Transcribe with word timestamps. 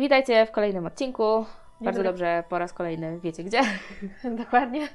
Witajcie 0.00 0.46
w 0.46 0.50
kolejnym 0.50 0.86
odcinku. 0.86 1.46
Bardzo 1.80 2.02
dobrze, 2.02 2.44
po 2.48 2.58
raz 2.58 2.72
kolejny 2.72 3.20
wiecie 3.20 3.44
gdzie? 3.44 3.60
Dokładnie. 4.44 4.88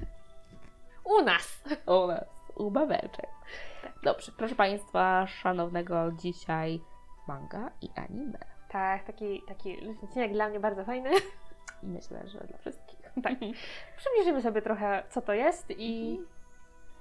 U 1.03 1.21
nas. 1.21 1.63
U 1.85 2.07
nas, 2.07 2.25
u 2.55 2.71
babeczek. 2.71 3.29
Dobrze, 4.03 4.31
proszę 4.37 4.55
Państwa, 4.55 5.27
szanownego 5.27 6.11
dzisiaj 6.11 6.79
manga 7.27 7.71
i 7.81 7.89
anime. 7.95 8.39
Tak, 8.69 9.03
taki, 9.03 9.41
taki 9.47 9.77
odcinek 10.03 10.33
dla 10.33 10.49
mnie 10.49 10.59
bardzo 10.59 10.85
fajny. 10.85 11.09
Myślę, 11.83 12.27
że 12.27 12.39
dla 12.39 12.57
wszystkich. 12.57 12.99
Tak. 13.23 13.33
Przybliżymy 13.97 14.41
sobie 14.41 14.61
trochę, 14.61 15.03
co 15.09 15.21
to 15.21 15.33
jest 15.33 15.65
i 15.77 16.19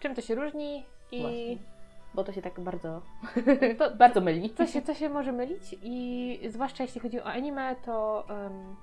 czym 0.00 0.14
to 0.14 0.20
się 0.20 0.34
różni 0.34 0.86
i 1.12 1.20
Właśnie. 1.20 1.73
Bo 2.14 2.24
to 2.24 2.32
się 2.32 2.42
tak 2.42 2.60
bardzo, 2.60 3.00
to, 3.78 3.90
bardzo 3.96 4.20
myli. 4.20 4.50
co, 4.54 4.66
się, 4.66 4.82
co 4.82 4.94
się 4.94 5.08
może 5.08 5.32
mylić 5.32 5.76
i 5.82 6.40
zwłaszcza 6.48 6.82
jeśli 6.84 7.00
chodzi 7.00 7.20
o 7.20 7.24
anime, 7.24 7.76
to 7.84 8.24
em, 8.28 8.76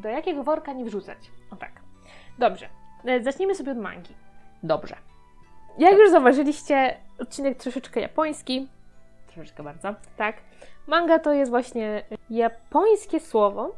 do 0.00 0.08
jakiego 0.08 0.42
worka 0.42 0.72
nie 0.72 0.84
wrzucać. 0.84 1.18
O 1.50 1.56
tak. 1.56 1.72
Dobrze. 2.38 2.68
E, 3.04 3.22
Zacznijmy 3.22 3.54
sobie 3.54 3.72
od 3.72 3.78
mangi. 3.78 4.14
Dobrze, 4.62 4.96
Jak 5.78 5.98
już 5.98 6.10
zauważyliście, 6.10 6.96
odcinek 7.18 7.58
troszeczkę 7.58 8.00
japoński, 8.00 8.68
troszeczkę 9.26 9.62
bardzo. 9.62 9.94
tak? 10.16 10.36
Manga 10.86 11.18
to 11.18 11.32
jest 11.32 11.50
właśnie 11.50 12.02
japońskie 12.30 13.20
słowo, 13.20 13.74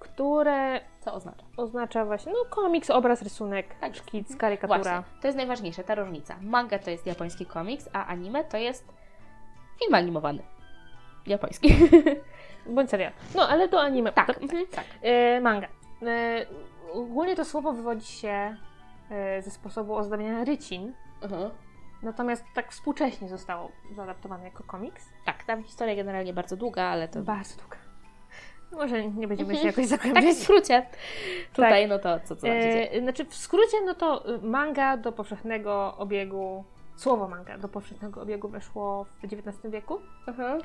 które 0.00 0.80
Co 1.00 1.14
oznacza? 1.14 1.46
oznacza 1.56 2.04
właśnie 2.04 2.32
no, 2.32 2.38
komiks, 2.50 2.90
obraz, 2.90 3.22
rysunek, 3.22 3.74
Tak. 3.80 3.94
szkic, 3.94 4.36
karykatura. 4.36 4.78
Właśnie, 4.78 5.02
to 5.20 5.28
jest 5.28 5.36
najważniejsze, 5.36 5.84
ta 5.84 5.94
różnica. 5.94 6.36
Manga 6.40 6.78
to 6.78 6.90
jest 6.90 7.06
japoński 7.06 7.46
komiks, 7.46 7.88
a 7.92 8.06
anime 8.06 8.44
to 8.44 8.56
jest 8.56 8.84
film 9.78 9.94
animowany. 9.94 10.42
Japoński. 11.26 11.74
Bądź 12.74 12.90
serial. 12.90 13.12
No, 13.34 13.48
ale 13.48 13.68
do 13.68 13.80
anime. 13.80 14.12
tak, 14.12 14.26
To, 14.26 14.40
mhm, 14.40 14.66
tak. 14.66 14.84
e, 15.02 15.40
manga. 15.40 15.66
E, 16.02 16.46
ogólnie 16.92 17.36
to 17.36 17.44
słowo 17.44 17.72
wywodzi 17.72 18.06
się 18.06 18.56
e, 19.10 19.42
ze 19.42 19.50
sposobu 19.50 19.94
ozdabiania 19.96 20.44
rycin, 20.44 20.92
Mhm. 21.22 21.50
natomiast 22.02 22.44
tak 22.54 22.72
współcześnie 22.72 23.28
zostało 23.28 23.70
zaadaptowane 23.94 24.44
jako 24.44 24.64
komiks. 24.64 25.08
Tak, 25.24 25.44
tam 25.44 25.62
historia 25.62 25.94
generalnie 25.96 26.32
bardzo 26.32 26.56
długa, 26.56 26.82
ale 26.84 27.08
to 27.08 27.22
Bardzo 27.22 27.56
długa. 27.60 27.76
Może 28.72 29.08
nie 29.08 29.28
będziemy 29.28 29.54
się 29.54 29.68
Mhm. 29.68 29.86
jakoś 29.88 30.12
tak 30.14 30.24
w 30.24 30.42
skrócie. 30.42 30.86
Tutaj, 31.52 31.88
no 31.88 31.98
to 31.98 32.20
co, 32.20 32.36
co? 32.36 32.48
E, 32.48 33.00
znaczy 33.00 33.24
w 33.24 33.34
skrócie, 33.34 33.76
no 33.86 33.94
to 33.94 34.34
y, 34.34 34.38
manga 34.38 34.96
do 34.96 35.12
powszechnego 35.12 35.94
obiegu, 35.98 36.64
słowo 36.96 37.28
manga 37.28 37.58
do 37.58 37.68
powszechnego 37.68 38.22
obiegu 38.22 38.48
weszło 38.48 39.04
w 39.04 39.24
XIX 39.24 39.58
wieku. 39.64 39.98
Mhm. 40.28 40.60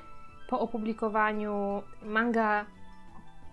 Po 0.49 0.59
opublikowaniu 0.59 1.83
manga 2.01 2.65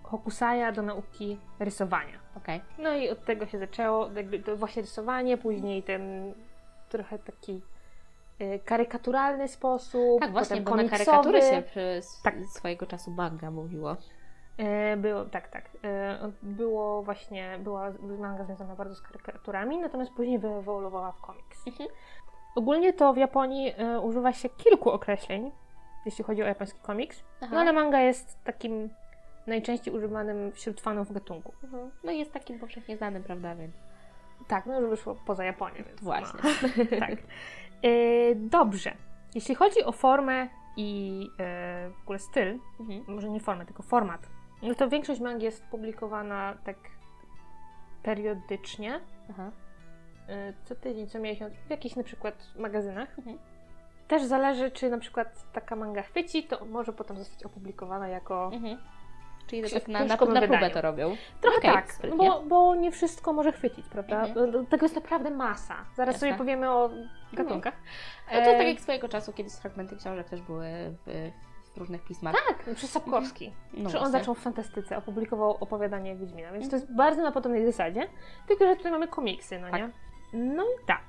Hokusaya 0.02 0.72
do 0.72 0.82
nauki 0.82 1.38
rysowania. 1.58 2.18
Okej. 2.36 2.60
No 2.78 2.94
i 2.96 3.10
od 3.10 3.24
tego 3.24 3.46
się 3.46 3.58
zaczęło, 3.58 4.10
jakby 4.16 4.38
to 4.38 4.56
właśnie 4.56 4.82
rysowanie, 4.82 5.38
później 5.38 5.82
ten 5.82 6.34
trochę 6.88 7.18
taki 7.18 7.60
y, 8.40 8.60
karykaturalny 8.64 9.48
sposób, 9.48 10.20
Tak, 10.20 10.32
właśnie, 10.32 10.60
bo 10.60 10.76
na 10.76 10.88
karykatury 10.88 11.42
się 11.42 11.62
przez 11.66 12.22
Tak. 12.22 12.34
swojego 12.52 12.86
czasu 12.86 13.10
manga 13.10 13.50
mówiło. 13.50 13.96
E, 14.58 14.96
Było, 14.96 15.24
tak, 15.24 15.48
tak. 15.48 15.70
E, 15.84 16.32
Było 16.42 17.02
właśnie, 17.02 17.58
była 17.60 17.92
manga 18.18 18.44
związana 18.44 18.74
bardzo 18.74 18.94
z 18.94 19.02
karykaturami, 19.02 19.78
natomiast 19.78 20.12
później 20.12 20.38
wyewoluowała 20.38 21.12
w 21.12 21.20
komiks. 21.20 21.66
Mhm. 21.66 21.88
Ogólnie 22.54 22.92
to 22.92 23.12
w 23.12 23.16
Japonii 23.16 23.74
e, 23.76 24.00
używa 24.00 24.32
się 24.32 24.48
kilku 24.48 24.90
określeń, 24.90 25.52
jeśli 26.04 26.24
chodzi 26.24 26.42
o 26.42 26.46
japoński 26.46 26.80
komiks, 26.82 27.24
Aha. 27.40 27.50
no 27.54 27.60
ale 27.60 27.72
manga 27.72 28.00
jest 28.00 28.44
takim 28.44 28.90
najczęściej 29.46 29.94
używanym 29.94 30.52
wśród 30.52 30.80
fanów 30.80 31.12
gatunku. 31.12 31.52
Mhm. 31.64 31.90
No 32.04 32.12
i 32.12 32.18
jest 32.18 32.32
takim 32.32 32.58
powszechnie 32.58 32.96
znanym, 32.96 33.22
prawda, 33.22 33.54
więc 33.54 33.74
Tak, 34.48 34.66
no 34.66 34.80
już 34.80 34.90
wyszło 34.90 35.14
poza 35.26 35.44
Japonię, 35.44 35.84
więc 35.88 36.00
Właśnie. 36.02 36.40
No, 36.42 36.98
tak. 37.06 37.18
Dobrze. 38.36 38.94
Jeśli 39.34 39.54
chodzi 39.54 39.84
o 39.84 39.92
formę 39.92 40.48
i 40.76 41.30
w 41.98 42.02
ogóle 42.02 42.18
styl, 42.18 42.58
mhm. 42.80 43.04
może 43.08 43.30
nie 43.30 43.40
formę, 43.40 43.66
tylko 43.66 43.82
format, 43.82 44.28
no 44.62 44.74
to 44.74 44.88
większość 44.88 45.20
mang 45.20 45.42
jest 45.42 45.64
publikowana 45.64 46.54
tak 46.64 46.76
periodycznie, 48.02 49.00
Aha. 49.30 49.50
y, 50.28 50.54
co 50.64 50.74
tydzień, 50.74 51.06
co 51.06 51.18
miesiąc, 51.18 51.54
w 51.54 51.70
jakichś 51.70 51.96
na 51.96 52.02
przykład 52.02 52.46
magazynach. 52.56 53.18
Mhm. 53.18 53.38
Też 54.08 54.24
zależy, 54.24 54.70
czy 54.70 54.90
na 54.90 54.98
przykład 54.98 55.52
taka 55.52 55.76
manga 55.76 56.02
chwyci, 56.02 56.42
to 56.42 56.64
może 56.64 56.92
potem 56.92 57.18
zostać 57.18 57.42
opublikowana 57.42 58.08
jako... 58.08 58.50
Mhm. 58.52 58.78
Czyli 59.46 59.70
tak 59.70 59.88
na, 59.88 59.98
na, 59.98 60.04
na 60.04 60.16
próbę 60.16 60.40
wydaniu. 60.40 60.74
to 60.74 60.80
robią. 60.80 61.16
Trochę 61.40 61.58
Okej, 61.58 61.72
tak, 61.72 62.16
bo, 62.16 62.42
bo 62.42 62.74
nie 62.74 62.90
wszystko 62.90 63.32
może 63.32 63.52
chwycić, 63.52 63.86
prawda? 63.86 64.24
Mhm. 64.24 64.66
Tego 64.66 64.84
jest 64.84 64.94
naprawdę 64.94 65.30
masa. 65.30 65.74
Zaraz 65.94 66.14
Jasne. 66.14 66.28
sobie 66.28 66.38
powiemy 66.38 66.70
o 66.70 66.90
gatunkach. 67.32 67.74
No 68.32 68.38
to 68.38 68.44
tak 68.44 68.60
E, 68.60 68.68
jak 68.68 68.80
swojego 68.80 69.08
czasu, 69.08 69.32
kiedyś 69.32 69.52
fragmenty 69.52 69.96
książek 69.96 70.28
też 70.28 70.42
były 70.42 70.68
w 71.06 71.30
różnych 71.78 72.04
pismach. 72.04 72.34
Tak, 72.48 72.74
przez 72.74 72.90
Sapkowski. 72.90 73.52
No 73.74 73.90
że 73.90 74.00
on 74.00 74.10
zaczął 74.10 74.34
w 74.34 74.38
fantastyce, 74.38 74.96
opublikował 74.96 75.56
opowiadanie 75.60 76.16
Wiedźmina, 76.16 76.52
więc 76.52 76.64
to 76.70 76.76
Mhm. 76.76 76.82
jest 76.82 76.96
bardzo 76.96 77.22
na 77.22 77.32
podobnej 77.32 77.66
zasadzie, 77.66 78.08
tylko 78.48 78.66
że 78.66 78.76
tutaj 78.76 78.92
mamy 78.92 79.08
komiksy, 79.08 79.58
no 79.58 79.70
Tak. 79.70 79.80
nie? 79.80 79.90
No 80.32 80.62
i 80.64 80.86
tak. 80.86 81.04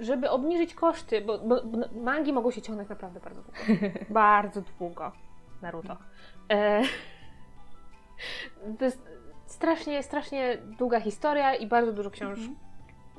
Żeby 0.00 0.30
obniżyć 0.30 0.74
koszty, 0.74 1.20
bo, 1.20 1.38
bo, 1.38 1.62
bo 1.64 1.78
mangi 2.00 2.32
mogą 2.32 2.50
się 2.50 2.62
ciągnąć 2.62 2.88
naprawdę 2.88 3.20
bardzo 3.20 3.42
długo. 3.42 3.58
bardzo 4.10 4.62
długo. 4.78 5.12
Naruto. 5.62 5.96
E, 6.50 6.82
to 8.78 8.84
jest 8.84 9.02
strasznie, 9.46 10.02
strasznie 10.02 10.58
długa 10.78 11.00
historia 11.00 11.54
i 11.54 11.66
bardzo 11.66 11.92
dużo 11.92 12.10
książ... 12.10 12.38
Mhm. 12.38 12.56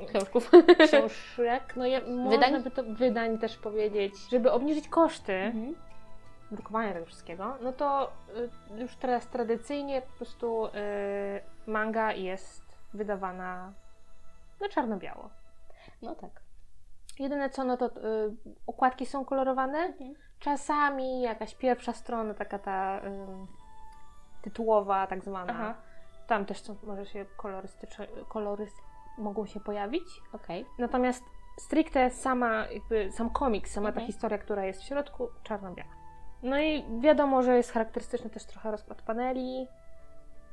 Książków. 0.08 0.52
książek. 0.88 1.74
No 1.76 1.86
ja, 1.86 2.02
można 2.08 2.60
by 2.60 2.72
to 2.72 2.84
wydań 2.84 3.38
też 3.38 3.58
powiedzieć. 3.58 4.14
Żeby 4.32 4.52
obniżyć 4.52 4.88
koszty, 4.88 5.34
Mhm. 5.34 5.76
Drukowania 6.52 6.94
tego 6.94 7.06
wszystkiego, 7.06 7.58
no 7.62 7.74
to 7.74 8.12
y, 8.76 8.80
już 8.80 8.96
teraz 8.96 9.28
tradycyjnie 9.28 10.02
po 10.02 10.18
prostu 10.18 10.66
y, 10.66 10.72
manga 11.68 12.12
jest 12.12 12.78
wydawana 12.94 13.74
na 14.62 14.70
czarno-biało. 14.70 15.30
No 16.02 16.16
tak. 16.16 16.42
Jedyne 17.20 17.50
co, 17.50 17.64
no 17.64 17.78
to 17.78 17.86
y, 17.86 17.92
okładki 18.68 19.06
są 19.06 19.26
kolorowane. 19.26 19.78
Mhm. 19.80 20.14
Czasami 20.40 21.22
jakaś 21.22 21.56
pierwsza 21.56 21.94
strona, 21.94 22.34
taka 22.34 22.60
ta 22.60 23.02
tytułowa, 24.42 25.08
tak 25.08 25.24
zwana. 25.24 25.54
Aha. 25.54 25.76
Tam 26.28 26.46
też 26.46 26.62
są, 26.62 26.76
może 26.84 27.06
się 27.06 27.26
kolorystyczne, 27.38 28.08
kolory 28.08 28.68
mogą 29.18 29.46
się 29.46 29.60
pojawić. 29.60 30.22
Okej. 30.34 30.66
Natomiast 30.80 31.24
stricte 31.60 32.10
sama, 32.10 32.66
jakby 32.72 33.12
sam 33.12 33.30
komiks, 33.30 33.72
sama 33.72 33.88
ta 33.88 34.00
Mhm. 34.00 34.08
historia, 34.08 34.38
która 34.38 34.66
jest 34.66 34.82
w 34.82 34.86
środku, 34.88 35.30
czarno-biała. 35.44 36.01
No 36.44 36.60
i 36.60 36.84
wiadomo, 37.02 37.44
że 37.44 37.58
jest 37.58 37.72
charakterystyczny 37.72 38.30
też 38.30 38.44
trochę 38.46 38.72
rozkład 38.72 39.02
paneli. 39.02 39.68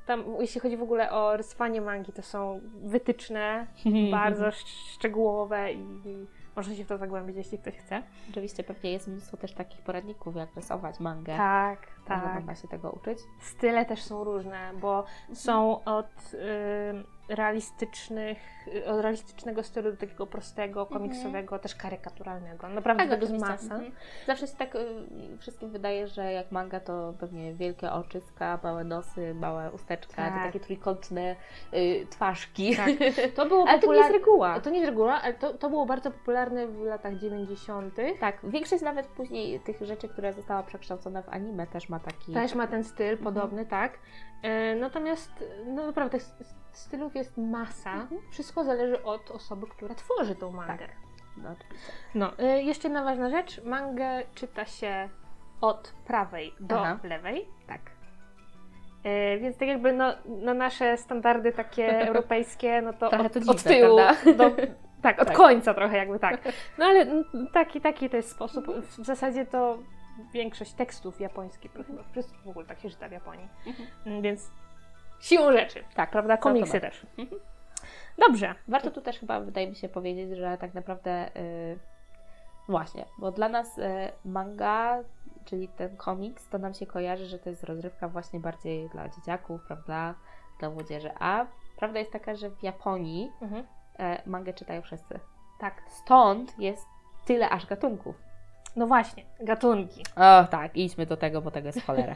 Tam, 0.07 0.25
jeśli 0.41 0.61
chodzi 0.61 0.77
w 0.77 0.83
ogóle 0.83 1.11
o 1.13 1.37
rysowanie 1.37 1.81
mangi, 1.81 2.13
to 2.13 2.23
są 2.23 2.61
wytyczne, 2.83 3.67
bardzo 4.11 4.47
sz- 4.47 4.69
szczegółowe 4.95 5.73
i, 5.73 5.79
i 6.05 6.27
można 6.57 6.75
się 6.75 6.85
w 6.85 6.89
to 6.89 6.99
zagłębić, 6.99 7.37
jeśli 7.37 7.59
ktoś 7.59 7.75
chce. 7.75 8.03
Oczywiście 8.31 8.65
pewnie 8.65 8.93
jest 8.93 9.09
mnóstwo 9.09 9.37
też 9.37 9.53
takich 9.55 9.81
poradników, 9.81 10.37
jak 10.37 10.57
rysować 10.57 11.01
mangę. 11.01 11.37
Tak, 11.37 11.79
tak. 12.09 12.35
można 12.35 12.55
się 12.55 12.69
tego 12.69 12.91
uczyć. 12.91 13.19
Style 13.41 13.85
też 13.85 14.03
są 14.03 14.25
różne, 14.25 14.71
bo 14.81 15.05
są 15.33 15.85
od 15.85 16.35
y, 16.35 16.39
realistycznych, 17.29 18.39
y, 18.75 18.87
od 18.87 19.01
realistycznego 19.01 19.63
stylu 19.63 19.91
do 19.91 19.97
takiego 19.97 20.27
prostego, 20.27 20.87
komiksowego, 20.87 21.59
też 21.59 21.75
karykaturalnego. 21.75 22.69
Naprawdę 22.69 23.09
tego 23.09 23.27
jest 23.27 23.41
masa. 23.41 23.75
Mhm. 23.75 23.93
Zawsze 24.27 24.47
się 24.47 24.57
tak 24.57 24.75
y, 24.75 24.79
wszystkim 25.39 25.71
wydaje, 25.71 26.07
że 26.09 26.33
jak 26.33 26.53
manga 26.53 26.81
to 26.81 27.15
pewnie 27.21 27.55
wielkie 27.55 27.93
oczyska, 27.93 28.59
małe 28.63 28.85
nosy, 28.85 29.35
małe 29.35 29.73
usteczka, 29.73 30.15
Tak. 30.17 30.35
te 30.35 30.47
takie 30.47 30.61
trójkątne 30.61 31.37
y, 31.75 32.07
twarzki. 32.11 32.77
Tak. 32.77 32.89
To 33.37 33.47
było 33.47 33.65
Ale 33.69 33.79
to 33.79 33.87
nie 33.87 33.93
jest 33.99 34.09
popular- 34.09 34.13
reguła. 34.13 34.61
To 34.61 34.71
nie 34.71 34.79
jest 34.79 34.91
reguła, 34.91 35.23
ale 35.23 35.35
to, 35.35 35.55
to 35.55 35.71
było 35.71 35.87
bardzo 35.87 36.11
popularne 36.11 36.67
w 36.67 36.81
latach 36.83 37.17
90. 37.17 37.95
Tak, 38.21 38.39
większość 38.45 38.83
nawet 38.83 39.07
później 39.07 39.61
tych 39.61 39.83
rzeczy, 39.83 40.09
która 40.09 40.33
została 40.33 40.63
przekształcona 40.63 41.23
w 41.23 41.29
anime 41.29 41.67
też 41.67 41.89
ma 41.89 41.98
taki... 42.01 42.33
Też 42.33 42.55
ma 42.55 42.67
ten 42.67 42.85
styl 42.85 43.13
Mhm. 43.13 43.25
podobny, 43.25 43.67
tak. 43.67 43.99
E, 44.43 44.75
natomiast 44.75 45.45
no 45.67 45.87
naprawdę 45.87 46.19
stylów 46.73 47.15
jest 47.15 47.37
masa. 47.37 47.93
Mhm. 47.93 48.21
Wszystko 48.31 48.65
zależy 48.65 49.03
od 49.03 49.31
osoby, 49.31 49.67
która 49.67 49.95
tworzy 49.95 50.35
tą 50.35 50.51
mangę. 50.53 50.79
Tak. 50.79 50.97
No. 51.37 51.55
No, 52.15 52.39
e, 52.39 52.63
jeszcze 52.63 52.89
jedna 52.89 53.05
ważna 53.05 53.31
rzecz. 53.31 53.65
Mangę 53.65 54.23
czyta 54.35 54.65
się 54.65 55.09
od 55.61 55.93
prawej 56.07 56.55
do 56.61 56.81
Aha. 56.81 56.99
lewej. 57.03 57.49
Tak. 57.67 57.81
E, 59.05 59.39
więc 59.39 59.59
tak 59.59 59.69
jakby 59.69 59.93
no, 59.93 60.13
na 60.27 60.55
nasze 60.55 60.97
standardy 60.97 61.53
takie 61.53 61.99
europejskie, 62.09 62.83
no 62.83 62.93
to 62.93 63.11
od, 63.11 63.33
to 63.33 63.41
od 63.51 63.59
dziwne, 63.59 63.75
tyłu 63.77 63.97
prawda? 63.97 64.35
do, 64.51 64.57
Tak, 65.03 65.23
od 65.23 65.29
Tak. 65.29 65.37
końca 65.37 65.75
trochę 65.75 65.97
jakby 65.97 66.19
tak. 66.19 66.41
No 66.79 66.85
ale 66.85 67.01
mm, 67.01 67.25
taki, 67.53 67.81
taki 67.81 68.11
to 68.11 68.17
jest 68.17 68.31
sposób. 68.31 68.67
W 68.69 69.05
zasadzie 69.05 69.47
to 69.47 69.79
większość 70.33 70.73
tekstów 70.73 71.21
japońskich, 71.21 71.73
bo 71.77 71.85
chyba 71.85 72.03
wszystko 72.03 72.37
w 72.45 72.49
ogóle 72.49 72.67
tak 72.67 72.81
się 72.81 72.91
czyta 72.91 73.09
w 73.09 73.13
Japonii. 73.13 73.49
Mhm. 73.67 73.89
Mm, 74.07 74.23
Więc 74.23 74.51
siłą 75.21 75.53
rzeczy, 75.53 75.85
Tak, 75.95 76.11
prawda? 76.11 76.37
Komiksy 76.37 76.81
też. 76.81 77.07
Mhm. 77.19 77.41
Dobrze. 78.29 78.55
Warto 78.69 78.91
tu 78.91 79.01
też 79.01 79.19
chyba, 79.19 79.41
wydaje 79.41 79.69
mi 79.69 79.77
się, 79.77 79.89
powiedzieć, 79.89 80.37
że 80.37 80.59
tak 80.59 80.75
naprawdę 80.75 81.37
y, 81.37 81.79
właśnie, 82.69 83.05
bo 83.19 83.31
dla 83.31 83.49
nas 83.49 83.79
y, 83.79 83.83
manga, 84.25 84.99
czyli 85.45 85.69
ten 85.69 85.97
komiks, 85.97 86.49
to 86.49 86.59
nam 86.59 86.75
się 86.75 86.87
kojarzy, 86.87 87.27
że 87.27 87.39
to 87.39 87.51
jest 87.51 87.65
rozrywka 87.65 88.09
właśnie 88.09 88.41
bardziej 88.41 88.89
dla 88.89 89.09
dzieciaków, 89.09 89.61
prawda, 89.67 90.15
dla 90.61 90.71
młodzieży, 90.71 91.11
a 91.21 91.47
prawda 91.77 91.99
jest 91.99 92.13
taka, 92.13 92.35
że 92.35 92.51
w 92.51 92.63
Japonii 92.63 93.33
Mhm. 93.41 93.65
y, 93.65 94.29
mangę 94.31 94.53
czytają 94.55 94.83
wszyscy. 94.83 95.21
Tak. 95.61 95.83
Stąd 95.89 96.59
jest 96.59 96.87
tyle 97.25 97.51
aż 97.51 97.67
gatunków. 97.67 98.17
No 98.79 98.87
właśnie, 98.87 99.25
gatunki. 99.41 100.03
O 100.17 100.45
tak, 100.51 100.77
idźmy 100.77 101.07
do 101.07 101.17
tego, 101.17 101.43
bo 101.43 101.51
tego 101.51 101.67
jest 101.67 101.83
cholera. 101.87 102.15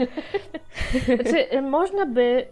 Znaczy, 1.23 1.53
y, 1.53 1.63
można 1.63 2.07
by 2.07 2.47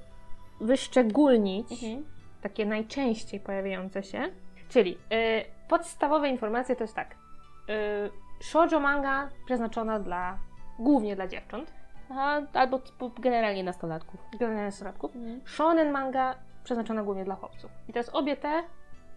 wyszczególnić 0.60 1.72
Mhm. 1.72 2.04
takie 2.42 2.66
najczęściej 2.66 3.40
pojawiające 3.40 4.02
się, 4.02 4.22
czyli 4.68 4.92
y, 4.92 5.44
podstawowe 5.68 6.28
informacje 6.28 6.76
to 6.76 6.84
jest 6.84 6.94
tak. 6.94 7.14
Y, 7.14 8.44
shoujo 8.44 8.80
manga 8.80 9.28
przeznaczona 9.46 9.98
dla, 10.00 10.38
głównie 10.78 11.16
dla 11.16 11.26
dziewcząt, 11.26 11.72
Aha, 12.10 12.42
albo 12.54 12.80
generalnie 13.18 13.64
nastolatków. 13.64 14.20
generalnie 14.32 14.64
nastolatków. 14.64 15.12
Shonen 15.44 15.90
manga 15.90 16.34
przeznaczona 16.64 17.02
głównie 17.02 17.24
dla 17.24 17.34
chłopców. 17.34 17.70
I 17.88 17.92
teraz 17.92 18.08
obie 18.08 18.36
te 18.36 18.62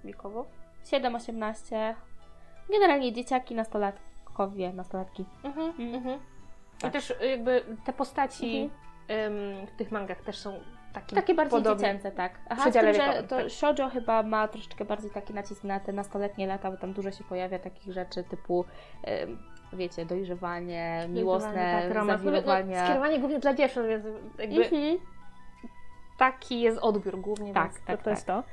wiekowo. 0.03 0.45
7-18, 0.85 1.95
generalnie 2.71 3.13
dzieciaki, 3.13 3.55
nastolatkowie, 4.33 4.73
nastolatki. 4.73 5.25
Mhm, 5.43 5.73
Mhm. 5.95 6.19
I 6.77 6.81
Tak. 6.81 6.93
też 6.93 7.11
y, 7.11 7.27
jakby 7.27 7.63
te 7.85 7.93
postaci 7.93 8.69
ym, 9.27 9.67
w 9.67 9.71
tych 9.77 9.91
mangach 9.91 10.21
też 10.21 10.37
są 10.37 10.59
takie, 10.93 11.15
Takie 11.15 11.33
bardziej 11.33 11.59
podobne. 11.59 11.81
dziecięce, 11.87 12.11
tak. 12.11 12.39
Aha, 12.49 12.71
z 12.71 12.73
tym, 12.73 12.93
że 12.93 13.23
to 13.23 13.37
tak. 13.37 13.49
shoujo 13.49 13.89
chyba 13.89 14.23
ma 14.23 14.47
troszeczkę 14.47 14.85
bardziej 14.85 15.11
taki 15.11 15.33
nacisk 15.33 15.63
na 15.63 15.79
te 15.79 15.93
nastoletnie 15.93 16.47
lata, 16.47 16.71
bo 16.71 16.77
tam 16.77 16.93
dużo 16.93 17.11
się 17.11 17.23
pojawia 17.23 17.59
takich 17.59 17.93
rzeczy 17.93 18.23
typu, 18.23 18.65
wiecie, 19.73 20.05
dojrzewanie, 20.05 21.05
miłosne 21.09 21.81
tak. 21.87 21.95
No, 21.95 22.05
zawirowania. 22.05 22.79
No, 22.81 22.85
skierowanie 22.87 23.19
głównie 23.19 23.39
dla 23.39 23.53
dziewcząt, 23.53 23.87
więc 23.87 24.05
jakby 24.39 24.63
Mhm. 24.65 24.97
taki 26.17 26.61
jest 26.61 26.77
odbiór 26.77 27.19
głównie, 27.21 27.53
Tak, 27.53 27.71
tak, 27.87 27.97
to, 27.97 28.03
to 28.03 28.09
jest 28.09 28.27
to. 28.27 28.43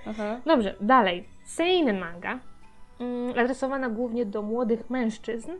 Dobrze, 0.46 0.74
dalej. 0.80 1.28
Seinen 1.44 1.98
manga, 1.98 2.38
mm, 3.00 3.30
adresowana 3.38 3.88
głównie 3.88 4.26
do 4.26 4.42
młodych 4.42 4.90
mężczyzn, 4.90 5.50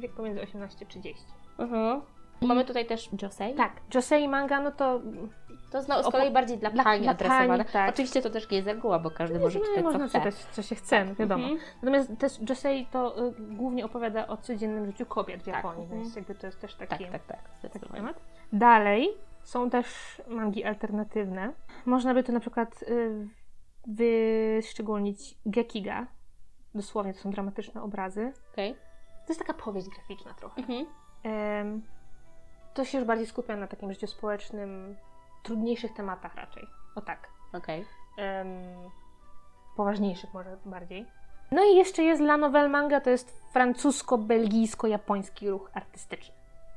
wiek 0.00 0.12
pomiędzy 0.14 0.42
18 0.42 0.84
a 0.84 0.88
30. 0.88 1.24
Mhm. 1.58 2.00
Mamy 2.40 2.64
tutaj 2.64 2.86
też 2.86 3.10
josei. 3.22 3.54
Tak, 3.54 3.72
josei 3.94 4.28
manga, 4.28 4.60
no 4.60 4.70
to 4.70 5.00
To 5.70 5.82
znowu 5.82 6.02
z 6.02 6.06
Opo- 6.06 6.10
kolei 6.12 6.30
bardziej 6.32 6.58
dla, 6.58 6.70
pani 6.70 7.02
dla 7.02 7.10
adresowane. 7.10 7.48
pani, 7.48 7.64
tak. 7.72 7.90
Oczywiście 7.90 8.22
to 8.22 8.30
też 8.30 8.50
nie 8.50 8.56
jest 8.56 8.68
reguła, 8.68 8.98
bo 8.98 9.10
każdy 9.10 9.38
może 9.38 9.58
nie, 9.58 9.64
czytać 9.64 9.78
co 9.84 9.90
można 9.90 10.08
chce. 10.08 10.18
czytać, 10.18 10.34
co 10.34 10.62
się 10.62 10.74
chce, 10.74 11.04
no 11.04 11.14
wiadomo. 11.14 11.44
Mhm. 11.44 11.60
Natomiast 11.82 12.18
też 12.18 12.32
josei 12.48 12.86
to 12.86 13.26
y, 13.28 13.32
głównie 13.38 13.84
opowiada 13.84 14.26
o 14.26 14.36
codziennym 14.36 14.86
życiu 14.86 15.06
kobiet 15.06 15.42
w 15.42 15.44
Tak, 15.44 15.54
Japonii, 15.54 15.82
mhm. 15.82 16.02
więc 16.02 16.16
jakby 16.16 16.34
to 16.34 16.46
jest 16.46 16.60
też 16.60 16.74
taki, 16.74 17.04
Tak, 17.04 17.12
tak, 17.12 17.26
tak. 17.62 17.72
taki 17.72 17.88
temat. 17.92 18.20
Dalej 18.52 19.08
są 19.42 19.70
też 19.70 19.86
mangi 20.28 20.64
alternatywne. 20.64 21.52
Można 21.86 22.14
by 22.14 22.22
tu 22.22 22.32
na 22.32 22.40
przykład 22.40 22.82
y, 22.82 23.28
wyszczególnić 23.86 25.38
Gekiga. 25.46 26.06
Dosłownie 26.74 27.14
to 27.14 27.20
są 27.20 27.30
dramatyczne 27.30 27.82
obrazy. 27.82 28.32
Okej. 28.52 28.76
To 29.26 29.32
jest 29.32 29.40
taka 29.40 29.54
powieść 29.54 29.88
graficzna 29.88 30.34
trochę. 30.34 30.60
Mhm. 30.60 30.86
Em, 31.22 31.82
to 32.74 32.84
się 32.84 32.98
już 32.98 33.06
bardziej 33.06 33.26
skupia 33.26 33.56
na 33.56 33.66
takim 33.66 33.92
życiu 33.92 34.06
społecznym, 34.06 34.96
trudniejszych 35.42 35.94
tematach 35.94 36.34
raczej. 36.34 36.66
O 36.94 37.00
tak. 37.00 37.28
Okej. 37.52 37.84
Em, 38.18 38.48
poważniejszych 39.76 40.34
może 40.34 40.56
bardziej. 40.64 41.06
No 41.50 41.64
i 41.64 41.76
jeszcze 41.76 42.02
jest 42.02 42.22
La 42.22 42.36
Nouvelle 42.36 42.68
Manga, 42.68 43.00
to 43.00 43.10
jest 43.10 43.42
francusko-belgijsko-japoński 43.52 45.50
ruch 45.50 45.70
artystyczny. 45.74 46.34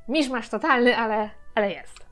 Miszmasz 0.08 0.48
totalny, 0.48 0.96
ale, 0.96 1.30
ale 1.54 1.72
jest. 1.72 2.08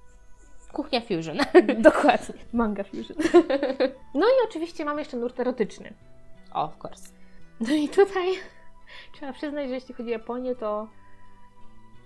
Kuchnia 0.72 1.00
fusion. 1.00 1.36
Dokładnie. 1.82 2.34
Manga 2.52 2.84
fusion. 2.84 3.16
No 4.14 4.26
i 4.26 4.48
oczywiście 4.48 4.84
mamy 4.84 5.00
jeszcze 5.00 5.16
nurt 5.16 5.40
erotyczny. 5.40 5.92
of 6.52 6.84
course. 6.84 7.08
No 7.60 7.74
i 7.74 7.88
tutaj 7.88 8.26
trzeba 9.12 9.32
przyznać, 9.32 9.68
że 9.68 9.74
jeśli 9.74 9.94
chodzi 9.94 10.08
o 10.08 10.12
Japonię, 10.12 10.54
to 10.54 10.88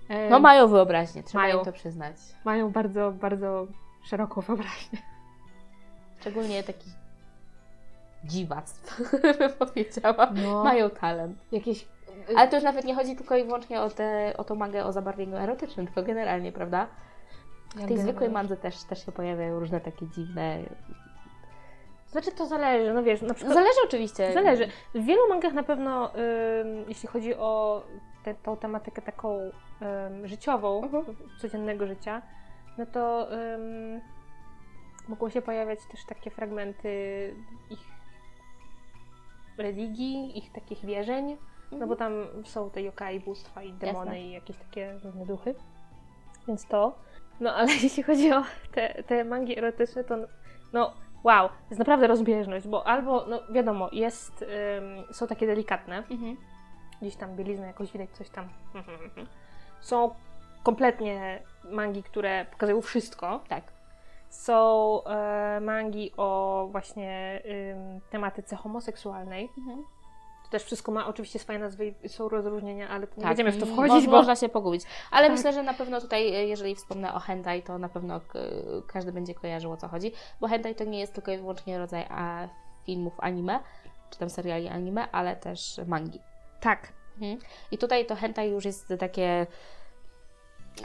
em, 0.08 0.30
No 0.30 0.38
mają 0.40 0.68
wyobraźnię, 0.68 1.22
trzeba 1.22 1.42
Mają. 1.44 1.58
im 1.58 1.64
to 1.64 1.72
przyznać. 1.72 2.16
mają 2.44 2.70
bardzo, 2.70 3.12
bardzo 3.12 3.66
szeroką 4.02 4.40
wyobraźnię. 4.40 4.98
Szczególnie 6.20 6.62
takich 6.62 6.92
dziwactw, 8.24 9.12
bym 9.38 9.52
powiedziała. 9.52 10.30
No, 10.34 10.64
Mają 10.64 10.90
talent. 10.90 11.38
jakieś... 11.52 11.88
Ale 12.36 12.48
to 12.48 12.56
już 12.56 12.64
nawet 12.64 12.84
nie 12.84 12.94
chodzi 12.94 13.16
tylko 13.16 13.36
i 13.36 13.44
wyłącznie 13.44 13.80
o, 13.80 13.90
te, 13.90 14.34
o 14.36 14.44
tą 14.44 14.54
mangę 14.54 14.84
o 14.84 14.92
zabarwieniu 14.92 15.36
erotycznym, 15.36 15.86
tylko 15.86 16.02
generalnie, 16.02 16.52
prawda? 16.52 16.86
W 17.76 17.86
tej 17.88 17.98
zwykłej 17.98 18.30
mandze 18.30 18.56
też, 18.56 18.82
też 18.84 19.06
się 19.06 19.12
pojawiają 19.12 19.60
różne 19.60 19.80
takie 19.80 20.06
dziwne... 20.08 20.58
Znaczy 22.10 22.32
to 22.32 22.46
zależy, 22.46 22.94
no 22.94 23.02
wiesz, 23.02 23.22
na 23.22 23.34
przykład... 23.34 23.54
Zależy 23.54 23.78
oczywiście. 23.84 24.32
Zależy. 24.32 24.68
W 24.94 25.04
wielu 25.04 25.28
mangach 25.28 25.52
na 25.52 25.62
pewno, 25.62 26.10
ym, 26.14 26.84
jeśli 26.88 27.08
chodzi 27.08 27.34
o 27.34 27.82
tę 28.24 28.34
tą 28.34 28.56
tematykę 28.56 29.02
taką 29.02 29.38
ym, 29.40 30.26
życiową, 30.26 30.82
Mhm. 30.82 31.04
codziennego 31.40 31.86
życia, 31.86 32.22
no 32.78 32.86
to 32.86 33.28
ym, 33.32 34.00
mogą 35.08 35.28
się 35.28 35.42
pojawiać 35.42 35.78
też 35.90 36.04
takie 36.04 36.30
fragmenty 36.30 36.90
ich 37.70 37.80
religii, 39.58 40.38
ich 40.38 40.52
takich 40.52 40.84
wierzeń, 40.84 41.36
no 41.72 41.86
bo 41.86 41.96
tam 41.96 42.12
są 42.44 42.70
te 42.70 42.82
yokai, 42.82 43.20
bóstwa 43.20 43.62
i 43.62 43.72
demony 43.72 44.04
Jasne. 44.06 44.20
i 44.20 44.32
jakieś 44.32 44.56
takie 44.56 44.98
różne 45.04 45.26
duchy. 45.26 45.54
Więc 46.48 46.66
to. 46.66 46.98
No 47.40 47.54
ale 47.54 47.68
jeśli 47.82 48.02
chodzi 48.02 48.32
o 48.32 48.42
te, 48.72 49.02
te 49.02 49.24
mangi 49.24 49.58
erotyczne, 49.58 50.04
to 50.04 50.16
no 50.72 50.92
wow, 51.25 51.49
to 51.49 51.55
jest 51.70 51.78
naprawdę 51.78 52.06
rozbieżność, 52.06 52.69
bo 52.69 52.87
albo, 52.87 53.26
no 53.28 53.40
wiadomo, 53.52 53.88
jest, 53.93 54.43
ym, 54.43 55.14
są 55.14 55.26
takie 55.26 55.46
delikatne, 55.46 55.96
Mhm. 56.11 56.37
gdzieś 57.02 57.17
tam 57.17 57.37
bieliznę 57.37 57.67
jakoś 57.67 57.93
widać, 57.93 58.11
coś 58.11 58.31
tam. 58.31 58.49
Są 59.81 60.14
kompletnie 60.62 61.43
mangi, 61.64 62.02
które 62.02 62.44
pokazują 62.50 62.81
wszystko. 62.81 63.40
Tak. 63.49 63.64
Są 64.28 65.05
e, 65.05 65.61
mangi 65.61 66.12
o 66.16 66.68
właśnie 66.71 67.42
tematyce 68.11 68.56
homoseksualnej. 68.56 69.49
Mhm. 69.59 69.85
Też 70.50 70.64
wszystko 70.64 70.92
ma 70.92 71.07
oczywiście 71.07 71.38
swoje 71.38 71.59
nazwy 71.59 71.95
i 72.02 72.09
są 72.09 72.28
rozróżnienia, 72.28 72.88
ale 72.88 73.00
nie 73.00 73.07
Tak, 73.23 73.26
będziemy 73.26 73.52
w 73.52 73.59
to 73.61 73.66
wchodzić, 73.66 74.07
bo 74.07 74.12
Można 74.12 74.37
się 74.37 74.49
pogubić. 74.49 74.83
Ale 75.11 75.26
Tak. 75.28 75.37
myślę, 75.37 75.52
że 75.52 75.62
na 75.62 75.75
pewno 75.75 76.00
tutaj, 76.00 76.28
e, 76.35 76.47
jeżeli 76.47 76.75
wspomnę 76.75 77.14
o 77.14 77.19
hentai, 77.19 77.62
to 77.62 77.78
na 77.78 77.88
pewno 77.88 78.21
k- 78.21 78.38
każdy 78.87 79.12
będzie 79.12 79.35
kojarzył 79.35 79.73
o 79.73 79.76
co 79.76 79.88
chodzi, 79.88 80.12
bo 80.40 80.49
hentai 80.49 80.75
to 80.75 80.85
nie 80.85 81.00
jest 81.00 81.14
tylko 81.14 81.33
i 81.33 81.37
wyłącznie 81.38 81.78
rodzaj 81.78 82.07
a, 82.11 82.49
filmów 82.87 83.12
anime, 83.19 83.61
czy 84.11 84.19
tam 84.19 84.30
seriali 84.30 84.69
anime, 84.69 85.11
ale 85.12 85.37
też 85.37 85.80
mangi. 85.87 86.21
tak. 86.61 86.92
Mhm. 87.21 87.38
I 87.71 87.78
tutaj 87.78 88.07
to 88.07 88.16
hentai 88.16 88.50
już 88.50 88.64
jest 88.64 88.92
takie... 88.99 89.47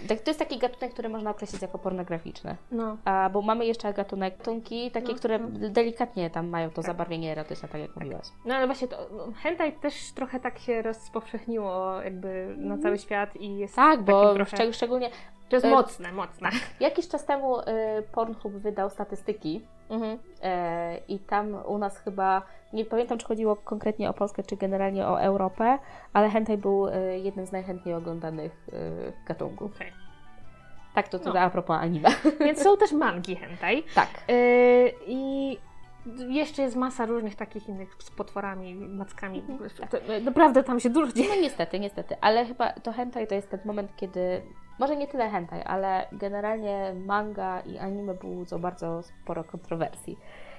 tak- 0.07 0.19
To 0.21 0.29
jest 0.29 0.39
taki 0.39 0.57
gatunek, 0.57 0.93
który 0.93 1.09
można 1.09 1.29
określić 1.31 1.61
jako 1.61 1.79
pornograficzny. 1.79 2.55
No. 2.71 2.97
A, 3.05 3.29
bo 3.33 3.41
mamy 3.41 3.65
jeszcze 3.65 3.93
gatunek 3.93 4.43
tunki, 4.43 4.91
takie, 4.91 5.07
No, 5.11 5.15
które 5.15 5.39
no. 5.39 5.69
delikatnie 5.69 6.29
tam 6.29 6.47
mają 6.47 6.69
to 6.69 6.75
Tak. 6.75 6.85
zabarwienie 6.85 7.31
erotyczne, 7.31 7.69
tak 7.69 7.81
jak 7.81 7.95
mówiłaś. 7.95 8.25
No 8.45 8.55
ale 8.55 8.65
właśnie 8.65 8.87
to 8.87 8.97
no, 9.11 9.27
hentai 9.43 9.71
też 9.73 10.11
trochę 10.11 10.39
tak 10.39 10.59
się 10.59 10.81
rozpowszechniło 10.81 12.01
jakby 12.01 12.55
na 12.57 12.77
cały 12.77 12.97
świat 12.97 13.35
i 13.35 13.57
jest 13.57 13.75
Tak, 13.75 14.01
bo 14.03 14.33
trochę... 14.35 14.57
szczeg- 14.57 14.73
szczególnie 14.73 15.09
To 15.49 15.55
jest 15.55 15.65
e, 15.65 15.69
mocne, 15.69 16.11
mocne. 16.11 16.49
jakiś 16.79 17.07
czas 17.07 17.25
temu 17.25 17.59
y, 17.59 17.63
Pornhub 18.11 18.53
wydał 18.53 18.89
statystyki 18.89 19.61
Mhm. 19.89 20.17
E, 20.43 20.97
I 21.07 21.19
tam 21.19 21.55
u 21.65 21.77
nas 21.77 21.97
chyba, 21.97 22.41
nie 22.73 22.85
pamiętam 22.85 23.17
czy 23.17 23.25
chodziło 23.25 23.55
konkretnie 23.55 24.09
o 24.09 24.13
Polskę, 24.13 24.43
czy 24.43 24.57
generalnie 24.57 25.07
o 25.07 25.21
Europę, 25.21 25.79
ale 26.13 26.29
hentai 26.29 26.57
był 26.57 26.87
e, 26.87 27.19
jednym 27.19 27.45
z 27.45 27.51
najchętniej 27.51 27.95
oglądanych 27.95 28.67
e, 28.73 28.77
gatunków. 29.27 29.75
Okej. 29.75 29.91
Tak, 30.95 31.07
to, 31.07 31.19
to 31.19 31.33
No. 31.33 31.39
a 31.39 31.49
propos 31.49 31.77
anime. 31.79 32.09
Więc 32.45 32.61
są 32.61 32.77
też 32.77 32.91
mangi 32.91 33.35
hentai. 33.35 33.83
tak. 33.95 34.09
Yy, 34.27 34.91
I 35.07 35.57
jeszcze 36.29 36.61
jest 36.61 36.75
masa 36.75 37.05
różnych 37.05 37.35
takich 37.35 37.69
innych 37.69 37.89
z 37.99 38.11
potworami, 38.11 38.75
mackami. 38.75 39.43
Tak. 39.79 40.01
E, 40.09 40.21
naprawdę 40.21 40.63
tam 40.63 40.79
się 40.79 40.89
dużo 40.89 41.13
dzieje. 41.13 41.29
No 41.35 41.41
niestety, 41.41 41.79
niestety, 41.79 42.15
ale 42.21 42.45
chyba 42.45 42.73
to 42.73 42.91
hentai 42.91 43.27
to 43.27 43.35
jest 43.35 43.49
ten 43.49 43.59
moment, 43.65 43.91
kiedy, 43.95 44.41
może 44.79 44.95
nie 44.95 45.07
tyle 45.07 45.29
hentai, 45.29 45.61
ale 45.63 46.07
generalnie 46.11 46.93
manga 47.05 47.59
i 47.59 47.77
anime 47.77 48.13
budzą 48.13 48.59
bardzo 48.59 49.03
sporo 49.03 49.43
kontrowersji. 49.43 50.17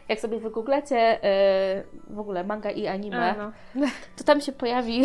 Jak 0.09 0.21
sobie 0.21 0.39
wygooglacie 0.41 0.97
e, 1.25 1.83
w 2.11 2.19
ogóle 2.19 2.45
manga 2.45 2.71
i 2.71 2.87
anime, 2.87 3.31
A, 3.41 3.53
no. 3.75 3.87
to 4.17 4.25
tam 4.25 4.41
się 4.41 4.53
pojawi 4.53 5.03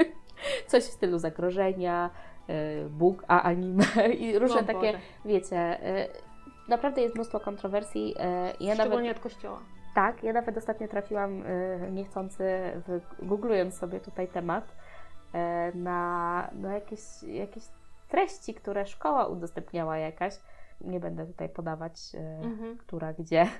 coś 0.66 0.82
w 0.84 0.92
stylu 0.92 1.18
zagrożenia, 1.18 2.10
y, 2.50 2.88
Bóg, 2.88 3.24
a 3.28 3.42
anime 3.42 3.84
i 4.18 4.38
różne 4.38 4.60
O 4.60 4.64
takie, 4.64 4.80
Boże. 4.86 4.98
wiecie, 5.24 5.78
y, 5.98 6.08
naprawdę 6.68 7.02
jest 7.02 7.14
mnóstwo 7.14 7.40
kontrowersji. 7.40 8.14
y, 8.14 8.14
Ja 8.64 8.68
nawet, 8.74 8.80
Szczególnie 8.86 9.10
od 9.10 9.18
kościoła. 9.20 9.58
tak, 9.94 10.22
ja 10.22 10.32
nawet 10.32 10.56
ostatnio 10.56 10.88
trafiłam 10.88 11.42
niechcący, 11.90 12.44
googlując 13.22 13.78
sobie 13.78 14.00
tutaj 14.00 14.28
temat, 14.28 14.64
na, 15.74 16.50
na 16.52 16.74
jakieś, 16.74 17.00
jakieś 17.22 17.64
treści, 18.08 18.54
które 18.54 18.86
szkoła 18.86 19.26
udostępniała 19.26 19.98
jakaś. 19.98 20.34
Nie 20.80 21.00
będę 21.00 21.26
tutaj 21.26 21.48
podawać, 21.48 22.14
y, 22.14 22.18
Mhm. 22.44 22.78
która 22.78 23.12
gdzie. 23.12 23.46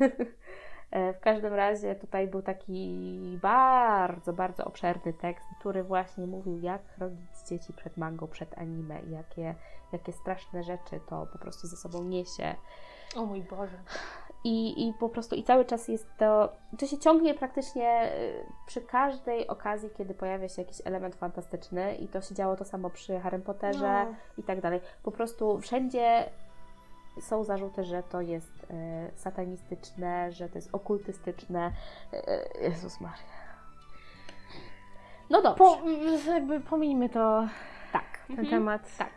E, 0.91 1.13
W 1.13 1.21
każdym 1.21 1.55
razie 1.55 1.95
tutaj 1.95 2.29
był 2.29 2.43
taki 2.43 3.39
bardzo, 3.43 4.33
bardzo 4.33 4.65
obszerny 4.65 5.13
tekst, 5.13 5.47
który 5.61 5.85
właśnie 5.85 6.27
mówił, 6.27 6.59
jak 6.61 6.83
chronić 6.95 7.21
dzieci 7.49 7.73
przed 7.73 7.97
mangą, 7.97 8.27
przed 8.27 8.59
anime 8.59 9.01
i 9.03 9.11
jakie, 9.11 9.55
jakie 9.93 10.13
straszne 10.13 10.63
rzeczy 10.63 11.01
to 11.09 11.27
po 11.33 11.39
prostu 11.39 11.67
ze 11.67 11.77
sobą 11.77 12.05
niesie. 12.05 12.55
O 13.17 13.27
mój 13.27 13.43
Boże. 13.43 13.79
I, 14.45 14.89
I 14.89 14.93
po 14.95 15.09
prostu 15.09 15.35
i 15.37 15.43
cały 15.45 15.65
czas 15.65 15.89
jest 15.89 16.07
to, 16.19 16.53
to 16.79 16.87
się 16.87 16.99
ciągnie 16.99 17.35
praktycznie 17.35 18.13
y, 18.15 18.47
przy 18.67 18.81
każdej 18.81 19.49
okazji, 19.49 19.91
kiedy 19.99 20.15
pojawia 20.15 20.49
się 20.49 20.63
jakiś 20.63 20.79
element 20.85 21.15
fantastyczny 21.15 21.95
i 21.95 22.09
to 22.09 22.21
się 22.21 22.35
działo 22.35 22.57
to 22.57 22.65
samo 22.65 22.91
przy 22.91 23.21
Harry 23.21 23.39
Potterze 23.39 24.07
No. 24.11 24.15
i 24.39 24.43
tak 24.43 24.61
dalej. 24.61 24.81
Po 25.03 25.13
prostu 25.13 25.61
wszędzie 25.61 26.31
są 27.21 27.45
zarzuty, 27.45 27.85
że 27.85 28.03
to 28.03 28.21
jest 28.21 28.67
e, 28.71 29.11
satanistyczne, 29.17 30.33
że 30.33 30.49
to 30.49 30.59
jest 30.59 30.69
okultystyczne. 30.75 31.73
E, 32.13 32.63
Jezus 32.63 33.01
Maria. 33.01 33.39
No 35.31 35.43
dobrze. 35.43 35.59
Po, 35.65 35.79
jakby 36.31 36.61
pomijmy 36.61 37.09
to, 37.09 37.47
tak. 37.93 38.05
ten 38.27 38.39
Mhm. 38.39 38.49
temat. 38.49 38.97
Tak. 38.99 39.11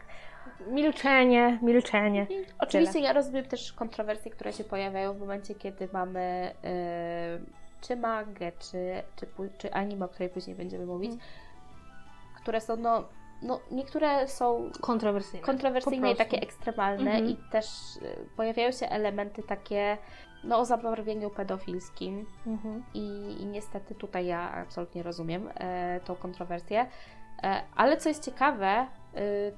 Milczenie, 0.68 1.60
milczenie. 1.62 2.28
Oczywiście 2.60 3.00
ja 3.00 3.14
rozumiem 3.14 3.46
też 3.46 3.74
kontrowersje, 3.74 4.32
które 4.32 4.54
się 4.54 4.64
pojawiają 4.64 5.14
w 5.14 5.20
momencie, 5.20 5.56
kiedy 5.56 5.90
mamy 5.94 6.20
e, 6.64 7.40
czy 7.82 7.96
mangę, 7.96 8.52
czy, 8.60 9.04
czy, 9.16 9.28
czy 9.58 9.74
anime, 9.74 10.06
o 10.06 10.10
której 10.10 10.30
później 10.30 10.56
będziemy 10.56 10.86
mówić, 10.86 11.12
Mm. 11.12 11.24
które 12.42 12.62
są, 12.62 12.76
no, 12.78 13.04
no, 13.42 13.60
niektóre 13.72 14.28
są 14.28 14.70
Kontrowersyjne. 14.82 15.46
kontrowersyjne 15.46 16.12
i 16.12 16.16
takie 16.16 16.42
ekstremalne 16.42 17.12
Mhm. 17.12 17.30
i 17.30 17.38
też 17.52 17.66
y, 18.02 18.26
pojawiają 18.38 18.72
się 18.72 18.90
elementy 18.90 19.44
takie 19.44 19.98
no, 20.44 20.60
o 20.60 20.66
zabarwieniu 20.66 21.30
pedofilskim 21.30 22.26
Mhm. 22.48 22.84
i, 22.94 23.36
i 23.42 23.46
niestety 23.46 23.96
tutaj 23.96 24.26
ja 24.26 24.52
absolutnie 24.52 25.04
rozumiem 25.04 25.50
e, 25.56 26.00
tą 26.06 26.16
kontrowersję. 26.16 26.86
E, 27.44 27.64
ale 27.76 27.98
co 27.98 28.10
jest 28.10 28.26
ciekawe, 28.26 28.88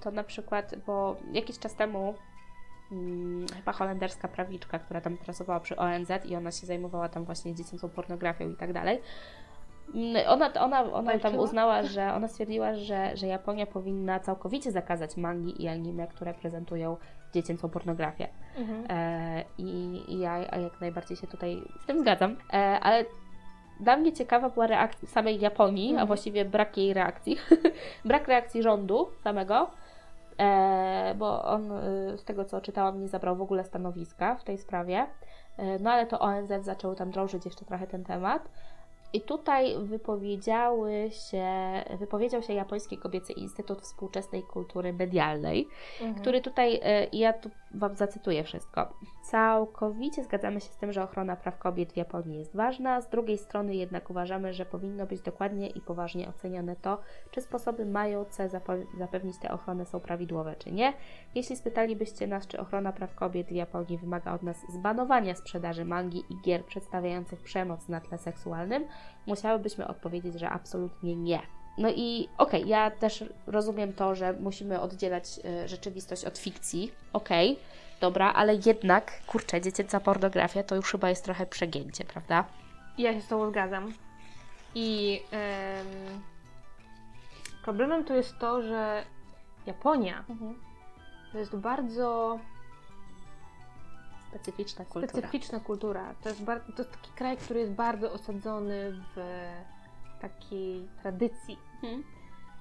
to 0.01 0.11
na 0.11 0.23
przykład, 0.23 0.75
bo 0.87 1.15
jakiś 1.31 1.59
czas 1.59 1.75
temu 1.75 2.13
mm, 2.91 3.45
chyba 3.55 3.71
holenderska 3.71 4.27
prawiczka, 4.27 4.79
która 4.79 5.01
tam 5.01 5.17
pracowała 5.17 5.59
przy 5.59 5.75
ONZ 5.75 6.09
i 6.25 6.35
ona 6.35 6.51
się 6.51 6.67
zajmowała 6.67 7.09
tam 7.09 7.25
właśnie 7.25 7.55
dziecięcą 7.55 7.89
pornografią 7.89 8.49
i 8.49 8.55
tak 8.55 8.73
dalej. 8.73 9.01
Mm, 9.95 10.15
Ona, 10.27 10.53
ona, 10.53 10.83
ona 10.93 11.19
tam 11.19 11.35
uznała, 11.37 11.83
że 11.83 12.13
ona 12.13 12.27
stwierdziła, 12.27 12.75
że, 12.75 13.17
że 13.17 13.27
Japonia 13.27 13.65
powinna 13.65 14.19
całkowicie 14.19 14.71
zakazać 14.71 15.17
mangi 15.17 15.63
i 15.63 15.67
anime, 15.67 16.07
które 16.07 16.33
prezentują 16.33 16.97
dziecięcą 17.33 17.69
pornografię. 17.69 18.27
Mhm. 18.57 18.85
E, 18.89 19.43
I 19.57 20.01
i 20.07 20.19
ja 20.19 20.37
jak 20.37 20.81
najbardziej 20.81 21.17
się 21.17 21.27
tutaj 21.27 21.61
z 21.83 21.85
tym 21.85 21.99
zgadzam. 21.99 22.35
E, 22.53 22.55
ale 22.79 23.05
dla 23.79 23.97
mnie 23.97 24.13
ciekawa 24.13 24.49
była 24.49 24.67
reakcja 24.67 25.07
samej 25.09 25.39
Japonii, 25.39 25.87
a 25.89 25.91
Mhm. 25.91 26.07
właściwie 26.07 26.45
brak 26.45 26.77
jej 26.77 26.93
reakcji. 26.93 27.37
brak 28.05 28.27
reakcji 28.27 28.63
rządu 28.63 29.07
samego, 29.23 29.71
e, 30.39 31.15
bo 31.17 31.43
on 31.43 31.71
y, 31.71 32.17
z 32.17 32.23
tego 32.23 32.45
co 32.45 32.61
czytałam 32.61 33.01
nie 33.01 33.07
zabrał 33.07 33.35
w 33.35 33.41
ogóle 33.41 33.63
stanowiska 33.63 34.35
w 34.35 34.43
tej 34.43 34.57
sprawie. 34.57 35.07
E, 35.57 35.79
no 35.79 35.91
ale 35.91 36.05
to 36.05 36.19
ONZ 36.19 36.51
zaczął 36.61 36.95
tam 36.95 37.11
drążyć 37.11 37.45
jeszcze 37.45 37.65
trochę 37.65 37.87
ten 37.87 38.03
temat. 38.03 38.49
I 39.13 39.21
tutaj 39.21 39.75
wypowiedziały 39.83 41.09
się, 41.11 41.47
wypowiedział 41.99 42.41
się 42.41 42.53
Japoński 42.53 42.97
Kobiecy 42.97 43.33
Instytut 43.33 43.81
Współczesnej 43.81 44.43
Kultury 44.43 44.93
Medialnej, 44.93 45.67
Mhm. 46.01 46.15
który 46.21 46.41
tutaj, 46.41 46.79
e, 46.83 47.05
i 47.05 47.19
ja 47.19 47.33
tu 47.33 47.49
Wam 47.75 47.95
zacytuję 47.95 48.43
wszystko. 48.43 48.93
Całkowicie 49.23 50.23
zgadzamy 50.23 50.61
się 50.61 50.67
z 50.67 50.77
tym, 50.77 50.93
że 50.93 51.03
ochrona 51.03 51.35
praw 51.35 51.57
kobiet 51.57 51.93
w 51.93 51.97
Japonii 51.97 52.39
jest 52.39 52.55
ważna, 52.55 53.01
z 53.01 53.09
drugiej 53.09 53.37
strony 53.37 53.75
jednak 53.75 54.09
uważamy, 54.09 54.53
że 54.53 54.65
powinno 54.65 55.05
być 55.05 55.21
dokładnie 55.21 55.67
i 55.69 55.81
poważnie 55.81 56.29
ocenione 56.29 56.75
to, 56.75 56.97
czy 57.31 57.41
sposoby 57.41 57.85
mające 57.85 58.49
zapewnić 58.97 59.37
tę 59.37 59.51
ochronę 59.51 59.85
są 59.85 59.99
prawidłowe, 59.99 60.55
czy 60.55 60.71
nie. 60.71 60.93
Jeśli 61.35 61.55
spytalibyście 61.55 62.27
nas, 62.27 62.47
czy 62.47 62.59
ochrona 62.59 62.91
praw 62.91 63.15
kobiet 63.15 63.47
w 63.47 63.51
Japonii 63.51 63.97
wymaga 63.97 64.33
od 64.33 64.43
nas 64.43 64.57
zbanowania 64.69 65.35
sprzedaży 65.35 65.85
mangi 65.85 66.23
i 66.29 66.41
gier 66.41 66.65
przedstawiających 66.65 67.41
przemoc 67.41 67.89
na 67.89 68.01
tle 68.01 68.17
seksualnym, 68.17 68.85
musiałybyśmy 69.25 69.87
odpowiedzieć, 69.87 70.39
że 70.39 70.49
absolutnie 70.49 71.15
nie. 71.15 71.41
No 71.77 71.89
i 71.89 72.29
okej, 72.37 72.67
ja 72.67 72.91
też 72.91 73.23
rozumiem 73.47 73.93
to, 73.93 74.15
że 74.15 74.33
musimy 74.33 74.81
oddzielać 74.81 75.39
y, 75.63 75.67
rzeczywistość 75.67 76.25
od 76.25 76.37
fikcji. 76.37 76.91
Okej, 77.13 77.59
dobra, 78.01 78.33
ale 78.33 78.55
jednak, 78.65 79.21
kurczę, 79.27 79.61
dziecięca 79.61 79.99
pornografia 79.99 80.63
to 80.63 80.75
już 80.75 80.91
chyba 80.91 81.09
jest 81.09 81.23
trochę 81.23 81.45
przegięcie, 81.45 82.05
prawda? 82.05 82.45
Ja 82.97 83.13
się 83.13 83.21
z 83.21 83.27
Tobą 83.27 83.49
zgadzam. 83.49 83.93
I 84.75 85.21
em, 85.31 86.21
problemem 87.63 88.05
tu 88.05 88.13
jest 88.13 88.37
to, 88.39 88.61
że 88.61 89.03
Japonia 89.65 90.23
to 91.31 91.37
jest 91.37 91.55
bardzo 91.55 92.39
Specyficzna 94.33 94.85
kultura. 94.85 95.07
specyficzna 95.07 95.59
kultura. 95.59 96.15
To 96.23 96.29
jest, 96.29 96.43
bar- 96.43 96.61
to 96.75 96.81
jest 96.83 96.91
taki 96.91 97.11
kraj, 97.15 97.37
który 97.37 97.59
jest 97.59 97.71
bardzo 97.71 98.11
osadzony 98.11 98.91
w 99.15 99.19
takiej 100.21 100.87
tradycji. 101.01 101.57
Mhm. 101.83 102.03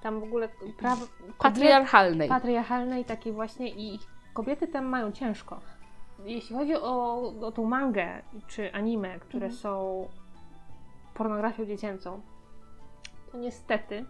Tam 0.01 0.19
w 0.19 0.23
ogóle 0.23 0.49
prawo 0.77 1.05
Patriarchalnej. 1.39 2.29
patriarchalnej 2.29 3.05
takiej 3.05 3.33
właśnie 3.33 3.69
i 3.69 3.99
kobiety 4.33 4.67
tam 4.67 4.85
mają 4.85 5.11
ciężko. 5.11 5.59
Jeśli 6.25 6.55
chodzi 6.55 6.75
o, 6.75 7.21
o 7.41 7.51
tą 7.51 7.65
mangę 7.65 8.21
czy 8.47 8.73
anime, 8.73 9.19
które 9.19 9.45
Mhm. 9.45 9.61
są 9.61 10.07
pornografią 11.13 11.65
dziecięcą, 11.65 12.21
to 13.31 13.37
niestety 13.37 14.05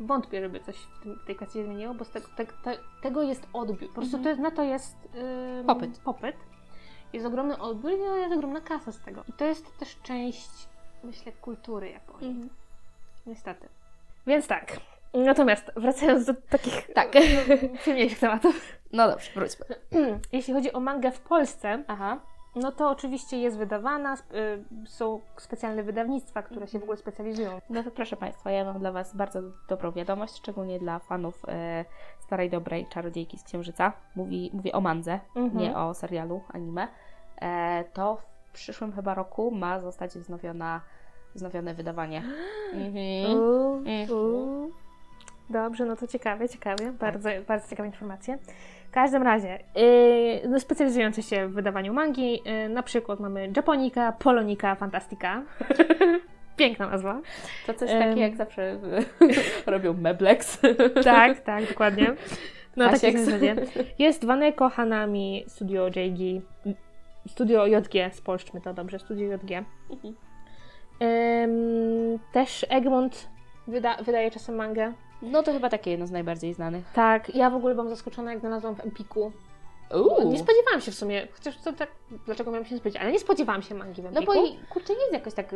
wątpię, 0.00 0.40
żeby 0.40 0.60
coś 0.60 0.76
w, 0.76 1.02
tym, 1.02 1.18
w 1.22 1.26
tej 1.26 1.36
kwestii 1.36 1.58
się 1.58 1.64
zmieniło, 1.64 1.94
bo 1.94 2.04
z 2.04 2.10
tego, 2.10 2.26
te, 2.36 2.46
te, 2.46 2.78
tego 3.02 3.22
jest 3.22 3.46
odbiór. 3.52 3.88
Po 3.88 3.94
prostu 3.94 4.16
Mhm. 4.16 4.36
to 4.36 4.42
na 4.42 4.50
to 4.50 4.62
jest 4.62 4.96
ym, 5.60 5.66
Popyt. 5.66 5.98
popyt. 5.98 6.36
Jest 7.12 7.26
ogromny 7.26 7.58
odbiór 7.58 7.92
i 7.92 8.20
jest 8.20 8.34
ogromna 8.34 8.60
kasa 8.60 8.92
z 8.92 9.00
tego. 9.00 9.24
I 9.28 9.32
to 9.32 9.44
jest 9.44 9.78
też 9.78 9.96
część, 10.02 10.50
myślę, 11.04 11.32
kultury 11.32 11.90
Japonii. 11.90 12.28
Mhm. 12.30 12.48
Niestety. 13.26 13.68
Więc 14.26 14.46
tak. 14.46 14.76
Natomiast 15.14 15.70
wracając 15.76 16.24
do 16.26 16.34
takich 16.34 16.92
Tak. 16.94 17.10
przyjemniejszych 17.78 18.18
tematów. 18.18 18.60
No 18.92 19.08
dobrze, 19.10 19.30
wróćmy. 19.34 19.66
Jeśli 20.32 20.54
chodzi 20.54 20.72
o 20.72 20.80
mangę 20.80 21.10
w 21.12 21.20
Polsce, 21.20 21.84
Aha. 21.88 22.20
No 22.56 22.72
to 22.72 22.90
oczywiście 22.90 23.38
jest 23.38 23.58
wydawana, 23.58 24.14
y, 24.14 24.88
są 24.88 25.20
specjalne 25.36 25.82
wydawnictwa, 25.82 26.42
które 26.42 26.66
się 26.66 26.78
w 26.78 26.82
ogóle 26.82 26.96
specjalizują. 26.98 27.60
No 27.70 27.82
to 27.82 27.90
proszę 27.90 28.16
Państwa, 28.16 28.50
ja 28.50 28.64
mam 28.64 28.78
dla 28.78 28.92
Was 28.92 29.16
bardzo 29.16 29.40
dobrą 29.68 29.92
wiadomość, 29.92 30.36
szczególnie 30.36 30.78
dla 30.78 30.98
fanów 30.98 31.42
e, 31.48 31.84
starej, 32.20 32.50
dobrej 32.50 32.86
Czarodziejki 32.86 33.38
z 33.38 33.42
Księżyca. 33.42 33.92
Mówi, 34.16 34.50
mówię 34.54 34.72
o 34.72 34.80
mandze, 34.80 35.20
Mhm. 35.36 35.62
nie 35.64 35.76
o 35.76 35.94
serialu 35.94 36.40
anime. 36.52 36.88
E, 37.42 37.84
to 37.92 38.16
w 38.46 38.52
przyszłym 38.52 38.92
chyba 38.92 39.14
roku 39.14 39.50
ma 39.50 39.80
zostać 39.80 40.10
wznowiona, 40.18 40.80
wznowione 41.34 41.74
wydawanie. 41.74 42.22
Mhm. 42.72 43.36
Uuu, 43.40 43.74
Mhm. 43.76 44.10
uuu. 44.10 44.70
Dobrze, 45.50 45.84
no 45.84 45.96
to 45.96 46.06
ciekawe, 46.06 46.48
ciekawe. 46.48 46.92
Bardzo, 46.92 47.28
bardzo 47.48 47.68
ciekawe 47.70 47.86
informacje. 47.86 48.38
W 48.94 49.02
każdym 49.02 49.22
razie, 49.22 49.58
yy, 50.50 50.60
specjalizujące 50.60 51.22
się 51.22 51.48
w 51.48 51.52
wydawaniu 51.52 51.92
mangi, 51.92 52.42
yy, 52.44 52.68
na 52.68 52.82
przykład 52.82 53.20
mamy 53.20 53.52
Japonika, 53.56 54.12
Polonika, 54.12 54.74
Fantastica. 54.74 55.42
Piękna 56.56 56.86
nazwa. 56.86 57.20
To 57.66 57.74
coś 57.74 57.90
Em. 57.90 57.98
takie 57.98 58.20
jak 58.20 58.36
zawsze 58.36 58.78
robią 59.66 59.94
Meblex. 59.94 60.60
Tak, 61.04 61.40
tak, 61.40 61.68
dokładnie. 61.68 62.14
No 62.76 62.90
tak 62.90 63.18
zasadzie. 63.18 63.56
Jest 63.98 64.24
Waneko 64.24 64.68
Hanami, 64.68 65.44
Studio 65.46 65.86
JG, 65.86 66.42
Studio 67.28 67.66
JG, 67.66 68.14
spolszczmy 68.14 68.60
to 68.60 68.74
dobrze, 68.74 68.98
Studio 68.98 69.32
JG. 69.32 69.64
Mhm. 69.90 70.14
Ym, 71.02 72.18
też 72.32 72.66
Egmont 72.68 73.28
wyda, 73.66 73.96
wydaje 74.02 74.30
czasem 74.30 74.54
mangę. 74.54 74.92
No 75.24 75.42
to 75.42 75.52
chyba 75.52 75.70
takie 75.70 75.90
jedno 75.90 76.06
z 76.06 76.10
najbardziej 76.10 76.54
znanych. 76.54 76.84
Tak, 76.94 77.34
ja 77.34 77.50
w 77.50 77.54
ogóle 77.54 77.74
byłam 77.74 77.88
zaskoczona, 77.88 78.30
jak 78.30 78.40
znalazłam 78.40 78.74
w 78.74 78.80
Empiku 78.80 79.32
Uuu. 79.94 80.30
Nie 80.32 80.38
spodziewałam 80.38 80.80
się 80.80 80.90
w 80.92 80.94
sumie, 80.94 81.28
chociaż 81.32 81.56
to 81.56 81.72
tak, 81.72 81.88
dlaczego 82.26 82.50
miałam 82.50 82.64
się 82.66 82.76
spodziewać, 82.78 83.02
ale 83.02 83.12
nie 83.12 83.18
spodziewałam 83.18 83.62
się 83.62 83.74
mangi 83.74 84.02
w 84.02 84.04
No 84.04 84.10
Empiku. 84.10 84.32
bo 84.34 84.44
i, 84.46 84.58
kurczę, 84.70 84.92
nie 84.92 85.00
jest 85.00 85.12
jakoś 85.12 85.34
tak, 85.34 85.46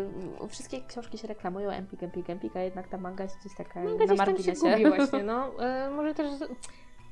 wszystkie 0.49 0.81
książki 0.89 1.19
się 1.19 1.29
reklamują, 1.29 1.71
Empik, 1.71 2.03
Empik, 2.03 2.31
Empik, 2.31 2.57
a 2.57 2.61
jednak 2.61 2.89
ta 2.89 2.99
manga 2.99 3.25
jest 3.25 3.39
gdzieś 3.41 3.57
taka 3.57 3.81
Manga 3.85 3.99
na 3.99 4.05
gdzieś 4.07 4.19
tam 4.19 4.27
się 4.27 4.33
marginesie. 4.33 4.85
gubi 4.85 4.85
właśnie, 4.97 5.23
no. 5.23 5.65
E, 5.65 5.91
może 5.91 6.15
też, 6.15 6.27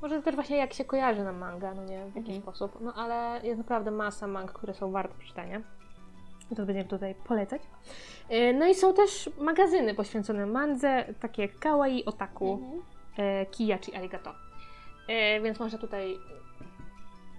może 0.03 0.23
też 0.23 0.35
właśnie 0.35 0.57
jak 0.57 0.73
się 0.75 0.85
kojarzy 0.85 1.25
nam 1.25 1.37
manga, 1.39 1.75
no 1.75 1.85
nie, 1.85 2.05
w 2.07 2.17
jakiś 2.17 2.37
Mhm. 2.37 2.43
sposób. 2.43 2.79
No 2.81 2.93
ale 2.95 3.41
jest 3.43 3.59
naprawdę 3.59 3.91
masa 3.91 4.27
mang, 4.27 4.53
które 4.53 4.75
są 4.75 4.91
warte 4.91 5.15
przeczytania. 5.19 5.61
To 6.49 6.67
będziemy 6.67 6.85
tutaj 6.89 7.15
polecać. 7.15 7.63
E, 8.29 8.53
no 8.53 8.67
i 8.67 8.75
są 8.75 8.95
też 8.95 9.31
magazyny 9.39 9.95
poświęcone 9.95 10.47
mandze, 10.47 11.05
takie 11.21 11.43
jak 11.43 11.59
Kawaii, 11.59 12.05
Otaku, 12.05 12.53
Mhm. 12.63 12.83
e, 13.19 13.47
Kiya 13.47 13.79
czy 13.81 13.97
Arigato. 13.97 14.35
E, 15.09 15.41
więc 15.41 15.59
można 15.61 15.79
tutaj 15.79 16.17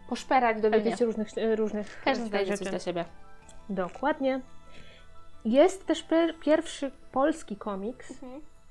poszperać, 0.10 0.62
dowiedzieć 0.62 1.00
się 1.00 1.06
różnych, 1.06 1.28
różnych 1.56 2.02
Każdy 2.06 2.26
znajdzie 2.26 2.52
rzeczy. 2.52 2.64
coś 2.64 2.70
dla 2.70 2.80
siebie. 2.80 3.06
Dokładnie. 3.70 4.42
Jest 5.46 5.86
też 5.86 6.06
pierwszy 6.42 6.92
polski 7.12 7.56
komiks, 7.56 8.14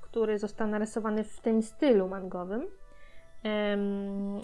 który 0.00 0.38
został 0.38 0.68
narysowany 0.68 1.24
w 1.24 1.40
tym 1.40 1.62
stylu 1.62 2.08
mangowym. 2.08 2.66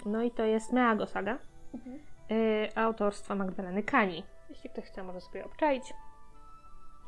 No 0.05 0.21
i 0.23 0.31
to 0.31 0.43
jest 0.45 0.73
Meago 0.73 1.05
Saga 1.07 1.37
y, 2.31 2.69
autorstwa 2.75 3.35
Magdaleny 3.35 3.83
Kani. 3.83 4.23
Jeśli 4.53 4.69
ktoś 4.69 4.85
chce, 4.85 5.03
może 5.03 5.21
sobie 5.21 5.45
obczaić. 5.45 5.93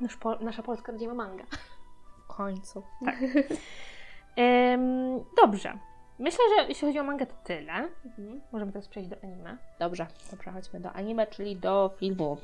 Nasz 0.01 0.17
po, 0.17 0.35
nasza 0.35 0.63
polska 0.63 0.91
rodzima 0.91 1.13
manga. 1.13 1.43
W 2.23 2.27
końcu. 2.27 2.83
Em, 4.35 5.19
dobrze. 5.41 5.73
Myślę, 6.19 6.39
że 6.57 6.67
jeśli 6.67 6.87
chodzi 6.87 6.99
o 6.99 7.03
mangę, 7.03 7.25
to 7.25 7.33
tyle. 7.43 7.73
Mhm. 8.05 8.41
Możemy 8.51 8.71
teraz 8.71 8.87
przejść 8.87 9.09
do 9.09 9.15
anime. 9.23 9.57
Dobrze, 9.79 10.07
to 10.31 10.37
przechodźmy 10.37 10.79
do 10.79 10.91
anime, 10.93 11.27
czyli 11.27 11.55
do 11.55 11.91
filmu. 11.97 12.37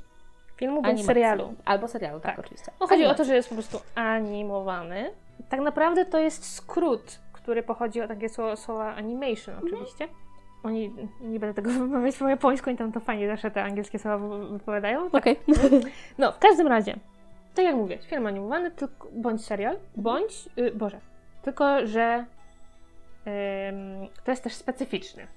Filmu 0.55 0.75
bądź 0.75 0.85
Animacji. 0.85 1.05
serialu. 1.07 1.53
Albo 1.65 1.87
serialu, 1.87 2.19
tak, 2.19 2.35
Tak. 2.35 2.45
oczywiście. 2.45 2.71
No, 2.79 2.87
chodzi 2.87 3.03
o 3.03 3.05
to, 3.05 3.09
Animacji. 3.09 3.25
że 3.25 3.35
jest 3.35 3.49
po 3.49 3.55
prostu 3.55 3.81
animowany. 3.95 5.11
Tak 5.49 5.59
naprawdę 5.59 6.05
to 6.05 6.19
jest 6.19 6.55
skrót, 6.55 7.19
który 7.33 7.63
pochodzi 7.63 8.01
od 8.01 8.07
takiego 8.07 8.55
słowa 8.57 8.95
animation 8.95 9.55
oczywiście. 9.67 10.07
Oni, 10.63 10.93
nie 11.21 11.39
będę 11.39 11.53
tego 11.53 11.69
wymawiać 11.79 12.17
po 12.17 12.27
japońsku, 12.27 12.69
oni 12.69 12.77
tam 12.77 12.91
to 12.91 12.99
fajnie 12.99 13.27
zawsze 13.27 13.51
te 13.51 13.63
angielskie 13.63 13.99
słowa 13.99 14.17
wy- 14.17 14.47
wypowiadają. 14.57 15.05
Okej. 15.11 15.39
No, 16.17 16.31
w 16.31 16.39
każdym 16.39 16.67
razie, 16.67 16.95
tak 17.55 17.65
jak 17.65 17.75
mówię, 17.75 17.97
film 17.97 18.27
animowany, 18.27 18.71
tylko, 18.71 19.07
bądź 19.13 19.45
serial, 19.45 19.77
bądź, 19.95 20.49
y, 20.57 20.71
Boże, 20.71 20.99
tylko, 21.41 21.87
że 21.87 22.25
to 24.23 24.31
jest 24.31 24.43
też 24.43 24.53
specyficzny. 24.53 25.27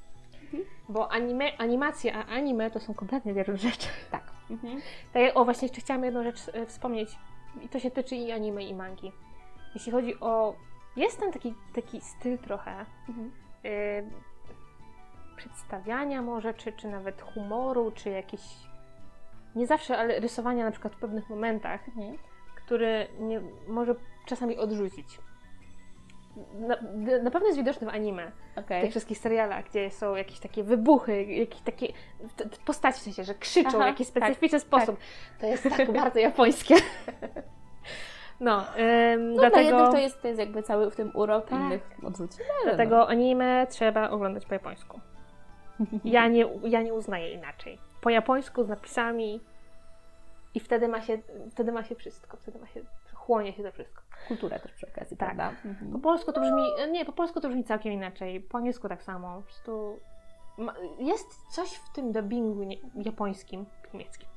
Bo 0.88 1.12
anime, 1.12 1.44
animacja 1.58 2.14
a 2.14 2.26
anime 2.26 2.70
to 2.70 2.80
są 2.80 2.94
kompletnie 2.94 3.32
dwie 3.32 3.42
różne 3.44 3.70
rzeczy. 3.70 3.88
Tak. 4.10 4.22
Mhm. 4.50 4.80
Tak 5.12 5.22
o 5.34 5.44
właśnie, 5.44 5.66
jeszcze 5.68 5.80
chciałam 5.80 6.04
jedną 6.04 6.22
rzecz 6.22 6.38
e, 6.52 6.66
wspomnieć. 6.66 7.18
I 7.62 7.68
to 7.68 7.78
się 7.78 7.90
tyczy 7.90 8.16
i 8.16 8.32
anime, 8.32 8.64
i 8.64 8.74
mangi. 8.74 9.12
Jeśli 9.74 9.92
chodzi 9.92 10.20
o... 10.20 10.54
Jest 10.96 11.20
tam 11.20 11.32
taki, 11.32 11.54
taki 11.74 12.00
styl 12.00 12.38
trochę 12.38 12.70
Mhm. 13.08 13.30
y, 13.64 14.04
przedstawiania 15.36 16.22
może, 16.22 16.54
czy, 16.54 16.72
czy 16.72 16.88
nawet 16.88 17.22
humoru, 17.22 17.90
czy 17.90 18.10
jakiś... 18.10 18.40
Nie 19.54 19.66
zawsze, 19.66 19.98
ale 19.98 20.20
rysowania 20.20 20.64
na 20.64 20.70
przykład 20.70 20.94
w 20.94 20.98
pewnych 20.98 21.30
momentach, 21.30 21.88
Mhm. 21.88 22.18
który 22.64 23.08
nie, 23.18 23.40
może 23.68 23.94
czasami 24.26 24.58
odrzucić. 24.58 25.18
Na, 26.54 26.76
na 27.22 27.30
pewno 27.30 27.46
jest 27.46 27.58
widoczny 27.58 27.86
w 27.86 27.90
anime, 27.90 28.32
w 28.54 28.58
Okej. 28.58 28.82
tych 28.82 28.90
wszystkich 28.90 29.18
serialach, 29.18 29.64
gdzie 29.64 29.90
są 29.90 30.14
jakieś 30.14 30.40
takie 30.40 30.62
wybuchy, 30.64 31.24
jakieś 31.24 31.60
takie 31.60 31.86
postaci 32.64 33.00
w 33.00 33.02
sensie, 33.02 33.24
że 33.24 33.34
krzyczą 33.34 33.70
w 33.70 33.74
Aha, 33.74 33.86
jakiś 33.86 34.10
tak, 34.10 34.22
specyficzny 34.24 34.60
sposób. 34.60 34.96
To 35.40 35.46
jest 35.46 35.62
tak 35.76 35.92
bardzo 36.02 36.18
japońskie. 36.18 36.74
No, 38.40 38.64
ym, 39.14 39.28
No 39.34 39.40
dla 39.40 39.50
dlatego, 39.50 39.68
jednych 39.70 39.90
to 39.90 39.98
jest, 39.98 40.22
to 40.22 40.28
jest 40.28 40.40
jakby 40.40 40.62
cały 40.62 40.90
w 40.90 40.96
tym 40.96 41.10
urok, 41.14 41.48
Tak. 41.48 41.60
innych 41.60 41.90
odrzuci. 42.02 42.38
No, 42.38 42.54
dlatego 42.64 43.08
anime 43.08 43.66
trzeba 43.70 44.10
oglądać 44.10 44.46
po 44.46 44.54
japońsku. 44.54 45.00
Ja 46.04 46.28
nie, 46.28 46.46
ja 46.62 46.82
nie 46.82 46.94
uznaję 46.94 47.32
inaczej. 47.32 47.78
Po 48.00 48.10
japońsku 48.10 48.64
z 48.64 48.68
napisami 48.68 49.40
i 50.54 50.60
wtedy 50.60 50.88
ma 50.88 51.00
się, 51.00 51.18
wtedy 51.50 51.72
ma 51.72 51.84
się 51.84 51.94
wszystko, 51.94 52.36
wtedy 52.36 52.58
ma 52.58 52.66
się, 52.66 52.80
chłonie 53.14 53.52
się 53.52 53.62
to 53.62 53.72
wszystko. 53.72 54.02
Kultura 54.28 54.58
też 54.58 54.72
przy 54.72 54.88
okazji, 54.92 55.16
Tak. 55.16 55.26
prawda? 55.28 55.52
Po 55.62 55.68
Mhm. 55.68 56.00
polsku 56.00 56.32
to 56.32 56.40
brzmi, 56.40 56.62
nie, 56.92 57.04
po 57.04 57.12
polsku 57.12 57.40
to 57.40 57.48
brzmi 57.48 57.64
całkiem 57.64 57.92
inaczej, 57.92 58.40
po 58.40 58.58
angielsku 58.58 58.88
tak 58.88 59.02
samo, 59.02 59.36
po 59.36 59.42
prostu 59.42 60.00
jest 60.98 61.52
coś 61.52 61.68
w 61.74 61.92
tym 61.92 62.12
dubbingu 62.12 62.62
nie, 62.62 62.76
japońskim, 62.96 63.66
niemieckim. 63.92 64.28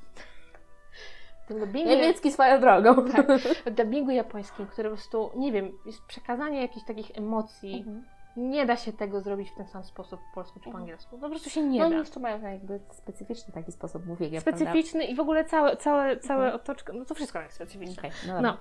Dubbingu, 1.50 1.90
Niemiecki 1.90 2.32
swoją 2.32 2.60
drogą. 2.60 2.94
Tak. 3.12 3.26
w 3.66 3.70
dubbingu 3.70 4.10
japońskim, 4.10 4.66
który 4.66 4.88
po 4.90 4.94
prostu, 4.96 5.30
nie 5.36 5.52
wiem, 5.52 5.72
jest 5.86 6.02
przekazanie 6.06 6.62
jakichś 6.62 6.86
takich 6.86 7.18
emocji, 7.18 7.78
Mhm. 7.78 8.04
Nie 8.36 8.66
da 8.66 8.76
się 8.76 8.92
tego 8.92 9.20
zrobić 9.20 9.50
w 9.50 9.54
ten 9.54 9.66
sam 9.68 9.84
sposób 9.84 10.20
po 10.28 10.34
polsku 10.34 10.58
czy 10.60 10.64
po 10.64 10.70
Mhm. 10.70 10.82
angielsku, 10.82 11.18
po 11.18 11.28
prostu 11.28 11.50
się 11.50 11.62
nie 11.62 11.78
No 11.78 11.84
oni 11.84 11.94
da. 11.94 11.98
jeszcze 12.00 12.20
mają 12.20 12.40
jakby 12.42 12.80
specyficzny 12.90 13.52
taki 13.54 13.72
sposób 13.72 14.06
mówienia, 14.06 14.40
prawda? 14.40 14.60
Specyficzny 14.60 15.04
i 15.04 15.14
w 15.14 15.20
ogóle 15.20 15.44
całe, 15.44 15.76
całe, 15.76 16.16
całe 16.16 16.44
Mhm. 16.44 16.60
otoczka, 16.62 16.92
no 16.92 17.04
to 17.04 17.14
wszystko 17.14 17.40
jest 17.40 17.54
specyficzne. 17.54 17.98
Okej, 17.98 18.10
no, 18.28 18.40
No. 18.40 18.56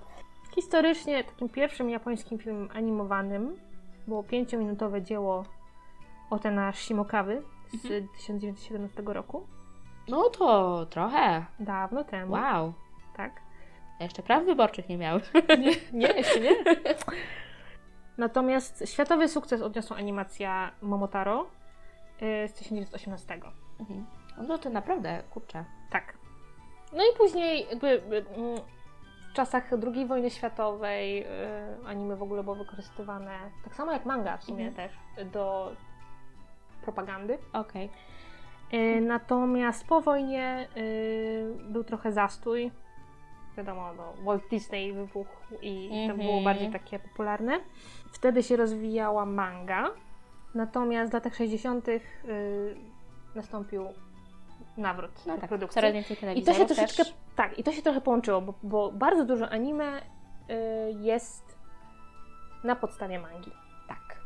Historycznie 0.56 1.24
takim 1.24 1.50
pierwszym 1.50 1.90
japońskim 1.90 2.40
filmem 2.40 2.70
animowanym 2.74 3.56
było 4.08 4.24
pięciominutowe 4.24 5.02
dzieło 5.02 5.44
Otena 6.30 6.72
Shimokawy 6.74 7.44
z 7.72 7.74
Mhm. 7.86 8.08
1917 8.18 9.04
roku. 9.14 9.48
no 10.10 10.30
to 10.30 10.86
trochę. 10.86 11.46
Dawno 11.60 12.04
temu. 12.04 12.34
Wow. 12.34 12.74
Tak. 13.18 13.42
Jeszcze 14.00 14.24
praw 14.24 14.46
wyborczych 14.46 14.90
nie 14.90 14.98
miały. 14.98 15.22
Nie, 15.94 16.08
jeszcze 16.08 16.40
nie. 16.40 16.52
Natomiast 18.18 18.84
światowy 18.94 19.28
sukces 19.28 19.62
odniosła 19.62 19.98
animacja 19.98 20.72
Momotaro 20.82 21.46
y, 22.22 22.48
z 22.48 22.54
1918. 22.54 23.40
Mhm. 23.80 24.06
No 24.48 24.58
to 24.58 24.70
naprawdę, 24.70 25.24
kurczę. 25.34 25.66
Tak. 25.92 26.18
No 26.94 27.04
i 27.04 27.18
później 27.18 27.68
jakby 27.70 27.88
y, 27.88 28.04
w 29.30 29.34
czasach 29.34 29.70
II 29.96 30.06
wojny 30.06 30.30
światowej 30.30 31.24
y, 31.24 31.28
anime 31.88 32.16
w 32.16 32.24
ogóle 32.24 32.44
było 32.44 32.56
wykorzystywane, 32.56 33.32
tak 33.64 33.76
samo 33.76 33.92
jak 33.92 34.06
manga 34.06 34.38
w 34.38 34.44
sumie 34.44 34.68
Mhm. 34.68 34.90
też, 34.90 35.00
do 35.32 35.72
propagandy. 36.82 37.38
Okej. 37.54 37.90
Y, 38.74 39.02
Natomiast 39.02 39.88
po 39.88 40.02
wojnie 40.02 40.68
był 41.70 41.84
trochę 41.84 42.12
zastój. 42.12 42.72
Wiadomo, 43.58 43.94
no, 43.94 44.14
Walt 44.24 44.44
Disney 44.50 44.94
wybuchł 44.94 45.56
i 45.62 45.90
to 45.90 45.96
Mhm. 45.96 46.20
było 46.20 46.42
bardziej 46.42 46.72
takie 46.72 47.00
popularne. 47.00 47.60
Wtedy 48.12 48.44
się 48.44 48.56
rozwijała 48.56 49.26
manga. 49.26 49.90
Natomiast 50.56 51.12
w 51.12 51.14
latach 51.14 51.36
60. 51.36 51.88
Y, 51.88 52.02
nastąpił 53.36 53.86
nawrót 54.78 55.26
No 55.26 55.36
do 55.36 55.42
tak, 55.42 55.50
produkcji. 55.50 55.76
coraz 55.76 55.94
więcej 55.94 56.18
I 56.40 56.44
to 56.44 56.54
się 56.54 56.66
troszeczkę, 56.66 57.04
też. 57.06 57.14
tak, 57.36 57.60
i 57.60 57.64
to 57.64 57.72
się 57.72 57.82
trochę 57.82 58.02
połączyło, 58.02 58.42
bo, 58.42 58.54
bo 58.64 58.92
bardzo 58.92 59.26
dużo 59.26 59.50
anime 59.50 60.02
y, 60.02 60.04
jest 61.02 61.58
na 62.64 62.76
podstawie 62.76 63.20
mangi. 63.20 63.52
Tak. 63.88 64.18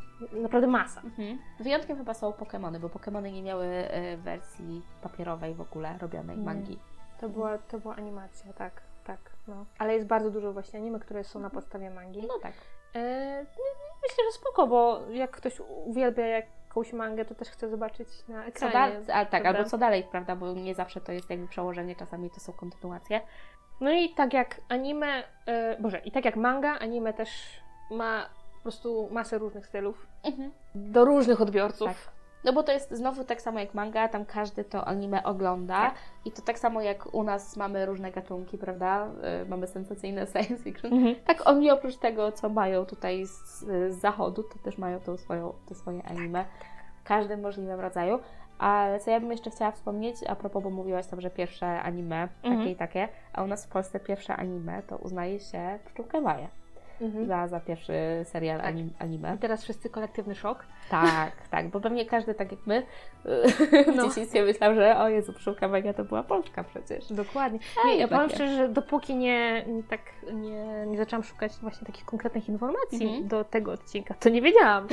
Naprawdę 0.42 0.68
masa. 0.68 1.02
Mhm. 1.02 1.38
Wyjątkiem 1.60 1.98
chyba 1.98 2.14
są 2.14 2.32
Pokémony, 2.32 2.80
bo 2.80 2.88
Pokémony 2.88 3.34
nie 3.34 3.42
miały 3.44 3.66
e, 3.66 4.18
wersji 4.18 4.82
papierowej 5.02 5.54
w 5.56 5.62
ogóle 5.62 5.98
robionej 5.98 6.38
Nie. 6.38 6.46
mangi. 6.46 6.80
To 7.20 7.30
była, 7.30 7.58
to 7.58 7.80
była 7.80 7.96
animacja, 7.96 8.54
tak, 8.54 8.82
tak. 9.04 9.20
No. 9.48 9.66
Ale 9.78 9.94
jest 9.94 10.08
bardzo 10.08 10.32
dużo 10.32 10.54
właśnie 10.54 10.80
anime, 10.80 11.00
które 11.00 11.24
są 11.24 11.40
na 11.40 11.50
podstawie 11.50 11.90
mangi. 11.90 12.22
No 12.28 12.40
tak. 12.42 12.54
E, 12.96 13.46
myślę, 14.04 14.24
że 14.28 14.32
spoko, 14.32 14.68
bo 14.68 15.02
jak 15.10 15.32
ktoś 15.32 15.60
uwielbia 15.86 16.28
jakąś 16.28 16.94
mangę, 16.94 17.26
to 17.26 17.36
też 17.36 17.50
chce 17.50 17.70
zobaczyć 17.70 18.28
na 18.28 18.42
Co 18.42 18.48
ekranie. 18.48 18.74
dalej, 18.74 18.98
a, 18.98 19.26
tak, 19.26 19.30
prawda? 19.30 19.50
albo 19.60 19.70
co 19.70 19.78
dalej, 19.78 20.04
prawda, 20.12 20.36
bo 20.36 20.54
nie 20.54 20.76
zawsze 20.76 21.02
to 21.02 21.12
jest 21.12 21.30
jakby 21.30 21.48
przełożenie, 21.48 21.96
czasami 21.96 22.30
to 22.30 22.40
są 22.40 22.54
kontynuacje. 22.54 23.22
No 23.82 23.92
i 23.92 24.10
tak 24.10 24.34
jak 24.34 24.62
anime, 24.70 25.24
e, 25.46 25.78
Boże, 25.82 26.00
i 26.00 26.12
tak 26.12 26.26
jak 26.26 26.36
manga, 26.36 26.80
anime 26.80 27.14
też 27.14 27.30
ma 27.92 28.30
po 28.56 28.62
prostu 28.62 29.10
masę 29.12 29.38
różnych 29.38 29.66
stylów 29.66 30.08
do 30.76 31.06
różnych 31.06 31.42
odbiorców. 31.42 31.88
Tak. 31.88 32.21
No 32.44 32.54
bo 32.54 32.64
to 32.64 32.72
jest 32.72 32.92
znowu 32.94 33.24
tak 33.24 33.42
samo 33.42 33.60
jak 33.60 33.74
manga, 33.74 34.08
tam 34.08 34.26
każdy 34.26 34.64
to 34.64 34.86
anime 34.88 35.24
ogląda 35.24 35.74
Tak. 35.82 35.94
i 36.26 36.32
to 36.32 36.42
tak 36.42 36.60
samo 36.60 36.82
jak 36.82 37.14
u 37.14 37.24
nas 37.24 37.58
mamy 37.58 37.86
różne 37.86 38.12
gatunki, 38.12 38.58
prawda? 38.58 39.08
Y, 39.44 39.50
Mamy 39.50 39.68
sensacyjne 39.68 40.28
science 40.32 40.58
fiction. 40.64 40.94
Mhm. 40.94 41.16
Tak 41.26 41.48
oni 41.50 41.72
oprócz 41.72 41.98
tego, 41.98 42.32
co 42.32 42.50
mają 42.50 42.86
tutaj 42.86 43.26
z, 43.26 43.60
z 43.90 43.96
zachodu, 44.02 44.44
to 44.44 44.60
też 44.60 44.78
mają 44.78 45.00
tą 45.00 45.18
swoją, 45.18 45.54
te 45.70 45.76
swoje 45.76 46.04
anime 46.04 46.46
w 47.04 47.08
każdym 47.08 47.42
możliwym 47.42 47.80
rodzaju. 47.80 48.20
Ale 48.60 49.00
co 49.00 49.12
ja 49.12 49.20
bym 49.20 49.32
jeszcze 49.32 49.50
chciała 49.50 49.72
wspomnieć, 49.72 50.16
a 50.28 50.36
propos, 50.36 50.64
bo 50.64 50.70
mówiłaś 50.70 51.08
tam, 51.08 51.22
że 51.22 51.30
pierwsze 51.30 51.82
anime, 51.82 52.28
takie 52.42 52.54
Mhm. 52.54 52.70
i 52.70 52.76
takie, 52.76 53.08
a 53.34 53.44
u 53.44 53.48
nas 53.48 53.66
w 53.66 53.70
Polsce 53.70 54.00
pierwsze 54.00 54.36
anime 54.36 54.82
to 54.84 54.98
uznaje 54.98 55.40
się 55.40 55.80
Pszczółkę 55.86 56.22
Maję. 56.22 56.48
Mhm. 57.02 57.26
za, 57.28 57.48
za 57.48 57.60
pierwszy 57.60 57.94
serial 58.24 58.58
Tak. 58.58 58.68
anim, 58.68 58.94
anime. 59.00 59.36
I 59.36 59.38
teraz 59.38 59.64
wszyscy 59.64 59.90
kolektywny 59.90 60.36
szok. 60.36 60.66
Tak, 60.90 61.32
tak, 61.52 61.70
bo 61.70 61.80
pewnie 61.80 62.06
każdy, 62.06 62.34
tak 62.34 62.52
jak 62.52 62.60
my, 62.66 62.84
w 63.94 63.96
No. 63.96 64.08
dzieciństwie 64.08 64.44
myślał, 64.44 64.76
że 64.76 64.98
o 64.98 65.10
Jezu, 65.10 65.34
Pszczółka 65.34 65.68
Mega 65.68 65.94
to 65.94 66.04
była 66.04 66.24
Polska 66.24 66.64
przecież. 66.64 67.14
Dokładnie. 67.14 67.60
Nie, 67.86 67.98
ja 67.98 68.08
powiem 68.08 68.30
szczerze, 68.30 68.56
że 68.56 68.70
dopóki 68.70 69.16
nie, 69.16 69.66
tak, 69.90 70.02
nie, 70.34 70.86
nie 70.88 70.98
zaczęłam 70.98 71.24
szukać 71.24 71.52
właśnie 71.62 71.88
takich 71.88 72.06
konkretnych 72.06 72.50
informacji 72.50 73.06
Mhm. 73.08 73.28
do 73.28 73.44
tego 73.44 73.72
odcinka, 73.72 74.14
to 74.14 74.30
nie 74.30 74.42
wiedziałam. 74.42 74.88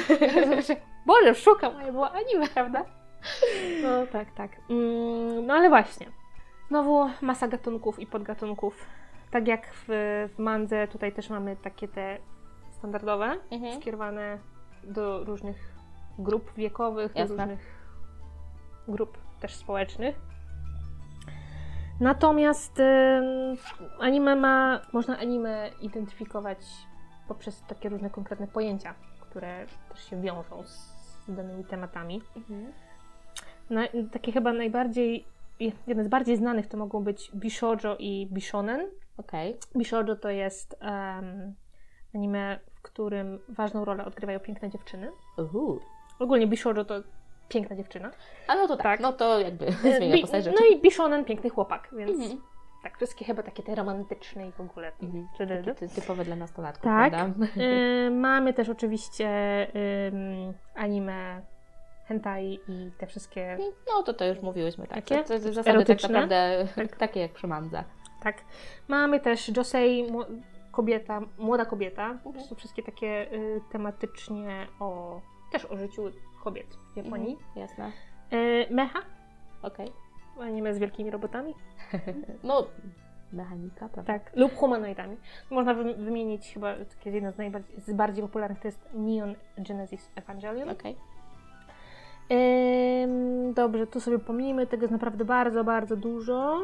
Boże, 1.07 1.35
szukam, 1.35 1.77
a 1.77 1.83
ja 1.83 1.93
była 1.93 2.13
anime, 2.13 2.47
prawda? 2.55 2.85
No 3.83 4.07
tak, 4.13 4.31
tak. 4.37 4.51
Mm, 4.71 5.47
No 5.47 5.55
ale 5.55 5.69
właśnie. 5.69 6.07
Znowu 6.69 7.11
masa 7.23 7.49
gatunków 7.49 8.01
i 8.01 8.07
podgatunków. 8.07 8.87
Tak 9.31 9.49
jak 9.49 9.75
w, 9.75 9.87
w 10.35 10.39
mandze, 10.39 10.89
tutaj 10.89 11.13
też 11.13 11.31
mamy 11.31 11.57
takie 11.57 11.89
te 11.89 12.19
standardowe, 12.71 13.37
Mhm. 13.51 13.81
skierowane 13.81 14.39
do 14.85 15.25
różnych 15.25 15.75
grup 16.19 16.53
wiekowych, 16.57 17.13
do 17.13 17.19
Jasne. 17.21 17.37
różnych 17.37 17.79
grup 18.89 19.19
też 19.41 19.55
społecznych. 19.55 20.21
Natomiast 22.01 22.77
anime 24.01 24.37
ma, 24.37 24.81
można 24.93 25.19
anime 25.19 25.71
identyfikować 25.81 26.59
poprzez 27.29 27.63
takie 27.63 27.89
różne 27.89 28.11
konkretne 28.11 28.47
pojęcia, 28.47 28.95
które 29.21 29.67
też 29.89 30.11
się 30.11 30.21
wiążą 30.21 30.63
z, 30.65 30.99
danymi 31.29 31.65
tematami. 31.65 32.23
Mhm. 32.37 32.73
Takie 34.13 34.33
chyba 34.33 34.53
najbardziej, 34.53 35.25
jedne 35.87 36.05
z 36.05 36.09
bardziej 36.09 36.37
znanych 36.37 36.67
to 36.67 36.77
mogą 36.77 37.05
być 37.05 37.31
Bishoujo 37.35 37.97
i 37.99 38.29
Bishonen. 38.33 38.81
Okej. 39.19 39.57
Bishoujo 39.77 40.17
to 40.17 40.31
jest 40.31 40.77
em, 40.81 41.55
anime, 42.15 42.59
w 42.75 42.83
którym 42.83 43.39
ważną 43.49 43.85
rolę 43.85 44.05
odgrywają 44.05 44.41
piękne 44.41 44.71
dziewczyny. 44.71 45.11
Uhu. 45.39 45.81
Ogólnie 46.19 46.47
Bishoujo 46.47 46.85
to 46.85 46.95
piękna 47.49 47.77
dziewczyna. 47.77 48.11
A 48.49 48.55
no 48.55 48.69
to 48.69 48.77
tak, 48.77 48.85
Tak. 48.85 49.01
no 49.01 49.13
to 49.13 49.41
jakby 49.41 49.67
E, 49.67 49.73
zmienia 49.73 50.15
Bi- 50.15 50.21
postać 50.21 50.45
rzeczy. 50.45 50.57
no 50.61 50.67
i 50.77 50.81
Bishonen 50.83 51.25
piękny 51.25 51.51
chłopak, 51.51 51.89
więc 51.97 52.21
Mhm. 52.21 52.41
tak, 52.83 52.97
wszystkie 52.97 53.25
chyba 53.25 53.43
takie 53.43 53.63
te 53.63 53.75
romantyczne 53.75 54.49
i 54.49 54.53
w 54.53 54.61
ogóle. 54.61 54.93
Mhm. 55.03 55.29
Takie 55.65 55.89
typowe 55.89 56.25
dla 56.25 56.37
nastolatków, 56.37 56.85
Tak. 56.85 57.13
prawda? 57.13 57.45
E, 57.63 58.11
mamy 58.11 58.53
też 58.55 58.69
oczywiście 58.69 59.29
anime 60.75 61.43
hentai 62.07 62.59
i 62.69 62.91
te 62.99 63.07
wszystkie, 63.07 63.59
No 63.95 64.03
to 64.03 64.15
to 64.15 64.25
już 64.25 64.41
mówiłyśmy, 64.43 64.87
tak. 64.87 64.95
Takie? 64.95 65.17
To, 65.17 65.29
to, 65.29 65.35
to 65.35 65.53
zasady 65.53 65.71
Erotyczne? 65.71 66.09
tak 66.09 66.11
naprawdę 66.11 66.69
Tak. 66.77 66.97
takie 66.97 67.21
jak 67.21 67.33
przy 67.33 67.47
mandze. 67.47 67.85
Tak. 68.23 68.37
Mamy 68.89 69.21
też 69.21 69.57
josei, 69.57 70.07
kobieta, 70.73 71.21
młoda 71.39 71.65
kobieta, 71.65 72.03
Mhm. 72.05 72.19
po 72.19 72.33
prostu 72.33 72.55
wszystkie 72.55 72.83
takie 72.83 73.33
y, 73.33 73.61
tematycznie 73.73 74.67
o, 74.81 75.21
też 75.53 75.65
o 75.65 75.77
życiu 75.77 76.03
kobiet 76.45 76.67
w 76.93 76.97
Japonii. 76.97 77.33
Mhm. 77.33 77.59
Jasne. 77.59 77.93
E, 78.31 78.75
mecha, 78.75 78.99
Okej. 79.63 79.93
anime 80.41 80.75
z 80.75 80.79
wielkimi 80.79 81.11
robotami. 81.11 81.55
No, 82.45 82.67
mechanika, 83.33 83.89
prawda? 83.89 84.13
Tak, 84.19 84.37
lub 84.37 84.55
humanoidami. 84.55 85.17
Można 85.51 85.75
wy- 85.75 85.95
wymienić 85.95 86.53
chyba 86.55 86.75
takie 86.97 87.11
jedno 87.11 87.33
z 87.33 87.39
najbardziej 87.39 87.81
z 87.81 87.93
bardziej 87.93 88.23
popularnych 88.25 88.61
to 88.61 88.69
jest 88.69 88.89
Neon 88.95 89.35
Genesis 89.59 90.11
Evangelion. 90.17 90.69
Okej. 90.71 90.97
Ym, 92.31 93.55
dobrze, 93.55 93.87
tu 93.87 94.01
sobie 94.01 94.19
pomijmy, 94.19 94.67
tego 94.67 94.83
jest 94.83 94.93
naprawdę 94.93 95.25
bardzo, 95.25 95.65
bardzo 95.65 95.97
dużo. 95.97 96.61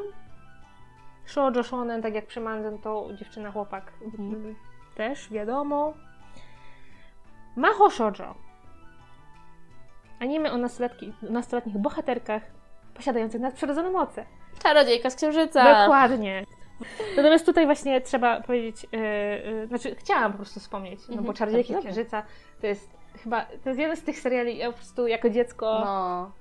Shoujo 1.26 1.62
shonen, 1.62 2.02
tak 2.02 2.14
jak 2.14 2.26
przy 2.26 2.40
Manzen, 2.40 2.78
to 2.78 3.08
dziewczyna, 3.14 3.50
chłopak 3.52 3.92
Mhm. 4.04 4.54
też, 4.94 5.30
wiadomo. 5.30 5.92
Maho 7.56 7.90
shoujo. 7.90 8.34
Anime 10.20 10.52
o 10.52 10.56
nastolatki, 10.56 11.12
nastoletnich 11.22 11.78
bohaterkach 11.78 12.42
posiadających 12.94 13.40
nadprzyrodzone 13.40 13.90
moce. 13.90 14.26
Czarodziejka 14.62 15.10
z 15.10 15.16
księżyca. 15.16 15.80
Dokładnie. 15.82 16.44
Natomiast 17.16 17.46
tutaj 17.46 17.64
właśnie 17.66 18.00
trzeba 18.00 18.40
powiedzieć, 18.40 18.86
yy, 18.92 18.98
yy, 19.52 19.66
znaczy 19.66 19.94
chciałam 19.96 20.32
po 20.32 20.38
prostu 20.38 20.60
wspomnieć, 20.60 21.00
no 21.08 21.14
bo 21.14 21.18
Mhm, 21.18 21.34
Czarodziejki 21.34 21.72
z. 21.72 21.78
Księżyca 21.80 22.22
to 22.60 22.66
jest 22.66 22.90
chyba, 23.22 23.44
to 23.44 23.68
jest 23.68 23.80
jeden 23.80 23.96
z 23.96 24.02
tych 24.02 24.18
seriali, 24.18 24.58
ja 24.58 24.66
po 24.66 24.76
prostu 24.76 25.06
jako 25.06 25.30
dziecko 25.30 25.80
No. 25.84 26.32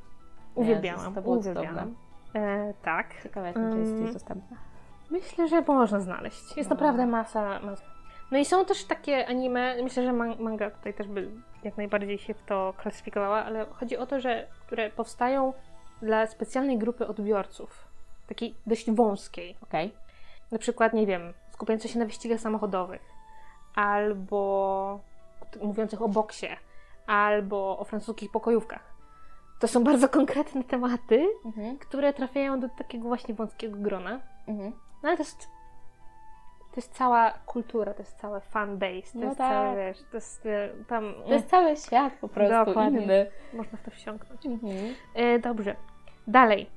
uwielbiałam, 0.56 1.00
Jezus, 1.00 1.16
to 1.16 1.22
było 1.22 1.36
uwielbiałam. 1.38 1.96
E, 2.36 2.74
tak. 2.82 3.24
Ciekawe 3.24 3.48
jestem, 3.48 3.72
czy 3.74 3.80
jest 3.80 3.92
Ym, 3.92 4.02
gdzieś 4.02 4.14
dostępna. 4.14 4.58
Myślę, 5.14 5.48
że 5.48 5.62
można 5.62 6.00
znaleźć. 6.00 6.58
Jest 6.58 6.70
No. 6.70 6.76
naprawdę 6.76 7.06
masa, 7.06 7.60
masa. 7.60 7.84
No 8.32 8.38
i 8.38 8.46
są 8.46 8.66
też 8.66 8.86
takie 8.86 9.28
anime, 9.28 9.84
myślę, 9.84 10.04
że 10.04 10.14
man- 10.14 10.36
manga 10.40 10.72
tutaj 10.72 10.94
też 10.94 11.08
by 11.08 11.32
jak 11.64 11.78
najbardziej 11.78 12.18
się 12.18 12.34
w 12.34 12.42
to 12.44 12.74
klasyfikowała, 12.78 13.46
ale 13.46 13.66
chodzi 13.66 13.98
o 13.98 14.06
to, 14.06 14.20
że 14.20 14.48
które 14.68 14.90
powstają 14.90 15.54
dla 16.02 16.28
specjalnej 16.28 16.78
grupy 16.78 17.08
odbiorców, 17.08 17.88
takiej 18.28 18.56
dość 18.68 18.92
wąskiej. 18.92 19.56
Okej. 19.64 19.94
Na 20.52 20.58
przykład, 20.58 20.94
nie 20.94 21.06
wiem, 21.08 21.34
skupiające 21.52 21.88
się 21.88 22.00
na 22.00 22.06
wyścigach 22.06 22.40
samochodowych, 22.40 23.02
albo 23.76 25.00
mówiących 25.62 26.02
o 26.02 26.10
boksie, 26.10 26.48
albo 27.08 27.78
o 27.80 27.84
francuskich 27.84 28.32
pokojówkach. 28.32 28.94
To 29.60 29.68
są 29.68 29.84
bardzo 29.84 30.10
konkretne 30.10 30.64
tematy, 30.64 31.28
Mhm. 31.46 31.78
które 31.78 32.14
trafiają 32.14 32.60
do 32.60 32.70
takiego 32.70 33.08
właśnie 33.08 33.34
wąskiego 33.34 33.78
grona. 33.80 34.20
Mhm. 34.48 34.72
No 35.04 35.10
ale 35.10 35.18
to 35.18 35.24
jest, 35.24 35.40
to 36.72 36.76
jest 36.76 36.94
cała 36.94 37.32
kultura, 37.46 37.94
to 37.94 38.00
jest 38.00 38.18
całe 38.18 38.42
fanbase, 38.42 39.14
to 39.14 39.20
No 39.20 39.26
jest 39.26 39.38
tak. 39.38 39.52
cały, 39.52 39.76
wiesz, 39.78 39.98
to 40.12 40.18
jest 40.18 40.46
e, 40.46 40.70
tam, 40.88 41.14
To 41.28 41.34
jest 41.34 41.50
cały 41.50 41.76
świat 41.78 42.14
po 42.22 42.28
prostu 42.28 42.66
Dokładnie. 42.66 43.04
inny. 43.04 43.32
można 43.54 43.78
w 43.78 43.82
to 43.84 43.92
wsiąknąć. 43.92 44.46
Mhm. 44.46 44.74
E, 45.16 45.40
dobrze, 45.40 45.76
dalej. 46.28 46.70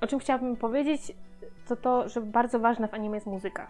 O 0.00 0.06
czym 0.06 0.18
chciałabym 0.18 0.56
powiedzieć, 0.56 1.12
to 1.68 1.76
to, 1.76 2.08
że 2.08 2.20
bardzo 2.20 2.58
ważna 2.60 2.86
w 2.86 2.94
anime 2.94 3.16
jest 3.16 3.26
muzyka. 3.26 3.66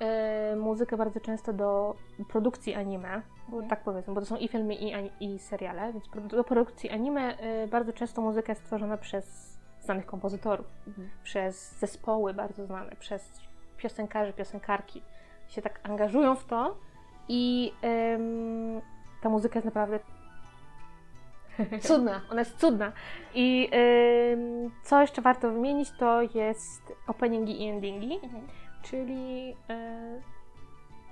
E, 0.00 0.56
muzykę 0.56 0.96
bardzo 0.96 1.20
często 1.20 1.52
do 1.52 1.94
produkcji 2.28 2.74
anime, 2.74 3.22
bo 3.48 3.52
Mhm. 3.56 3.70
tak 3.70 3.80
powiedzmy, 3.84 4.14
bo 4.14 4.20
to 4.20 4.26
są 4.26 4.36
i 4.36 4.48
filmy, 4.48 4.74
i, 4.74 5.10
i 5.20 5.38
seriale, 5.38 5.92
więc 5.92 6.04
do 6.30 6.44
produkcji 6.44 6.90
anime 6.90 7.38
e, 7.38 7.66
bardzo 7.68 7.92
często 7.92 8.22
muzyka 8.22 8.52
jest 8.52 8.62
stworzona 8.62 8.96
przez 8.96 9.58
znanych 9.80 10.06
kompozytorów, 10.06 10.66
Mhm. 10.86 11.10
przez 11.22 11.78
zespoły 11.78 12.34
bardzo 12.34 12.66
znane, 12.66 12.96
przez 12.96 13.47
piosenkarzy, 13.78 14.32
piosenkarki. 14.32 15.02
Się 15.48 15.62
tak 15.62 15.80
angażują 15.82 16.34
w 16.34 16.44
to 16.44 16.76
i 17.28 17.72
em, 17.82 18.80
ta 19.22 19.28
muzyka 19.28 19.54
jest 19.54 19.64
naprawdę 19.64 19.98
cudna, 21.80 22.20
ona 22.30 22.40
jest 22.40 22.56
cudna. 22.58 22.92
I 23.34 23.68
em, 23.72 24.70
co 24.82 25.00
jeszcze 25.00 25.22
warto 25.22 25.50
wymienić, 25.52 25.90
to 25.98 26.22
jest 26.22 26.92
openingi 27.06 27.62
i 27.64 27.68
endingi, 27.68 28.20
Mhm. 28.22 28.46
czyli 28.82 29.54
e, 29.70 30.20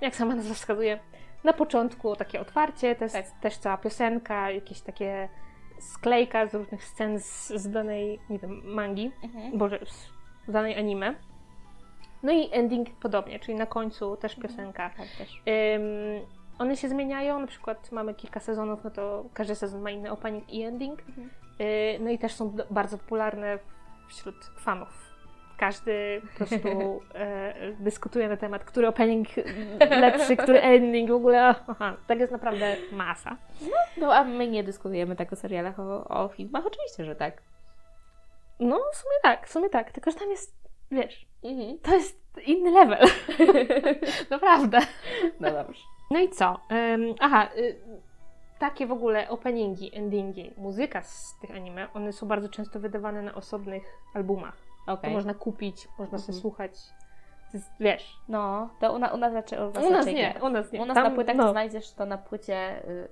jak 0.01 0.15
sama 0.15 0.35
nazwa 0.35 0.53
wskazuje, 0.53 0.99
na 1.43 1.53
początku 1.53 2.15
takie 2.15 2.41
otwarcie, 2.41 2.95
to 2.95 3.03
jest 3.03 3.15
Tak. 3.15 3.25
też 3.41 3.57
cała 3.57 3.77
piosenka, 3.77 4.51
jakieś 4.51 4.81
takie 4.81 5.29
sklejka 5.79 6.47
z 6.47 6.53
różnych 6.55 6.83
scen 6.83 7.19
z, 7.19 7.47
z 7.47 7.69
danej, 7.71 8.19
nie 8.29 8.39
wiem, 8.39 8.61
mangi, 8.65 9.11
Mhm. 9.23 9.57
boże, 9.57 9.79
z 10.47 10.51
danej 10.51 10.77
anime. 10.79 11.15
No 12.23 12.31
i 12.31 12.49
ending 12.51 12.89
podobnie, 13.01 13.39
czyli 13.39 13.57
na 13.57 13.65
końcu 13.65 14.17
też 14.17 14.35
piosenka. 14.35 14.89
Tak 14.89 15.07
też. 15.17 15.41
Ym, 15.75 16.25
one 16.59 16.77
się 16.77 16.89
zmieniają, 16.89 17.39
na 17.39 17.47
przykład 17.47 17.91
mamy 17.91 18.13
kilka 18.13 18.39
sezonów, 18.39 18.83
no 18.83 18.91
to 18.91 19.25
każdy 19.33 19.55
sezon 19.55 19.81
ma 19.81 19.91
inny 19.91 20.11
opening 20.11 20.53
i 20.53 20.61
ending. 20.63 20.99
Mhm. 20.99 21.29
Y, 21.61 21.99
no 21.99 22.09
i 22.09 22.17
też 22.19 22.33
są 22.33 22.55
bardzo 22.69 22.97
popularne 22.97 23.59
wśród 24.07 24.35
fanów. 24.45 25.07
Każdy 25.57 26.21
po 26.31 26.37
prostu 26.37 27.01
e, 27.15 27.53
dyskutuje 27.79 28.29
na 28.29 28.37
temat, 28.37 28.63
który 28.63 28.87
opening 28.87 29.27
lepszy, 29.89 30.37
który 30.37 30.61
ending, 30.61 31.09
w 31.09 31.13
ogóle. 31.13 31.55
Aha, 31.67 31.97
tak 32.07 32.19
jest 32.19 32.31
naprawdę 32.31 32.75
masa. 32.91 33.37
No 33.97 34.13
a 34.13 34.23
my 34.23 34.47
nie 34.47 34.63
dyskutujemy 34.63 35.15
tak 35.15 35.33
o 35.33 35.35
serialach, 35.35 35.79
o, 35.79 36.07
o 36.07 36.27
filmach? 36.27 36.65
Oczywiście, 36.65 37.05
że 37.05 37.15
tak. 37.15 37.41
No, 38.59 38.79
w 38.93 38.95
sumie 38.95 39.15
tak, 39.23 39.47
w 39.47 39.51
sumie 39.51 39.69
tak, 39.69 39.91
tylko 39.91 40.11
że 40.11 40.17
tam 40.17 40.29
jest, 40.29 40.66
wiesz, 40.91 41.27
Mhm. 41.43 41.79
to 41.79 41.93
jest 41.95 42.19
inny 42.45 42.71
level. 42.71 43.07
Naprawdę. 44.29 44.79
No 45.39 45.51
dobrze. 45.51 45.81
No 46.11 46.19
i 46.19 46.29
co? 46.29 46.59
Ym, 46.71 47.15
aha, 47.19 47.49
y, 47.57 47.75
takie 48.59 48.87
w 48.87 48.91
ogóle 48.91 49.29
openingi, 49.29 49.95
endingi, 49.95 50.53
muzyka 50.57 51.01
z 51.03 51.35
tych 51.41 51.51
anime, 51.55 51.93
one 51.93 52.13
są 52.13 52.27
bardzo 52.27 52.49
często 52.49 52.79
wydawane 52.79 53.21
na 53.21 53.33
osobnych 53.35 53.83
albumach. 54.13 54.57
To 54.85 54.93
Okej. 54.93 55.13
można 55.13 55.33
kupić, 55.33 55.87
można 55.99 56.17
sobie 56.17 56.33
Mhm. 56.37 56.41
słuchać. 56.41 56.71
To 57.51 57.57
jest, 57.57 57.71
wiesz, 57.79 58.17
No, 58.29 58.69
to 58.79 58.93
u, 58.93 58.99
na, 58.99 59.13
u 59.13 59.17
nas 59.17 59.33
raczej, 59.33 59.59
u 59.59 59.61
nas 59.71 59.77
u 59.77 59.89
nas 59.89 59.91
raczej 59.91 60.15
nie, 60.15 60.35
u 60.41 60.49
nas 60.49 60.71
nie. 60.71 60.81
U 60.81 60.85
nas 60.85 60.95
Tam, 60.95 61.03
na 61.03 61.11
płytach 61.11 61.35
no, 61.35 61.43
to 61.43 61.51
znajdziesz 61.51 61.91
to 61.93 62.05
na 62.05 62.17
płycie 62.17 62.85
y, 62.89 63.07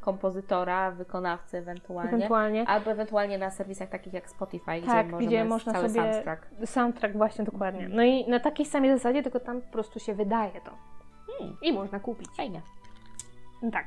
kompozytora, 0.00 0.90
wykonawcy 0.90 1.58
ewentualnie. 1.58 2.12
ewentualnie. 2.12 2.68
Albo 2.68 2.90
ewentualnie 2.90 3.38
na 3.38 3.50
serwisach 3.50 3.88
takich 3.88 4.12
jak 4.12 4.30
Spotify, 4.30 4.82
Tak, 4.86 5.06
gdzie 5.16 5.26
gdzie 5.26 5.44
można 5.44 5.72
cały 5.72 5.88
sobie- 5.88 6.12
soundtrack. 6.12 6.46
Soundtrack 6.64 7.16
właśnie 7.16 7.44
dokładnie. 7.44 7.80
Mhm. 7.80 7.96
No 7.96 8.02
i 8.02 8.28
na 8.30 8.40
takiej 8.40 8.66
samej 8.66 8.90
zasadzie, 8.90 9.22
tylko 9.22 9.40
tam 9.40 9.60
po 9.62 9.72
prostu 9.72 9.98
się 10.00 10.14
wydaje 10.14 10.52
to. 10.60 10.70
Hmm, 11.38 11.56
I 11.62 11.72
można 11.72 12.00
kupić. 12.00 12.28
fajnie. 12.36 12.62
Tak. 13.72 13.86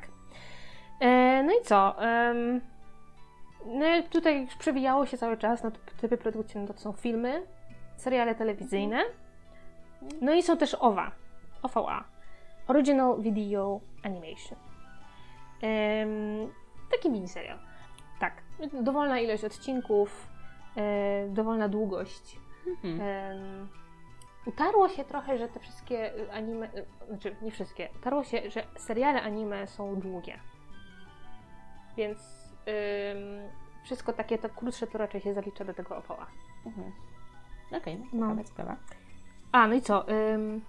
E, 1.02 1.43
no 1.43 1.52
i 1.62 1.63
co? 1.65 2.02
Em, 2.04 2.62
no 3.65 3.95
i 3.95 4.04
tutaj 4.04 4.41
już 4.41 4.56
przewijało 4.56 5.06
się 5.06 5.17
cały 5.17 5.38
czas 5.38 5.63
na 5.63 5.71
to 5.71 5.78
typy 6.02 6.17
produkcji, 6.17 6.60
no 6.62 6.67
to 6.67 6.80
są 6.80 6.91
filmy, 6.91 7.43
seriale 7.97 8.36
telewizyjne, 8.36 9.02
no 10.21 10.34
i 10.34 10.43
są 10.43 10.58
też 10.58 10.76
OVA, 10.80 11.12
OVA, 11.63 12.04
Original 12.67 13.21
Video 13.21 13.80
Animation. 14.04 14.58
Taki 16.91 17.10
miniserial. 17.10 17.60
Tak, 18.19 18.43
dowolna 18.82 19.19
ilość 19.19 19.43
odcinków, 19.43 20.28
e, 20.78 21.28
dowolna 21.30 21.69
długość. 21.69 22.39
Mhm. 22.67 23.69
Utarło 24.45 24.89
się 24.89 25.04
trochę, 25.04 25.38
że 25.38 25.47
te 25.47 25.60
wszystkie 25.60 26.15
y, 26.15 26.32
anime, 26.32 26.73
y, 26.73 26.86
znaczy 27.08 27.36
nie 27.41 27.52
wszystkie, 27.52 27.89
utarło 27.95 28.23
się, 28.23 28.49
że 28.49 28.63
seriale 28.78 29.21
anime 29.21 29.67
są 29.67 29.95
długie. 29.99 30.39
Więc 31.97 32.19
ym, 33.13 33.49
wszystko 33.84 34.13
takie 34.13 34.38
to 34.38 34.49
krótsze 34.49 34.88
to 34.88 34.97
raczej 34.97 35.21
się 35.21 35.34
zalicza 35.34 35.65
do 35.65 35.73
tego 35.73 35.97
OVA. 35.97 36.28
Mhm. 36.65 36.91
Okej, 37.71 37.97
No. 37.97 38.08
no. 38.13 38.28
ciekawa 38.30 38.43
sprawa. 38.43 38.76
A, 39.52 39.67
no 39.67 39.73
i 39.73 39.82
co? 39.82 40.10
Ym, 40.10 40.62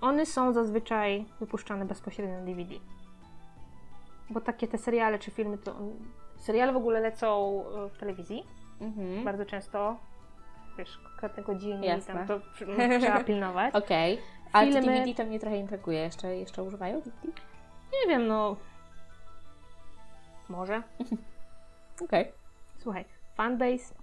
one 0.00 0.26
są 0.26 0.52
zazwyczaj 0.52 1.24
wypuszczane 1.40 1.84
bezpośrednio 1.84 2.38
na 2.38 2.44
DVD. 2.44 2.74
Bo 4.30 4.40
takie 4.40 4.68
te 4.68 4.78
seriale 4.78 5.18
czy 5.18 5.30
filmy 5.30 5.58
to... 5.58 5.76
Seriale 6.36 6.72
w 6.72 6.76
ogóle 6.76 7.00
lecą 7.00 7.60
y, 7.86 7.88
w 7.88 7.98
telewizji. 7.98 8.46
Mhm. 8.80 9.24
Bardzo 9.24 9.44
często, 9.46 9.96
wiesz, 10.78 10.98
konkretne 10.98 11.42
godziny 11.42 11.86
Jasne. 11.86 12.14
tam 12.14 12.26
to 12.26 12.40
trzeba 13.00 13.24
pilnować. 13.30 13.74
Okej. 13.74 14.18
Ale 14.52 14.72
to 14.72 14.78
Filmy- 14.78 14.98
DVD 14.98 15.14
to 15.14 15.24
mnie 15.24 15.40
trochę 15.40 15.56
intryguje. 15.56 15.98
Jeszcze, 15.98 16.36
jeszcze 16.36 16.62
używają 16.62 17.00
DVD? 17.00 17.28
Nie 17.92 18.08
wiem, 18.08 18.26
no... 18.26 18.56
Może. 20.48 20.82
Okej. 22.04 22.32
Słuchaj, 22.78 23.04
fanbase. 23.34 23.94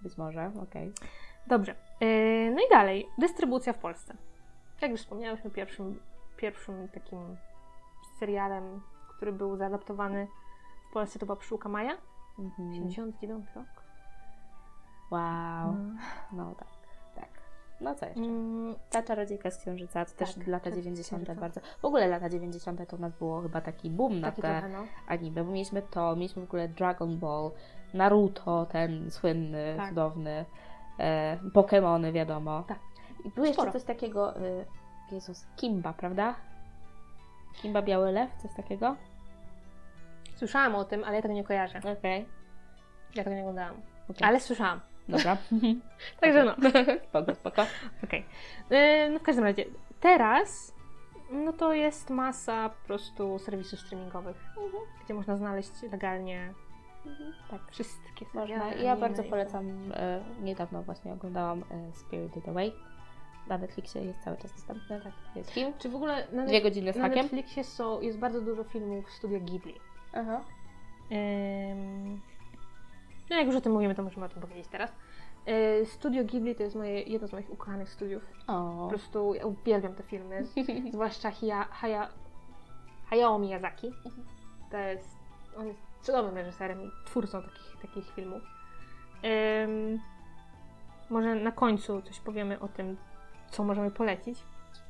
Być 0.00 0.16
może, 0.18 0.52
okej. 0.62 0.92
Dobrze. 1.46 1.74
Yy, 2.00 2.52
no 2.54 2.60
i 2.66 2.70
dalej. 2.70 3.06
Dystrybucja 3.18 3.72
w 3.72 3.78
Polsce. 3.78 4.16
Jak 4.80 4.90
już 4.90 5.00
wspomniałyśmy, 5.00 5.50
pierwszym, 5.50 6.00
pierwszym 6.36 6.88
takim 6.88 7.36
serialem, 8.18 8.80
który 9.18 9.32
był 9.32 9.56
zaadaptowany 9.56 10.26
w 10.90 10.92
Polsce 10.92 11.18
to 11.18 11.26
była 11.26 11.36
Pszczółka 11.36 11.68
Maja. 11.68 11.92
Mhm. 12.38 12.74
79 12.74 13.46
rok. 13.56 13.66
Wow. 15.10 15.74
No 16.32 16.54
tak, 16.54 16.68
tak. 17.14 17.28
No 17.80 17.94
co 17.94 18.06
jeszcze? 18.06 18.20
Mm, 18.22 18.74
Ta 18.90 19.02
czarodziejka 19.02 19.50
z 19.50 19.58
księżyca, 19.58 20.04
to 20.04 20.10
też 20.14 20.34
Tak, 20.34 20.46
lata 20.46 20.64
Czarodziejka 20.64 20.80
z 20.80 21.08
90. 21.08 21.22
Księżyca. 21.22 21.40
bardzo. 21.40 21.60
W 21.80 21.84
ogóle 21.84 22.06
lata 22.08 22.28
90. 22.28 22.88
to 22.88 22.96
u 22.96 23.00
nas 23.00 23.12
było 23.18 23.40
chyba 23.42 23.60
taki 23.60 23.90
boom 23.90 24.20
na 24.20 24.30
taki 24.30 24.42
te 24.42 24.60
trochę, 24.60 24.68
no. 24.68 24.84
anime, 25.08 25.44
bo 25.44 25.50
mieliśmy 25.52 25.82
to, 25.82 26.16
mieliśmy 26.16 26.42
w 26.42 26.48
ogóle 26.48 26.68
Dragon 26.68 27.18
Ball, 27.18 27.50
Naruto, 27.94 28.66
ten 28.66 29.10
słynny, 29.10 29.74
Tak. 29.76 29.88
cudowny, 29.88 30.44
e, 30.98 31.36
Pokémony, 31.54 32.12
wiadomo. 32.12 32.62
Tak. 32.62 32.78
I 33.24 33.30
było 33.30 33.46
jeszcze 33.46 33.72
coś 33.72 33.84
takiego, 33.84 34.36
y, 34.40 34.64
Jezus, 35.12 35.46
Kimba, 35.56 35.92
prawda? 35.92 36.34
Kimba 37.62 37.82
Biały 37.82 38.12
Lew, 38.12 38.30
coś 38.42 38.54
takiego? 38.54 38.96
Słyszałam 40.38 40.74
o 40.74 40.84
tym, 40.84 41.04
ale 41.04 41.16
ja 41.16 41.22
tego 41.22 41.34
nie 41.34 41.44
kojarzę. 41.44 41.80
Okej. 41.98 42.28
Ja 43.14 43.24
tego 43.24 43.36
nie 43.36 43.42
oglądałam. 43.42 43.74
okej. 44.10 44.28
Ale 44.28 44.40
słyszałam. 44.40 44.80
Dobra. 45.08 45.36
Także 46.20 46.44
no. 46.44 46.54
spoko, 47.08 47.34
spoko. 47.34 47.62
Okej. 48.04 48.24
Yy, 48.70 49.10
no 49.12 49.18
w 49.18 49.22
każdym 49.22 49.44
razie, 49.44 49.64
teraz 50.00 50.74
no 51.30 51.52
to 51.52 51.72
jest 51.72 52.10
masa 52.10 52.68
po 52.68 52.86
prostu 52.86 53.38
serwisów 53.38 53.80
streamingowych, 53.80 54.36
gdzie 55.04 55.14
można 55.14 55.36
znaleźć 55.36 55.70
legalnie 55.92 56.54
Tak. 57.50 57.60
wszystkie 57.70 58.26
Można. 58.34 58.74
Ja 58.74 58.96
bardzo 58.96 59.22
i- 59.22 59.28
polecam, 59.30 59.92
e, 59.94 60.20
niedawno 60.40 60.82
właśnie 60.82 61.12
oglądałam 61.12 61.64
e, 61.70 61.92
Spirited 61.92 62.48
Away. 62.48 62.72
Na 63.48 63.58
Netflixie 63.58 64.04
jest 64.04 64.20
cały 64.24 64.36
czas 64.36 64.52
dostępny, 64.52 65.00
tak. 65.00 65.12
Jest 65.36 65.50
film. 65.50 65.72
Czy 65.78 65.88
w 65.88 65.94
ogóle 65.96 66.26
na, 66.32 66.46
Dwie 66.46 66.62
godziny 66.62 66.92
z 66.92 66.96
na 66.96 67.02
hakiem. 67.02 67.22
Netflixie 67.22 67.64
są, 67.64 68.00
jest 68.00 68.18
bardzo 68.18 68.40
dużo 68.40 68.64
filmów 68.64 69.10
studia 69.10 69.38
Ghibli. 69.40 69.74
Aha. 70.12 70.40
Ym, 71.12 72.20
no 73.30 73.36
jak 73.36 73.46
już 73.46 73.56
o 73.56 73.60
tym 73.60 73.72
mówimy, 73.72 73.94
to 73.94 74.02
możemy 74.02 74.26
o 74.26 74.28
tym 74.28 74.42
powiedzieć 74.42 74.68
teraz. 74.68 74.92
Yy, 75.46 75.86
Studio 75.86 76.24
Ghibli 76.24 76.54
to 76.54 76.62
jest 76.62 76.76
moje, 76.76 77.02
jedno 77.02 77.28
z 77.28 77.32
moich 77.32 77.50
ukochanych 77.50 77.88
studiów. 77.90 78.22
O. 78.46 78.78
Po 78.82 78.88
prostu 78.88 79.34
ja 79.34 79.46
uwielbiam 79.46 79.94
te 79.94 80.02
filmy. 80.02 80.44
Zwłaszcza 80.92 81.30
Haya, 81.30 81.64
Haya, 81.70 82.08
Hayao 83.10 83.38
Miyazaki. 83.38 83.92
To 84.70 84.76
jest, 84.76 85.18
on 85.56 85.66
jest 85.66 85.80
cudownym 86.02 86.34
reżyserem 86.34 86.82
i 86.82 86.90
twórcą 87.06 87.42
takich, 87.42 87.76
takich 87.82 88.14
filmów. 88.14 88.42
Ym, 89.64 90.00
może 91.10 91.34
na 91.34 91.52
końcu 91.52 92.02
coś 92.02 92.20
powiemy 92.20 92.60
o 92.60 92.68
tym, 92.68 92.96
co 93.50 93.64
możemy 93.64 93.90
polecić. 93.90 94.38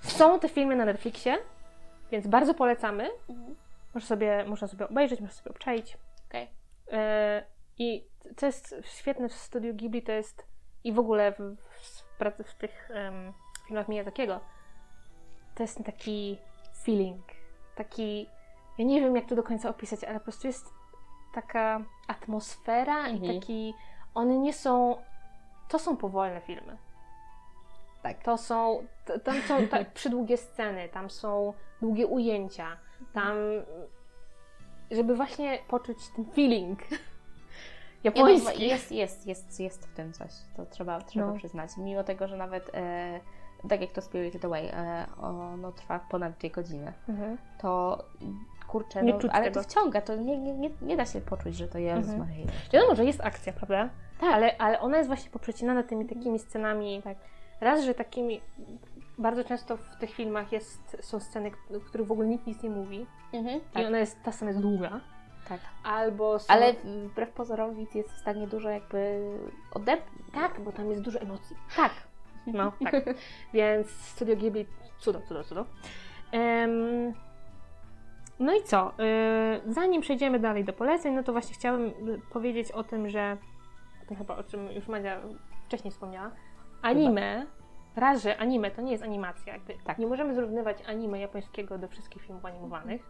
Są 0.00 0.40
te 0.40 0.48
filmy 0.48 0.76
na 0.76 0.84
Netflixie, 0.84 1.38
więc 2.10 2.26
bardzo 2.26 2.54
polecamy. 2.54 3.10
Mhm. 3.28 3.54
Można 3.94 4.08
sobie, 4.08 4.44
można 4.44 4.68
sobie 4.68 4.88
obejrzeć, 4.88 5.20
można 5.20 5.34
sobie 5.36 5.50
obczaić. 5.50 5.98
Okej. 6.28 6.50
E, 6.92 7.44
I 7.78 8.08
co 8.36 8.46
jest 8.46 8.74
świetne 8.84 9.28
w 9.28 9.34
studiu 9.34 9.74
Ghibli, 9.74 10.02
to 10.02 10.12
jest 10.12 10.46
i 10.84 10.92
w 10.92 10.98
ogóle 10.98 11.32
w, 11.32 11.56
w, 11.70 12.18
pracy 12.18 12.44
w 12.44 12.54
tych 12.54 12.90
em, 12.90 13.32
filmach 13.66 13.88
Miyazakiego, 13.88 14.40
to 15.54 15.62
jest 15.62 15.84
taki 15.84 16.38
feeling, 16.84 17.24
taki, 17.76 18.26
ja 18.78 18.84
nie 18.84 19.00
wiem 19.00 19.16
jak 19.16 19.26
to 19.26 19.36
do 19.36 19.42
końca 19.42 19.68
opisać, 19.70 20.04
ale 20.04 20.18
po 20.18 20.24
prostu 20.24 20.46
jest 20.46 20.66
taka 21.34 21.80
atmosfera 22.08 23.08
i 23.08 23.16
Mhm. 23.16 23.40
taki, 23.40 23.74
one 24.14 24.38
nie 24.38 24.52
są, 24.52 25.02
to 25.68 25.78
są 25.78 25.96
powolne 25.96 26.40
filmy. 26.40 26.76
Tak. 28.02 28.22
To 28.22 28.38
są, 28.38 28.86
tam 29.24 29.42
są 29.42 29.68
tak 29.68 29.92
przydługie 29.92 30.36
sceny, 30.36 30.88
tam 30.88 31.10
są 31.10 31.52
długie 31.80 32.06
ujęcia, 32.06 32.76
tam, 33.12 33.36
żeby 34.90 35.16
właśnie 35.16 35.58
poczuć 35.68 35.96
ten 36.16 36.24
feeling 36.24 36.80
Ja 36.90 36.96
japoński. 38.14 38.68
jest, 38.68 38.92
jest, 38.92 39.26
jest, 39.26 39.60
jest 39.60 39.86
w 39.86 39.94
tym 39.94 40.12
coś. 40.12 40.30
To 40.56 40.66
trzeba, 40.66 41.00
trzeba 41.00 41.26
No. 41.26 41.32
przyznać. 41.36 41.70
Mimo 41.78 42.04
tego, 42.04 42.28
że 42.28 42.36
nawet 42.36 42.70
e, 42.74 43.20
tak 43.68 43.80
jak 43.80 43.92
to 43.92 44.02
Spirited 44.02 44.44
Away, 44.44 44.66
e, 44.68 45.06
ono 45.22 45.72
trwa 45.72 45.98
ponad 46.10 46.32
dwie 46.38 46.50
godziny, 46.50 46.92
Mhm. 47.08 47.38
to 47.60 48.04
kurczę, 48.68 49.02
no, 49.02 49.18
ale 49.32 49.44
tego. 49.44 49.54
to 49.62 49.68
wciąga, 49.68 50.00
to 50.00 50.16
nie, 50.16 50.38
nie, 50.38 50.52
nie, 50.54 50.70
nie 50.82 50.96
da 50.96 51.06
się 51.06 51.20
poczuć, 51.20 51.54
że 51.56 51.68
to 51.68 51.78
Jezus 51.78 52.10
Mhm. 52.12 52.28
Maria. 52.28 52.46
Wiadomo, 52.72 52.94
że 52.94 53.04
jest 53.04 53.20
akcja, 53.20 53.52
prawda? 53.52 53.88
Tak. 54.20 54.32
Ale, 54.34 54.58
ale 54.58 54.80
ona 54.80 54.96
jest 54.96 55.06
właśnie 55.08 55.30
poprzecinana 55.30 55.82
tymi 55.82 56.06
takimi 56.06 56.38
scenami. 56.38 57.00
Tak. 57.04 57.16
Raz, 57.60 57.84
że 57.84 57.94
takimi. 57.94 58.40
Bardzo 59.18 59.44
często 59.44 59.76
w 59.76 59.96
tych 59.96 60.10
filmach 60.10 60.52
jest, 60.52 60.96
są 61.00 61.20
sceny, 61.20 61.50
w 61.70 61.84
których 61.84 62.06
w 62.06 62.12
ogóle 62.12 62.28
nikt 62.28 62.46
nic 62.46 62.62
nie 62.62 62.70
mówi. 62.70 63.06
Mhm, 63.32 63.60
I 63.60 63.74
tak, 63.74 63.86
ona 63.86 63.98
jest, 63.98 64.22
ta 64.22 64.32
scena 64.32 64.50
jest 64.50 64.62
długa. 64.62 65.00
tak. 65.48 65.60
Albo 65.84 66.38
są... 66.38 66.54
Ale 66.54 66.74
wbrew 67.06 67.30
pozorom 67.32 67.74
widz 67.76 67.94
jest 67.94 68.10
w 68.10 68.18
stanie 68.18 68.46
dużo 68.46 68.70
jakby 68.70 69.30
odepchnąć. 69.72 70.32
Tak, 70.34 70.60
bo 70.60 70.72
tam 70.72 70.90
jest 70.90 71.02
dużo 71.02 71.20
emocji. 71.20 71.56
Tak. 71.76 71.92
No, 72.46 72.72
tak. 72.84 72.94
Więc 73.54 73.90
Studio 73.90 74.36
Ghibli, 74.36 74.66
cudo, 74.98 75.20
cudo, 75.28 75.44
cudo. 75.44 75.66
Em, 76.32 77.14
no 78.38 78.54
i 78.54 78.62
co? 78.62 78.92
Y, 79.66 79.72
zanim 79.72 80.02
przejdziemy 80.02 80.38
dalej 80.38 80.64
do 80.64 80.72
poleceń, 80.72 81.14
no 81.14 81.22
to 81.22 81.32
właśnie 81.32 81.54
chciałabym 81.54 81.92
powiedzieć 82.32 82.72
o 82.72 82.84
tym, 82.84 83.08
że 83.08 83.36
o 84.02 84.06
tym 84.06 84.16
chyba 84.16 84.36
o 84.36 84.44
czym 84.44 84.72
już 84.72 84.88
Madzia 84.88 85.20
wcześniej 85.66 85.90
wspomniała. 85.90 86.30
Anime, 86.82 87.46
raz, 88.00 88.22
że 88.22 88.36
anime 88.38 88.70
to 88.70 88.82
nie 88.82 88.92
jest 88.92 89.04
animacja. 89.04 89.52
Jakby 89.52 89.74
Tak. 89.84 89.98
Nie 89.98 90.06
możemy 90.06 90.34
zrównywać 90.34 90.78
anime 90.86 91.20
japońskiego 91.20 91.78
do 91.78 91.88
wszystkich 91.88 92.22
filmów 92.22 92.44
animowanych. 92.44 93.02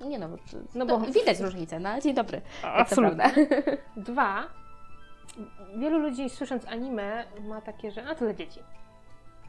Nie 0.00 0.18
no, 0.18 0.28
bo, 0.28 0.36
No 0.74 0.84
no 0.84 0.98
bo- 0.98 1.06
widać 1.06 1.40
różnicę, 1.40 1.80
no 1.80 1.88
ale 1.88 2.02
dzień 2.02 2.14
dobry. 2.14 2.40
Absolutnie. 2.62 3.30
Dwa, 3.96 4.44
wielu 5.78 5.98
ludzi 5.98 6.30
słysząc 6.30 6.66
anime 6.66 7.24
ma 7.48 7.60
takie, 7.60 7.90
że 7.90 8.04
a 8.08 8.14
to 8.14 8.24
dla 8.24 8.34
dzieci. 8.34 8.60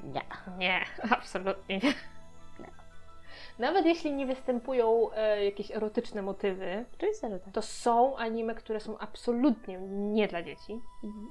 Nie. 0.04 0.22
Nie, 0.58 0.82
absolutnie 1.18 1.78
nie. 1.78 1.94
Nie. 2.60 2.70
Nawet 3.60 3.86
jeśli 3.86 4.14
nie 4.14 4.26
występują 4.26 5.12
e, 5.12 5.46
jakieś 5.46 5.72
erotyczne 5.72 6.22
motywy, 6.22 6.86
to 7.54 7.62
są 7.62 8.18
anime, 8.18 8.56
które 8.56 8.80
są 8.80 8.98
absolutnie 8.98 9.78
nie 9.90 10.28
dla 10.28 10.44
dzieci. 10.44 10.82
Mhm. 11.04 11.30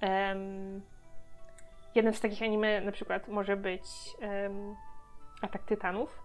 Em, 0.00 0.82
jednym 1.96 2.14
z 2.14 2.20
takich 2.20 2.42
anime 2.42 2.80
na 2.80 2.92
przykład 2.92 3.28
może 3.28 3.56
być 3.56 3.82
em, 4.20 4.76
Atak 5.42 5.62
Tytanów. 5.64 6.22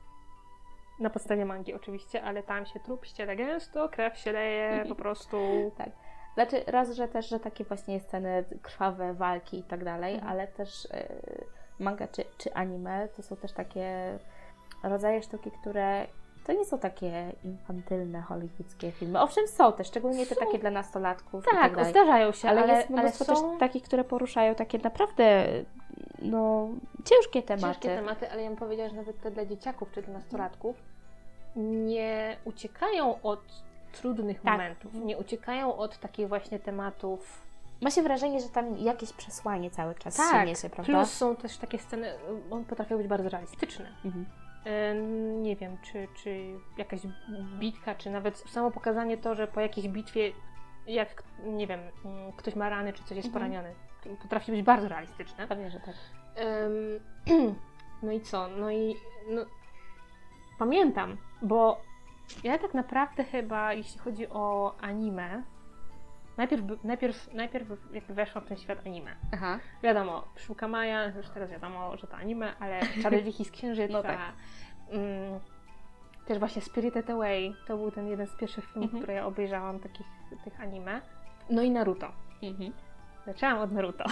Na 1.00 1.10
podstawie 1.10 1.46
mangi 1.46 1.74
oczywiście, 1.74 2.24
ale 2.24 2.44
tam 2.44 2.66
się 2.66 2.80
trup 2.80 3.06
ściele 3.06 3.36
gęsto, 3.36 3.90
krew 3.90 4.18
się 4.18 4.32
leje 4.32 4.84
po 4.90 4.96
prostu. 4.96 5.72
Tak. 5.78 5.90
Znaczy, 6.34 6.64
raz, 6.68 6.92
że 6.96 7.08
też, 7.08 7.30
że 7.30 7.40
takie 7.40 7.64
właśnie 7.64 8.00
sceny 8.00 8.46
krwawe, 8.62 9.14
walki 9.14 9.60
i 9.60 9.64
tak 9.64 9.84
dalej, 9.84 10.14
Mhm. 10.14 10.32
ale 10.32 10.48
też 10.48 10.86
y, 10.86 10.90
manga 11.80 12.08
czy, 12.08 12.26
czy 12.38 12.54
anime 12.54 13.08
to 13.16 13.24
są 13.24 13.36
też 13.36 13.54
takie 13.54 14.20
rodzaje 14.84 15.22
sztuki, 15.24 15.52
które 15.52 16.08
To 16.46 16.54
nie 16.54 16.66
są 16.66 16.80
takie 16.80 17.32
infantylne 17.44 18.22
hollywoodzkie 18.22 18.92
filmy. 18.92 19.22
Owszem, 19.22 19.48
są 19.48 19.74
te, 19.74 19.84
szczególnie 19.84 20.26
te 20.26 20.36
Są. 20.36 20.46
takie 20.46 20.60
dla 20.60 20.72
nastolatków. 20.72 21.46
tak 21.46 21.76
Tak, 21.76 21.86
zdarzają 21.86 22.32
się, 22.32 22.50
ale, 22.50 22.62
ale, 22.64 22.74
jest 22.78 22.90
mnóstwo 22.90 23.26
ale 23.28 23.36
są 23.40 23.50
też 23.52 23.60
takich, 23.60 23.84
które 23.84 24.04
poruszają 24.04 24.56
takie 24.56 24.78
naprawdę 24.78 25.48
no, 26.22 26.70
ciężkie 27.06 27.42
tematy. 27.44 27.74
ciężkie 27.74 27.90
tematy, 27.96 28.32
ale 28.32 28.42
ja 28.44 28.50
bym 28.50 28.58
powiedziała, 28.58 28.90
że 28.90 28.96
nawet 28.96 29.22
te 29.22 29.32
dla 29.32 29.46
dzieciaków 29.46 29.92
czy 29.92 30.02
dla 30.02 30.14
nastolatków 30.14 30.76
nie 31.56 32.38
uciekają 32.46 33.22
od 33.22 33.40
trudnych 33.92 34.42
Tak. 34.42 34.52
momentów, 34.52 34.94
nie 34.94 35.18
uciekają 35.18 35.76
od 35.78 35.98
takich 36.00 36.28
właśnie 36.28 36.60
tematów. 36.60 37.42
Ma 37.82 37.92
się 37.92 38.02
wrażenie, 38.02 38.40
że 38.40 38.50
tam 38.50 38.78
jakieś 38.78 39.14
przesłanie 39.14 39.72
cały 39.72 39.96
czas 39.96 40.18
się 40.18 40.24
Tak, 40.32 40.48
niesie, 40.48 40.70
prawda? 40.70 40.94
plus 40.94 41.14
są 41.14 41.36
też 41.36 41.58
takie 41.58 41.78
sceny, 41.78 42.14
on 42.52 42.66
potrafią 42.66 42.98
być 42.98 43.08
bardzo 43.08 43.30
realistyczne. 43.30 43.86
Mhm. 44.06 44.26
Ym, 44.92 45.42
Nie 45.44 45.56
wiem, 45.56 45.78
czy, 45.82 46.08
czy 46.14 46.60
jakaś 46.78 47.02
bitka, 47.60 47.96
czy 47.96 48.10
nawet 48.10 48.38
samo 48.38 48.72
pokazanie 48.72 49.18
to, 49.18 49.36
że 49.36 49.48
po 49.48 49.60
jakiejś 49.62 49.88
bitwie, 49.88 50.32
jak, 50.88 51.24
nie 51.44 51.68
wiem, 51.68 51.80
ktoś 52.38 52.56
ma 52.56 52.70
rany, 52.70 52.94
czy 52.94 53.04
coś 53.04 53.18
jest 53.18 53.28
Mhm. 53.28 53.34
poraniony, 53.34 53.76
potrafi 54.22 54.52
być 54.52 54.62
bardzo 54.62 54.88
realistyczne. 54.88 55.48
Pewnie, 55.48 55.72
że 55.72 55.80
tak. 55.80 55.96
No 58.04 58.12
i 58.12 58.22
co? 58.22 58.48
No 58.48 58.72
i 58.72 58.96
no, 59.30 59.46
pamiętam, 60.60 61.18
bo 61.42 61.82
ja 62.44 62.58
tak 62.58 62.74
naprawdę 62.74 63.24
chyba, 63.24 63.74
jeśli 63.74 64.00
chodzi 64.00 64.28
o 64.30 64.76
anime, 64.82 65.44
najpierw, 66.38 66.64
najpierw, 66.84 67.34
najpierw 67.34 67.70
jakby 67.94 68.14
weszłam 68.14 68.44
w 68.46 68.48
ten 68.48 68.58
świat 68.58 68.80
anime. 68.86 69.16
Aha. 69.34 69.60
Wiadomo, 69.84 70.24
Sztuka 70.36 70.68
Maja, 70.68 71.06
już 71.06 71.30
teraz 71.30 71.52
wiadomo, 71.52 71.98
że 71.98 72.08
to 72.08 72.16
anime, 72.18 72.54
ale 72.60 72.80
Czarodziejki 73.04 73.46
z 73.46 73.52
Księżyca, 73.52 73.94
No 73.94 74.04
tak. 74.04 74.20
mm, 74.90 75.40
też 76.26 76.40
właśnie 76.40 76.62
Spirited 76.62 77.10
Away, 77.10 77.56
to 77.68 77.78
był 77.78 77.92
ten 77.92 78.08
jeden 78.08 78.28
z 78.28 78.36
pierwszych 78.36 78.66
filmów, 78.66 78.84
Mhm. 78.84 79.02
które 79.04 79.14
ja 79.14 79.26
obejrzałam, 79.26 79.80
takich 79.80 80.08
tych 80.44 80.62
anime. 80.62 81.02
No 81.50 81.62
i 81.62 81.72
Naruto. 81.72 82.12
Mhm. 82.44 82.74
Zaczęłam 83.26 83.60
od 83.60 83.72
Naruto. 83.72 84.04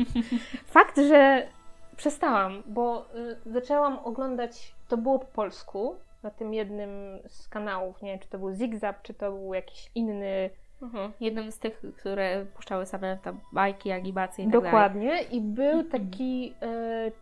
Fakt, 0.74 0.96
że 0.96 1.48
przestałam, 1.96 2.62
bo 2.66 3.06
y, 3.46 3.50
zaczęłam 3.50 3.98
oglądać, 3.98 4.74
to 4.88 4.96
było 4.96 5.18
po 5.18 5.26
polsku, 5.26 5.96
na 6.22 6.30
tym 6.30 6.54
jednym 6.54 6.90
z 7.28 7.48
kanałów, 7.48 8.02
nie 8.02 8.10
wiem, 8.10 8.18
czy 8.18 8.28
to 8.28 8.38
był 8.38 8.52
Zigzag, 8.52 9.02
czy 9.02 9.14
to 9.14 9.32
był 9.32 9.54
jakiś 9.54 9.90
inny, 9.94 10.50
Mhm. 10.82 11.12
Jednym 11.20 11.52
z 11.52 11.58
tych, 11.58 11.82
które 11.98 12.46
puszczały 12.54 12.86
same 12.86 13.18
tam 13.22 13.40
bajki, 13.52 13.92
animacje 13.92 14.44
i 14.44 14.46
tak 14.46 14.52
dalej. 14.52 14.64
dokładnie, 14.70 15.22
i 15.22 15.40
był 15.40 15.84
taki, 15.84 16.54
y, 16.62 17.12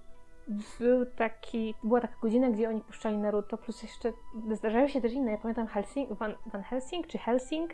był 0.80 1.06
taki, 1.06 1.74
była 1.84 2.00
taka 2.00 2.14
godzina, 2.22 2.50
gdzie 2.50 2.68
oni 2.68 2.80
puszczali 2.80 3.18
Naruto, 3.18 3.58
plus 3.58 3.82
jeszcze 3.82 4.12
zdarzały 4.52 4.88
się 4.88 5.00
też 5.00 5.12
inne, 5.12 5.30
ja 5.32 5.38
pamiętam 5.38 5.66
Helsing, 5.66 6.12
Van, 6.12 6.34
Van 6.46 6.62
Helsing, 6.62 7.06
czy 7.06 7.18
Helsing, 7.18 7.70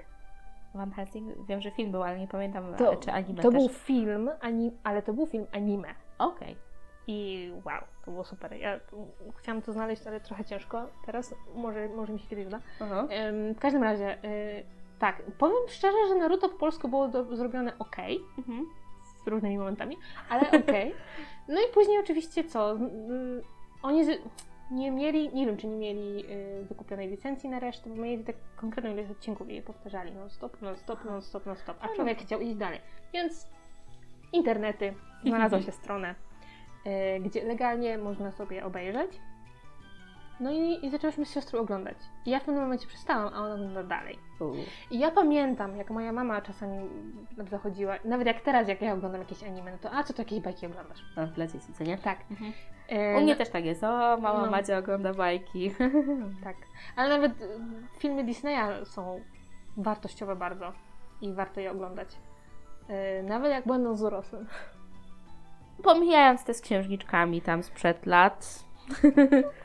Van 0.74 0.90
Helsing, 0.92 1.46
wiem, 1.48 1.60
że 1.60 1.70
film 1.70 1.90
był, 1.92 2.02
ale 2.02 2.18
nie 2.18 2.28
pamiętam, 2.28 2.74
To- 2.74 2.96
czy 2.96 3.12
anime 3.12 3.42
to 3.42 3.50
też. 3.50 3.58
był 3.60 3.68
film, 3.68 4.30
ani, 4.40 4.72
ale 4.84 5.02
to 5.02 5.12
był 5.12 5.26
film 5.26 5.46
anime. 5.52 5.88
Okej. 6.18 6.56
I 7.06 7.50
wow, 7.64 7.80
to 8.04 8.10
było 8.10 8.24
super. 8.24 8.52
Ja 8.52 8.80
chciałam 9.36 9.62
to 9.62 9.72
znaleźć, 9.72 10.06
ale 10.06 10.20
trochę 10.20 10.44
ciężko 10.44 10.86
teraz. 11.06 11.34
Może, 11.54 11.88
może 11.88 12.12
mi 12.12 12.18
się 12.18 12.28
kiedyś 12.28 12.46
uda. 12.46 12.60
Em, 13.10 13.54
w 13.54 13.58
każdym 13.58 13.82
razie, 13.82 14.24
y, 14.24 14.64
tak, 15.02 15.22
powiem 15.38 15.56
szczerze, 15.68 15.96
że 16.08 16.14
Naruto 16.14 16.48
po 16.48 16.58
polsku 16.58 16.88
było 16.88 17.08
do, 17.08 17.36
zrobione 17.36 17.78
ok, 17.78 17.96
Mhm. 18.38 18.66
z 19.24 19.28
różnymi 19.28 19.58
momentami, 19.58 19.96
ale 20.28 20.40
ok. 20.50 20.72
No 21.48 21.60
i 21.60 21.72
później 21.74 21.98
oczywiście 21.98 22.44
co? 22.44 22.76
Oni 23.82 24.04
z, 24.04 24.20
nie 24.70 24.90
mieli, 24.90 25.34
nie 25.34 25.46
wiem 25.46 25.56
czy 25.56 25.66
nie 25.66 25.76
mieli 25.76 26.24
y, 26.30 26.64
wykupionej 26.68 27.08
licencji 27.08 27.50
na 27.50 27.60
resztę, 27.60 27.90
bo 27.90 27.96
mieli 27.96 28.24
tak 28.24 28.36
konkretną 28.56 28.92
ilość 28.92 29.10
odcinków 29.10 29.50
i 29.50 29.54
je 29.54 29.62
powtarzali 29.62 30.12
non 30.12 30.30
stop, 30.30 30.62
non 30.62 30.76
stop, 30.76 31.04
non 31.04 31.22
stop, 31.22 31.46
non 31.46 31.56
stop, 31.56 31.76
a 31.80 31.86
no 31.86 31.94
człowiek 31.94 32.18
chciał 32.18 32.40
iść 32.40 32.54
dalej. 32.54 32.80
Więc 33.12 33.48
internety, 34.32 34.94
znalazła 35.24 35.60
się 35.66 35.72
stronę, 35.72 36.14
y, 36.86 37.20
gdzie 37.20 37.44
legalnie 37.44 37.98
można 37.98 38.32
sobie 38.32 38.64
obejrzeć. 38.64 39.10
No 40.42 40.50
i, 40.50 40.86
i 40.86 40.90
zaczęłyśmy 40.90 41.26
z 41.26 41.34
siostrą 41.34 41.60
oglądać. 41.60 41.96
I 42.26 42.30
ja 42.30 42.40
w 42.40 42.44
pewnym 42.44 42.62
momencie 42.62 42.86
przestałam, 42.86 43.34
a 43.34 43.38
ona 43.38 43.54
ogląda 43.54 43.82
dalej. 43.82 44.18
U. 44.40 44.52
I 44.90 44.98
ja 44.98 45.10
pamiętam, 45.10 45.76
jak 45.76 45.90
moja 45.90 46.12
mama 46.12 46.40
czasami 46.40 46.88
zachodziła, 47.50 47.94
nawet 48.04 48.26
jak 48.26 48.40
teraz, 48.40 48.68
jak 48.68 48.82
ja 48.82 48.92
oglądam 48.92 49.20
jakieś 49.20 49.42
anime, 49.44 49.72
no 49.72 49.78
to 49.78 49.92
a 49.92 50.02
co 50.04 50.12
to 50.12 50.22
jakieś 50.22 50.40
bajki 50.40 50.66
oglądasz? 50.66 50.98
No, 51.16 51.26
dla 51.26 51.46
dzieci, 51.46 51.72
co 51.78 51.84
nie? 51.84 51.98
Tak. 51.98 52.18
Mhm. 52.30 52.52
E, 52.88 53.16
U 53.18 53.20
mnie 53.20 53.32
no- 53.32 53.38
też 53.38 53.48
tak 53.48 53.64
jest. 53.64 53.84
O, 53.84 54.16
mama 54.16 54.44
No. 54.44 54.50
Madzia 54.50 54.78
ogląda 54.78 55.14
bajki. 55.14 55.74
Tak. 56.44 56.56
Ale 56.96 57.08
nawet 57.08 57.42
y, 57.42 57.58
filmy 57.98 58.24
Disneya 58.24 58.84
są 58.84 59.20
wartościowe 59.76 60.36
bardzo 60.36 60.72
i 61.20 61.32
warto 61.32 61.60
je 61.60 61.70
oglądać. 61.70 62.08
E, 62.88 63.22
nawet 63.22 63.52
jak 63.52 63.66
będą 63.66 63.94
z 63.96 64.00
dorosłym. 64.00 64.46
Pomijając 65.82 66.44
te 66.44 66.54
z 66.54 66.60
księżniczkami 66.60 67.42
tam 67.42 67.62
sprzed 67.62 68.06
lat. 68.06 68.64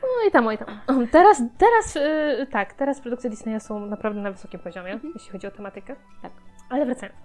No 0.02 0.28
i 0.28 0.30
tam, 0.30 0.46
oj 0.46 0.58
tam. 0.58 1.06
Teraz, 1.12 1.42
teraz 1.58 1.96
y, 1.96 2.46
tak, 2.50 2.74
teraz 2.74 3.00
produkcje 3.00 3.30
Disneya 3.30 3.60
są 3.60 3.86
naprawdę 3.86 4.20
na 4.20 4.30
wysokim 4.30 4.60
poziomie, 4.60 4.98
jeśli 5.14 5.32
chodzi 5.32 5.46
o 5.46 5.50
tematykę. 5.50 5.96
Tak. 6.22 6.32
Ale 6.70 6.86
wracając. 6.86 7.18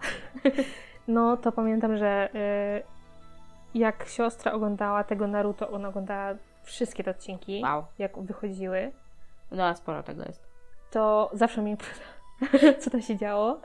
No 1.07 1.37
to 1.37 1.51
pamiętam, 1.51 1.97
że 1.97 2.29
y, 2.35 2.83
jak 3.79 4.05
siostra 4.07 4.51
oglądała 4.51 5.03
tego 5.03 5.27
Naruto, 5.27 5.69
ona 5.69 5.89
oglądała 5.89 6.35
wszystkie 6.63 7.03
te 7.03 7.11
odcinki, 7.11 7.61
Wow. 7.63 7.83
jak 7.99 8.19
wychodziły. 8.19 8.91
No, 9.51 9.65
a 9.67 9.75
sporo 9.75 10.03
tego 10.03 10.23
jest. 10.23 10.47
to 10.91 11.29
zawsze 11.33 11.61
mnie 11.61 11.73
opowiada, 11.73 12.79
co 12.81 12.89
tam 12.89 13.01
się 13.01 13.17
działo. 13.17 13.61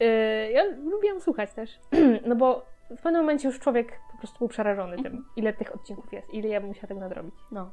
Yy, 0.00 0.06
ja 0.52 0.64
lubiłam 0.90 1.20
słuchać 1.20 1.52
też, 1.52 1.78
no 2.28 2.36
bo 2.36 2.66
w 2.90 3.02
pewnym 3.02 3.22
momencie 3.22 3.48
już 3.48 3.60
człowiek 3.60 3.92
po 4.16 4.20
prostu 4.20 4.38
był 4.38 4.48
przerażony 4.48 4.96
tym, 4.96 5.06
Mhm. 5.06 5.24
ile 5.36 5.52
tych 5.52 5.74
odcinków 5.74 6.12
jest, 6.12 6.34
ile 6.34 6.48
ja 6.48 6.60
bym 6.60 6.68
musiała 6.68 6.88
tego 6.88 7.00
nadrobić. 7.00 7.34
No. 7.50 7.70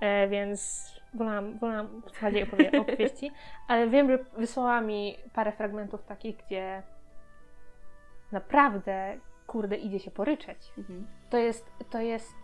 E, 0.00 0.28
więc 0.28 0.90
wolałam, 1.14 1.58
wolałam 1.58 2.02
jej 2.32 2.46
opowie- 2.46 2.80
opowieści, 2.80 3.30
ale 3.68 3.88
wiem, 3.88 4.08
że 4.10 4.18
wysłała 4.36 4.80
mi 4.80 5.16
parę 5.34 5.52
fragmentów 5.52 6.02
takich, 6.04 6.36
gdzie 6.36 6.82
naprawdę, 8.32 9.18
kurde, 9.46 9.76
idzie 9.76 9.98
się 10.00 10.10
poryczeć. 10.10 10.72
Mhm. 10.78 11.06
To 11.30 11.38
jest, 11.38 11.72
to 11.90 12.00
jest 12.00 12.34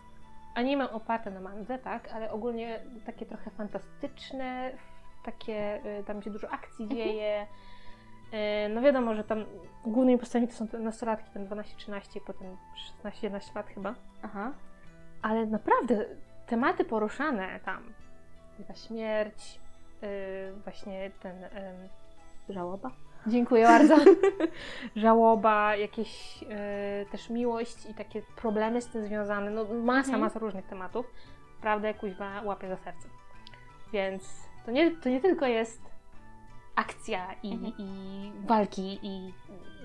anime 0.55 0.91
oparte 0.91 1.31
na 1.31 1.41
mandze, 1.41 1.79
tak, 1.79 2.11
ale 2.13 2.31
ogólnie 2.31 2.79
takie 3.05 3.25
trochę 3.25 3.51
fantastyczne, 3.51 4.71
takie, 5.25 5.81
y, 5.99 6.03
tam 6.03 6.21
się 6.21 6.29
dużo 6.29 6.49
akcji 6.49 6.87
dzieje. 6.87 7.41
Y, 7.41 7.47
No 8.69 8.81
wiadomo, 8.81 9.15
że 9.15 9.23
tam 9.23 9.45
głównymi 9.85 10.19
postaciami 10.19 10.47
to 10.47 10.53
są 10.53 10.67
te 10.67 10.79
nastolatki, 10.79 11.29
ten 11.33 11.47
12-13, 11.47 12.19
potem 12.25 12.57
16-11 13.03 13.55
lat 13.55 13.67
chyba. 13.67 13.95
Aha. 14.23 14.51
Ale 15.21 15.45
naprawdę 15.45 16.05
tematy 16.47 16.85
poruszane 16.85 17.59
tam, 17.65 17.93
ta 18.67 18.75
śmierć, 18.75 19.59
y, 20.03 20.53
właśnie 20.63 21.11
ten... 21.19 21.43
ym, 21.43 21.49
Żałoba? 22.49 22.91
Dziękuję 23.27 23.63
bardzo. 23.65 23.95
Żałoba, 24.95 25.75
jakieś 25.75 26.43
e, 26.49 27.05
też 27.11 27.29
miłość 27.29 27.85
i 27.89 27.93
takie 27.93 28.21
problemy 28.35 28.81
z 28.81 28.87
tym 28.87 29.03
związane. 29.05 29.51
No 29.51 29.63
masa, 29.65 29.99
Mhm. 30.07 30.19
masa 30.19 30.39
różnych 30.39 30.65
tematów. 30.65 31.05
Prawda, 31.61 31.93
kuźwa 31.93 32.41
łapie 32.43 32.67
za 32.67 32.77
serce. 32.77 33.07
Więc 33.93 34.47
to 34.65 34.71
nie, 34.71 34.91
to 34.91 35.09
nie 35.09 35.21
tylko 35.21 35.45
jest 35.45 35.90
akcja 36.81 37.33
i, 37.43 37.51
Mhm. 37.53 37.73
i 37.77 38.31
walki 38.47 38.99
i 39.03 39.33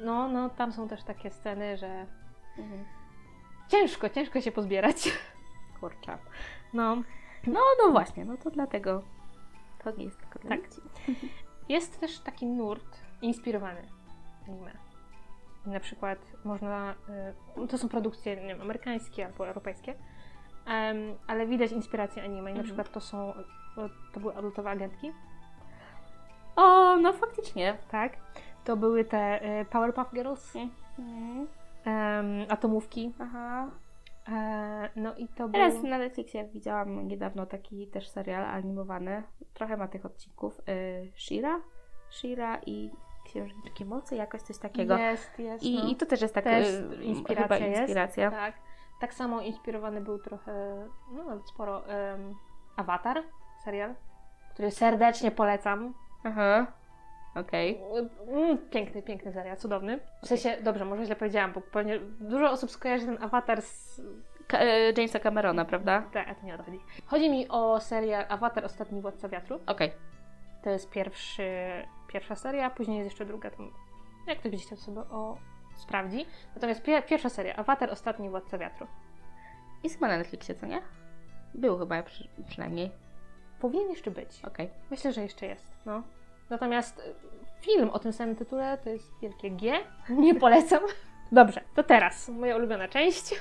no, 0.05 0.29
no 0.29 0.51
tam 0.51 0.73
są 0.73 0.89
też 0.89 1.05
takie 1.05 1.31
sceny, 1.31 1.77
że 1.77 2.07
Mhm. 2.59 2.85
ciężko, 3.69 4.09
ciężko 4.09 4.41
się 4.41 4.53
pozbierać. 4.53 5.13
Kurczę. 5.81 6.19
No, 6.75 6.97
No, 7.47 7.61
no 7.85 7.91
właśnie, 7.93 8.25
no 8.25 8.37
to 8.37 8.51
dlatego 8.51 9.03
to 9.85 9.91
nie 9.91 10.05
jest 10.05 10.19
tylko 10.21 10.39
Tak. 10.49 10.61
Jest 11.69 12.01
też 12.01 12.19
taki 12.21 12.47
nurt 12.47 13.01
inspirowany 13.23 13.83
anime. 14.49 14.73
Na 15.67 15.81
przykład 15.81 16.19
można, 16.45 16.95
y, 17.65 17.69
to 17.69 17.79
są 17.79 17.89
produkcje 17.89 18.37
nie 18.37 18.47
wiem, 18.47 18.63
amerykańskie 18.63 19.27
albo 19.27 19.49
europejskie, 19.49 19.95
ale 21.27 21.47
widać 21.47 21.73
inspirację 21.73 22.23
anime. 22.25 22.51
I 22.51 22.55
na 22.55 22.61
Mhm. 22.61 22.65
przykład 22.65 22.93
to 22.93 23.01
są, 23.01 23.33
to 24.13 24.21
były 24.21 24.37
adultowe 24.37 24.71
agentki, 24.71 25.13
O, 26.57 26.97
no 26.97 27.13
faktycznie. 27.13 27.79
tak? 27.91 28.13
To 28.65 28.77
były 28.77 29.05
te 29.05 29.45
y, 29.61 29.65
Powerpuff 29.65 30.13
Girls, 30.15 30.57
Mhm. 30.99 31.47
em, 31.85 32.47
atomówki. 32.49 33.15
Aha. 33.19 33.71
E, 34.29 34.89
no 34.97 35.15
i 35.15 35.29
to 35.29 35.49
Teraz 35.49 35.75
był... 35.75 35.87
na 35.91 35.99
Netflixie 35.99 36.45
widziałam 36.45 37.09
niedawno 37.09 37.47
taki 37.47 37.87
też 37.87 38.09
serial 38.09 38.45
animowany. 38.45 39.23
Trochę 39.55 39.77
ma 39.77 39.89
tych 39.89 40.07
odcinków. 40.07 40.61
Y, 40.69 41.13
Shira? 41.17 41.61
Shira 42.11 42.59
i 42.67 42.91
Księżniczki 43.25 43.85
Mocy, 43.85 44.17
jakoś 44.17 44.43
coś 44.43 44.59
takiego. 44.59 44.97
Jest, 44.99 45.39
jest. 45.39 45.65
I, 45.65 45.75
no. 45.83 45.89
I 45.91 45.97
to 45.97 46.07
też 46.07 46.23
jest 46.23 46.35
tak 46.35 46.45
Też 46.45 46.67
y, 46.69 47.05
inspiracja 47.05 47.57
chyba 47.57 47.67
jest. 47.67 47.81
inspiracja. 47.81 48.31
Tak. 48.31 48.55
Tak 49.01 49.15
samo 49.15 49.41
inspirowany 49.41 50.01
był 50.01 50.19
trochę, 50.19 50.85
no 51.13 51.25
nawet 51.25 51.49
sporo, 51.49 51.87
em, 51.89 52.35
Avatar, 52.77 53.23
serial, 53.65 53.95
który 54.55 54.71
serdecznie 54.71 55.31
polecam. 55.31 55.95
Aha. 56.25 56.67
Okej. 57.35 57.81
Mm, 58.29 58.59
piękny, 58.71 59.03
piękny 59.03 59.33
serial, 59.33 59.57
cudowny. 59.57 60.01
W 60.23 60.27
sensie, 60.27 60.57
dobrze, 60.63 60.85
może 60.85 61.05
źle 61.05 61.17
powiedziałam, 61.17 61.53
bo 61.53 61.61
pewnie 61.61 61.99
dużo 62.21 62.51
osób 62.51 62.71
skojarzy 62.71 63.07
ten 63.07 63.23
awatar 63.23 63.63
z... 63.63 64.01
Ka- 64.47 64.59
e, 64.59 64.93
Jamesa 64.97 65.19
Camerona, 65.19 65.65
prawda? 65.65 66.03
Tak, 66.13 66.29
a 66.29 66.35
to 66.35 66.47
nie 66.47 66.55
o 66.55 66.59
to 66.59 66.65
chodzi. 67.07 67.31
Mi 67.31 67.49
o 67.49 67.81
serial 67.81 68.25
Awatar 68.29 68.65
Ostatni 68.65 69.01
Władca 69.01 69.29
Wiatru. 69.29 69.61
Okej. 69.67 69.93
To 70.63 70.71
jest 70.71 70.91
pierwszy, 70.91 71.49
pierwsza 72.09 72.35
seria, 72.37 72.71
później 72.71 72.99
jest 72.99 73.11
jeszcze 73.11 73.25
druga. 73.25 73.51
To 73.51 73.63
jak 74.27 74.39
ktoś 74.39 74.51
będzie 74.51 74.67
chciał 74.67 74.79
sobie 74.79 75.01
o 75.01 75.37
sprawdzi. 75.77 76.27
Natomiast 76.55 76.83
pie, 76.83 77.03
pierwsza 77.03 77.29
seria, 77.29 77.57
Awatar 77.57 77.91
Ostatni 77.91 78.31
Władca 78.31 78.59
Wiatru. 78.59 78.87
Jest 79.83 79.95
chyba 79.95 80.09
na 80.09 80.19
Netflixie, 80.19 80.55
co 80.55 80.67
nie? 80.67 80.83
Był 81.55 81.79
chyba 81.79 82.03
przy, 82.03 82.29
przynajmniej. 82.49 82.91
Powinien 83.61 83.91
jeszcze 83.91 84.11
być. 84.11 84.29
Okej. 84.45 84.69
Myślę, 84.91 85.13
że 85.13 85.23
jeszcze 85.23 85.47
jest. 85.47 85.67
No. 85.87 86.03
Natomiast 86.51 86.99
y, 86.99 87.15
film 87.61 87.91
o 87.91 87.99
tym 87.99 88.13
samym 88.13 88.37
tytule 88.37 88.79
to 88.85 88.91
jest 88.91 89.13
wielkie 89.23 89.51
G. 89.51 89.73
Nie 90.09 90.35
polecam. 90.35 90.81
Dobrze, 91.33 91.61
to 91.75 91.83
teraz 91.83 92.29
moja 92.29 92.57
ulubiona 92.57 92.89
część. 92.89 93.35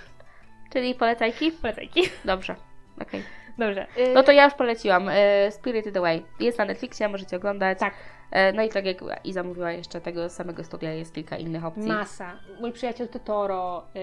Czyli 0.74 0.96
polecajki? 0.96 1.52
Polecajki. 1.52 2.02
Dobrze. 2.26 2.56
Okej. 3.02 3.24
Dobrze. 3.58 3.88
y, 3.98 4.14
No 4.14 4.24
to 4.24 4.32
ja 4.32 4.46
już 4.46 4.54
poleciłam. 4.54 5.10
E, 5.10 5.52
Spirited 5.52 5.98
Away. 5.98 6.24
Jest 6.40 6.58
na 6.58 6.66
Netflixie, 6.66 7.08
możecie 7.10 7.38
oglądać. 7.38 7.80
Tak. 7.80 7.94
E, 8.32 8.54
no 8.54 8.64
i 8.64 8.70
tak 8.70 8.86
jak 8.86 8.98
Iza 9.24 9.44
mówiła, 9.44 9.72
jeszcze 9.72 10.02
tego 10.02 10.30
samego 10.30 10.64
studia 10.64 10.94
jest 10.94 11.14
kilka 11.14 11.38
innych 11.38 11.66
opcji. 11.66 11.88
Masa. 11.88 12.32
Mój 12.62 12.72
przyjaciel 12.72 13.08
Totoro, 13.08 13.86
yy, 13.96 14.02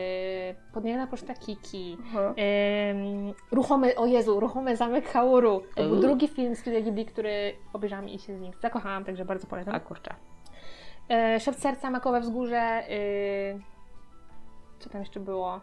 Podniebna 0.72 1.06
Poczta 1.06 1.34
Kiki, 1.34 1.98
Aha. 2.06 2.34
Ym, 2.90 3.34
ruchomy, 3.50 3.96
o 3.96 4.06
Jezu, 4.06 4.40
Ruchomy 4.40 4.76
Zamek 4.76 5.08
Hauru. 5.08 5.62
To 5.74 5.82
był 5.82 6.00
drugi 6.00 6.28
film 6.28 6.56
Studia 6.56 6.80
Ghibli, 6.80 7.06
który 7.06 7.54
obejrzałam 7.72 8.08
i 8.08 8.18
się 8.18 8.36
z 8.36 8.40
nim 8.40 8.52
zakochałam, 8.62 9.04
także 9.04 9.24
bardzo 9.24 9.46
polecam. 9.46 9.74
A 9.74 9.80
kurczę. 9.80 10.14
E, 11.08 11.40
Szef 11.40 11.56
Serca, 11.56 11.90
Makowe 11.90 12.20
Wzgórze, 12.20 12.82
y, 12.90 13.60
co 14.78 14.90
tam 14.90 15.00
jeszcze 15.00 15.20
było? 15.20 15.60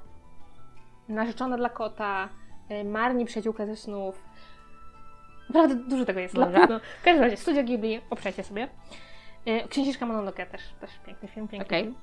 Narzeczona 1.10 1.58
dla 1.58 1.70
kota, 1.70 2.30
y, 2.72 2.84
Marni 2.84 3.26
Przyjaciółka 3.26 3.66
ze 3.66 3.76
snów. 3.76 4.29
Naprawdę 5.50 5.76
dużo 5.76 6.06
tego 6.06 6.20
jest. 6.20 6.36
Dla, 6.36 6.50
no, 6.50 6.80
w 7.02 7.04
każdym 7.04 7.24
razie, 7.24 7.38
Studio 7.38 7.64
Ghibli, 7.64 8.02
oprzecie 8.10 8.44
sobie. 8.44 8.68
Y, 9.48 9.68
Księżniczka 9.70 10.06
Mononoke 10.06 10.46
też, 10.46 10.62
też 10.82 10.92
piękny 11.06 11.28
film, 11.28 11.48
piękny 11.48 11.68
Okej. 11.68 11.84
film. 11.84 11.96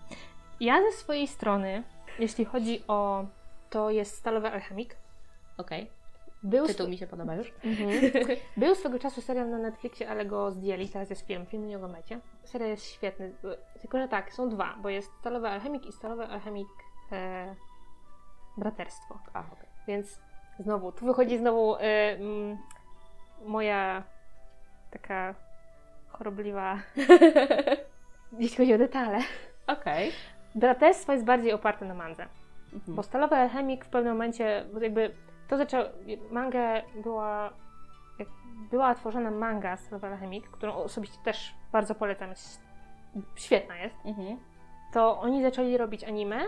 Ja 0.60 0.82
ze 0.82 0.92
swojej 0.92 1.26
strony, 1.26 1.82
jeśli 2.18 2.44
chodzi 2.44 2.82
o... 2.88 3.24
To 3.70 3.90
jest 3.90 4.16
Stalowy 4.16 4.48
Alchemik. 4.48 4.96
Okej. 5.56 5.90
Był, 6.42 6.66
Tytuł 6.66 6.88
mi 6.88 6.98
się 6.98 7.06
podoba 7.06 7.34
już. 7.34 7.52
Mhm. 7.64 7.90
Był 8.56 8.74
swego 8.74 8.98
czasu 8.98 9.20
serial 9.20 9.50
na 9.50 9.58
Netflixie, 9.58 10.08
ale 10.10 10.26
go 10.26 10.50
zdjęli, 10.50 10.88
teraz 10.88 11.10
jest 11.10 11.26
film, 11.26 11.46
film 11.46 11.66
nie 11.66 11.76
oglądajcie. 11.76 12.20
Serial 12.44 12.70
jest 12.70 12.84
świetny, 12.84 13.32
tylko 13.80 13.98
że 13.98 14.08
tak, 14.08 14.32
są 14.32 14.48
dwa, 14.48 14.76
bo 14.82 14.88
jest 14.88 15.12
Stalowy 15.20 15.48
Alchemik 15.48 15.86
i 15.86 15.92
Stalowy 15.92 16.24
Alchemik 16.26 16.68
e, 17.12 17.54
Braterstwo. 18.56 19.18
A, 19.32 19.38
okej. 19.40 19.68
Więc 19.88 20.20
znowu, 20.58 20.92
tu 20.92 21.06
wychodzi 21.06 21.38
znowu 21.38 21.76
e, 21.76 21.80
mm, 21.80 22.58
moja 23.44 24.02
taka 24.90 25.34
chorobliwa, 26.08 26.78
jeśli 28.38 28.56
chodzi 28.56 28.74
o 28.74 28.78
detale. 28.78 29.18
Okej. 29.66 30.12
Braterstwo 30.54 31.12
jest 31.12 31.24
bardziej 31.24 31.52
oparte 31.52 31.84
na 31.84 31.94
mandze. 31.94 32.26
Mhm. 32.72 32.96
Bo 32.96 33.02
Stalowy 33.02 33.36
Alchemik 33.36 33.84
w 33.84 33.88
pewnym 33.88 34.12
momencie, 34.12 34.64
jakby 34.80 35.14
to 35.48 35.56
zaczął, 35.56 35.84
manga 36.30 36.82
była, 37.02 37.50
jak 38.18 38.28
była 38.70 38.94
tworzona 38.94 39.30
manga 39.30 39.76
Stalowy 39.76 40.06
Alchemik, 40.06 40.48
którą 40.50 40.74
osobiście 40.74 41.18
też 41.24 41.54
bardzo 41.72 41.94
polecam, 41.94 42.30
jest 42.30 42.60
świetna 43.36 43.76
jest, 43.76 43.96
Mhm. 44.04 44.38
to 44.92 45.20
oni 45.20 45.42
zaczęli 45.42 45.76
robić 45.76 46.04
anime 46.04 46.40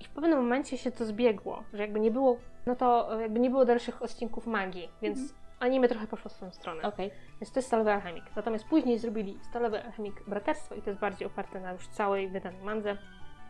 i 0.00 0.04
w 0.04 0.10
pewnym 0.10 0.38
momencie 0.38 0.78
się 0.78 0.92
to 0.92 1.04
zbiegło, 1.04 1.62
że 1.72 1.82
jakby 1.82 2.00
nie 2.00 2.10
było, 2.10 2.36
no 2.66 2.76
to 2.76 3.20
jakby 3.20 3.40
nie 3.40 3.50
było 3.50 3.64
dalszych 3.64 4.02
odcinków 4.02 4.46
magii, 4.46 4.88
więc 5.02 5.34
anime 5.62 5.88
trochę 5.88 6.06
poszło 6.06 6.28
w 6.28 6.32
swoją 6.32 6.52
stronę. 6.52 6.82
Okej. 6.82 7.10
Więc 7.40 7.52
to 7.52 7.58
jest 7.58 7.66
Stalowy 7.68 7.92
Alchemik. 7.92 8.24
Natomiast 8.36 8.64
później 8.64 8.98
zrobili 8.98 9.38
Stalowy 9.42 9.84
Alchemik 9.84 10.22
Braterstwo 10.26 10.74
i 10.74 10.82
to 10.82 10.90
jest 10.90 11.00
bardziej 11.00 11.26
oparte 11.26 11.60
na 11.60 11.72
już 11.72 11.88
całej 11.88 12.28
wydanej 12.28 12.62
mandze. 12.62 12.96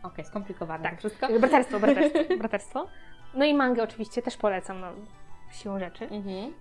Okej, 0.03 0.25
skomplikowane 0.25 0.83
Tak. 0.83 0.99
wszystko. 0.99 1.27
Braterstwo, 1.39 1.79
braterstwo, 1.79 2.19
braterstwo. 2.39 2.87
No 3.33 3.45
i 3.45 3.53
mangę 3.53 3.83
oczywiście 3.83 4.21
też 4.21 4.37
polecam, 4.37 4.81
no, 4.81 4.87
siłą 5.51 5.79
rzeczy. 5.79 6.09
Mhm. 6.09 6.53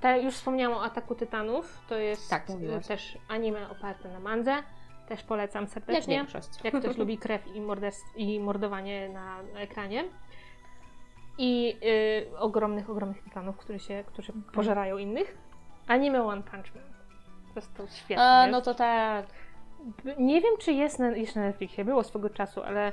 Te, 0.00 0.22
już 0.22 0.34
wspomniałam 0.34 0.78
o 0.78 0.84
Ataku 0.84 1.14
Tytanów, 1.14 1.80
to 1.88 1.94
jest 1.98 2.30
Tak, 2.30 2.46
też 2.88 3.18
anime 3.28 3.70
oparte 3.70 4.08
na 4.08 4.20
mandze. 4.20 4.62
Też 5.08 5.22
polecam 5.22 5.62
Jak 5.62 5.72
serdecznie. 5.72 6.16
większość. 6.16 6.48
Jak 6.64 6.74
ktoś 6.80 6.96
lubi 7.02 7.18
krew 7.18 7.46
i, 7.54 7.60
morderstw, 7.60 8.16
i 8.16 8.40
mordowanie 8.40 9.08
na 9.08 9.38
ekranie. 9.54 10.04
I 11.42 11.76
y, 12.32 12.38
ogromnych, 12.38 12.90
ogromnych 12.90 13.22
tytanów, 13.22 13.56
którzy, 13.56 13.78
się, 13.78 14.04
którzy 14.06 14.32
pożerają 14.52 14.98
innych. 14.98 15.38
Anime 15.86 16.22
One 16.22 16.42
Punch 16.42 16.74
Man. 16.74 16.84
To 17.76 17.86
świetne. 17.86 18.22
A, 18.22 18.46
no 18.46 18.60
to 18.60 18.74
tak. 18.74 19.26
Nie 20.18 20.40
wiem, 20.40 20.54
czy 20.58 20.72
jest 20.72 20.98
na, 20.98 21.10
jeszcze 21.10 21.40
na 21.40 21.46
Netflixie, 21.46 21.84
było 21.84 22.04
swego 22.04 22.30
czasu, 22.30 22.62
ale 22.62 22.92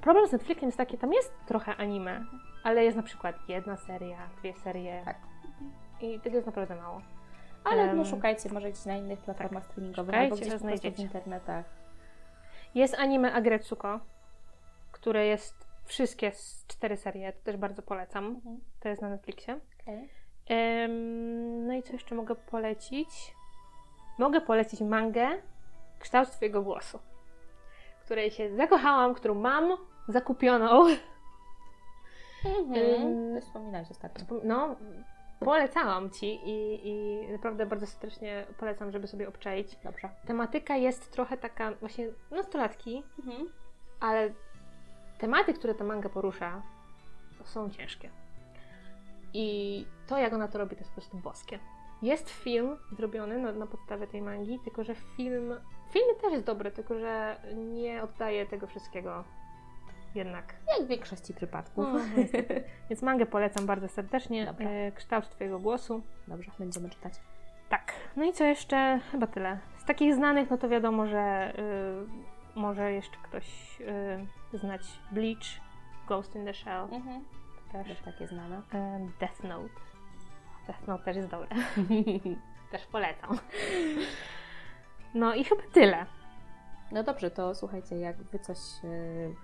problem 0.00 0.26
z 0.26 0.32
Netflixem 0.32 0.68
jest 0.68 0.78
taki, 0.78 0.98
tam 0.98 1.12
jest 1.12 1.32
trochę 1.46 1.76
anime, 1.76 2.24
ale 2.64 2.84
jest 2.84 2.96
na 2.96 3.02
przykład 3.02 3.36
jedna 3.48 3.76
seria, 3.76 4.28
dwie 4.38 4.54
serie. 4.54 5.02
Tak. 5.04 5.16
I 6.00 6.20
tego 6.20 6.36
jest 6.36 6.46
naprawdę 6.46 6.76
mało. 6.76 7.02
Ale 7.64 7.82
Em, 7.82 7.96
no 7.96 8.04
szukajcie 8.04 8.48
może 8.52 8.70
gdzieś 8.70 8.84
na 8.84 8.96
innych 8.96 9.18
platformach 9.18 9.64
streamingowych 9.64 10.14
Szukajcie, 10.14 10.32
albo 10.32 10.36
gdzieś 10.36 10.82
po 10.82 10.96
w 10.96 10.98
internetach. 10.98 11.64
Jest 12.74 12.94
anime 12.94 13.32
Agretsuko, 13.32 14.00
które 14.92 15.26
jest 15.26 15.67
wszystkie 15.88 16.32
cztery 16.68 16.96
serie, 16.96 17.32
to 17.32 17.38
też 17.44 17.56
bardzo 17.56 17.82
polecam. 17.82 18.24
Mhm. 18.26 18.60
To 18.80 18.88
jest 18.88 19.02
na 19.02 19.08
Netflixie. 19.08 19.60
Okej. 19.82 20.08
Em, 20.48 21.66
no 21.66 21.74
i 21.74 21.82
co 21.82 21.92
jeszcze 21.92 22.14
mogę 22.14 22.34
polecić? 22.34 23.34
Mogę 24.18 24.40
polecić 24.40 24.80
mangę 24.80 25.28
Kształt 25.98 26.30
Twojego 26.30 26.62
Głosu, 26.62 26.98
której 28.04 28.30
się 28.30 28.56
zakochałam, 28.56 29.14
którą 29.14 29.34
mam 29.34 29.76
zakupioną. 30.08 30.86
Mhm. 32.44 32.74
Ym, 33.02 33.34
To 33.34 33.40
wspominałeś 33.46 33.90
ostatnio. 33.90 34.24
No, 34.44 34.76
polecałam 35.40 36.10
Ci 36.10 36.26
i, 36.44 36.88
i 36.88 37.26
naprawdę 37.32 37.66
bardzo 37.66 37.86
serdecznie 37.86 38.46
polecam, 38.58 38.90
żeby 38.90 39.06
sobie 39.06 39.28
obczaić. 39.28 39.76
Dobrze. 39.84 40.08
Tematyka 40.26 40.76
jest 40.76 41.12
trochę 41.12 41.36
taka 41.36 41.72
właśnie 41.74 42.08
nastolatki, 42.30 43.02
Mhm. 43.18 43.48
ale 44.00 44.30
tematy, 45.18 45.54
które 45.54 45.74
ta 45.74 45.84
manga 45.84 46.08
porusza, 46.08 46.62
są 47.44 47.70
ciężkie. 47.70 48.10
I 49.34 49.86
to, 50.06 50.18
jak 50.18 50.32
ona 50.32 50.48
to 50.48 50.58
robi, 50.58 50.76
to 50.76 50.80
jest 50.80 50.90
po 50.90 50.94
prostu 51.00 51.16
boskie. 51.16 51.58
Jest 52.02 52.30
film 52.30 52.76
zrobiony 52.92 53.38
na, 53.38 53.52
na 53.52 53.66
podstawie 53.66 54.06
tej 54.06 54.22
mangi, 54.22 54.58
tylko 54.64 54.84
że 54.84 54.94
film. 54.94 55.54
Film 55.90 56.06
też 56.20 56.32
jest 56.32 56.44
dobry, 56.44 56.70
tylko 56.70 56.98
że 56.98 57.36
nie 57.54 58.02
oddaje 58.02 58.46
tego 58.46 58.66
wszystkiego 58.66 59.24
jednak. 60.14 60.54
Jak 60.78 60.86
w 60.86 60.88
większości 60.88 61.34
przypadków. 61.34 61.86
No, 61.92 62.00
niestety. 62.16 62.64
Więc 62.90 63.02
mangę 63.02 63.26
polecam 63.26 63.66
bardzo 63.66 63.88
serdecznie. 63.88 64.46
Dobra. 64.46 64.70
E, 64.70 64.92
Kształt 64.92 65.28
Twojego 65.28 65.58
głosu. 65.58 66.02
Dobrze, 66.28 66.50
będziemy 66.58 66.90
czytać. 66.90 67.12
Tak. 67.68 67.92
No 68.16 68.24
i 68.24 68.32
co 68.32 68.44
jeszcze? 68.44 69.00
Chyba 69.12 69.26
tyle. 69.26 69.58
Z 69.78 69.84
takich 69.84 70.14
znanych, 70.14 70.50
no 70.50 70.58
to 70.58 70.68
wiadomo, 70.68 71.06
że 71.06 71.52
y, 71.58 72.37
może 72.58 72.92
jeszcze 72.92 73.16
ktoś 73.22 73.80
y, 74.52 74.58
znać 74.58 74.82
Bleach, 75.12 75.46
Ghost 76.06 76.34
in 76.36 76.44
the 76.44 76.54
Shell, 76.54 76.88
Mhm. 76.92 77.24
też 77.72 77.88
Też 77.88 78.00
takie 78.00 78.26
znane. 78.28 78.62
em, 78.72 79.12
Death 79.20 79.42
Note. 79.44 79.74
Death 80.66 80.86
Note 80.86 81.04
też 81.04 81.16
jest 81.16 81.28
dobre. 81.28 81.48
też 82.72 82.86
polecam. 82.86 83.38
No 85.14 85.34
i 85.34 85.44
chyba 85.44 85.62
tyle. 85.72 86.06
No 86.92 87.02
dobrze, 87.02 87.30
to 87.30 87.54
słuchajcie, 87.54 87.96
jak 87.98 88.16
wy 88.16 88.38
coś 88.38 88.58
e, 88.58 88.88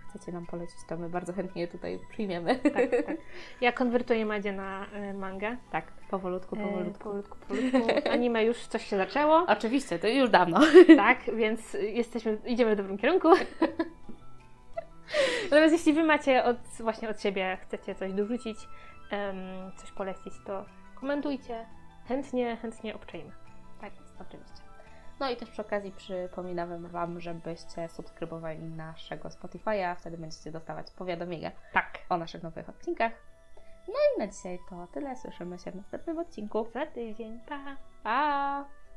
chcecie 0.09 0.33
nam 0.33 0.47
polecić, 0.47 0.77
to 0.89 0.97
my 0.97 1.09
bardzo 1.09 1.33
chętnie 1.33 1.69
tutaj 1.69 1.99
przyjmiemy. 2.11 2.57
Tak, 2.57 2.91
tak. 3.07 3.17
Ja 3.61 3.73
konwertuję 3.73 4.27
Madzie 4.27 4.53
na 4.53 4.87
y, 5.11 5.15
mangę. 5.15 5.57
tak, 5.71 5.93
powolutku, 6.11 6.57
E, 6.57 6.59
powolutku. 6.59 6.99
powolutku, 7.05 7.39
powolutku. 7.39 8.11
Anime 8.11 8.45
już 8.45 8.59
coś 8.67 8.87
się 8.87 8.97
zaczęło. 8.97 9.45
Oczywiście, 9.59 9.99
to 9.99 10.09
już 10.09 10.31
dawno. 10.31 10.61
Tak, 10.97 11.19
więc 11.37 11.77
jesteśmy, 11.81 12.39
idziemy 12.47 12.75
w 12.75 12.77
dobrym 12.79 12.99
kierunku. 12.99 13.29
Natomiast 15.45 15.73
jeśli 15.73 15.93
Wy 15.93 16.05
macie 16.05 16.45
od, 16.45 16.57
właśnie 16.81 17.09
od 17.09 17.21
siebie, 17.21 17.59
chcecie 17.63 17.95
coś 17.95 18.13
dorzucić, 18.13 18.59
coś 19.77 19.93
polecić, 19.93 20.33
to 20.47 20.65
komentujcie. 20.95 21.67
Chętnie, 22.09 22.57
chętnie 22.57 22.95
obczajmy. 22.95 23.33
Tak 23.81 23.93
jest, 24.01 24.15
oczywiście. 24.21 24.64
No 25.21 25.31
i 25.31 25.37
też 25.37 25.51
przy 25.51 25.63
okazji 25.63 25.93
przypominamy 25.93 26.89
Wam, 26.89 27.21
żebyście 27.21 27.89
subskrybowali 27.89 28.63
naszego 28.63 29.29
Spotify'a, 29.29 29.97
wtedy 29.97 30.19
będziecie 30.19 30.51
dostawać 30.53 30.91
powiadomienia 30.91 31.51
Tak. 31.73 31.99
o 32.09 32.17
naszych 32.17 32.43
nowych 32.43 32.69
odcinkach. 32.69 33.13
No 33.89 33.95
i 34.17 34.19
na 34.19 34.27
dzisiaj 34.27 34.59
to 34.71 34.87
tyle. 34.87 35.17
Słyszymy 35.17 35.59
się 35.59 35.71
w 35.71 35.75
następnym 35.77 36.19
odcinku. 36.19 36.67
Za 36.75 36.87
tydzień. 36.87 37.41
Pa! 37.49 37.77
Pa! 38.03 38.65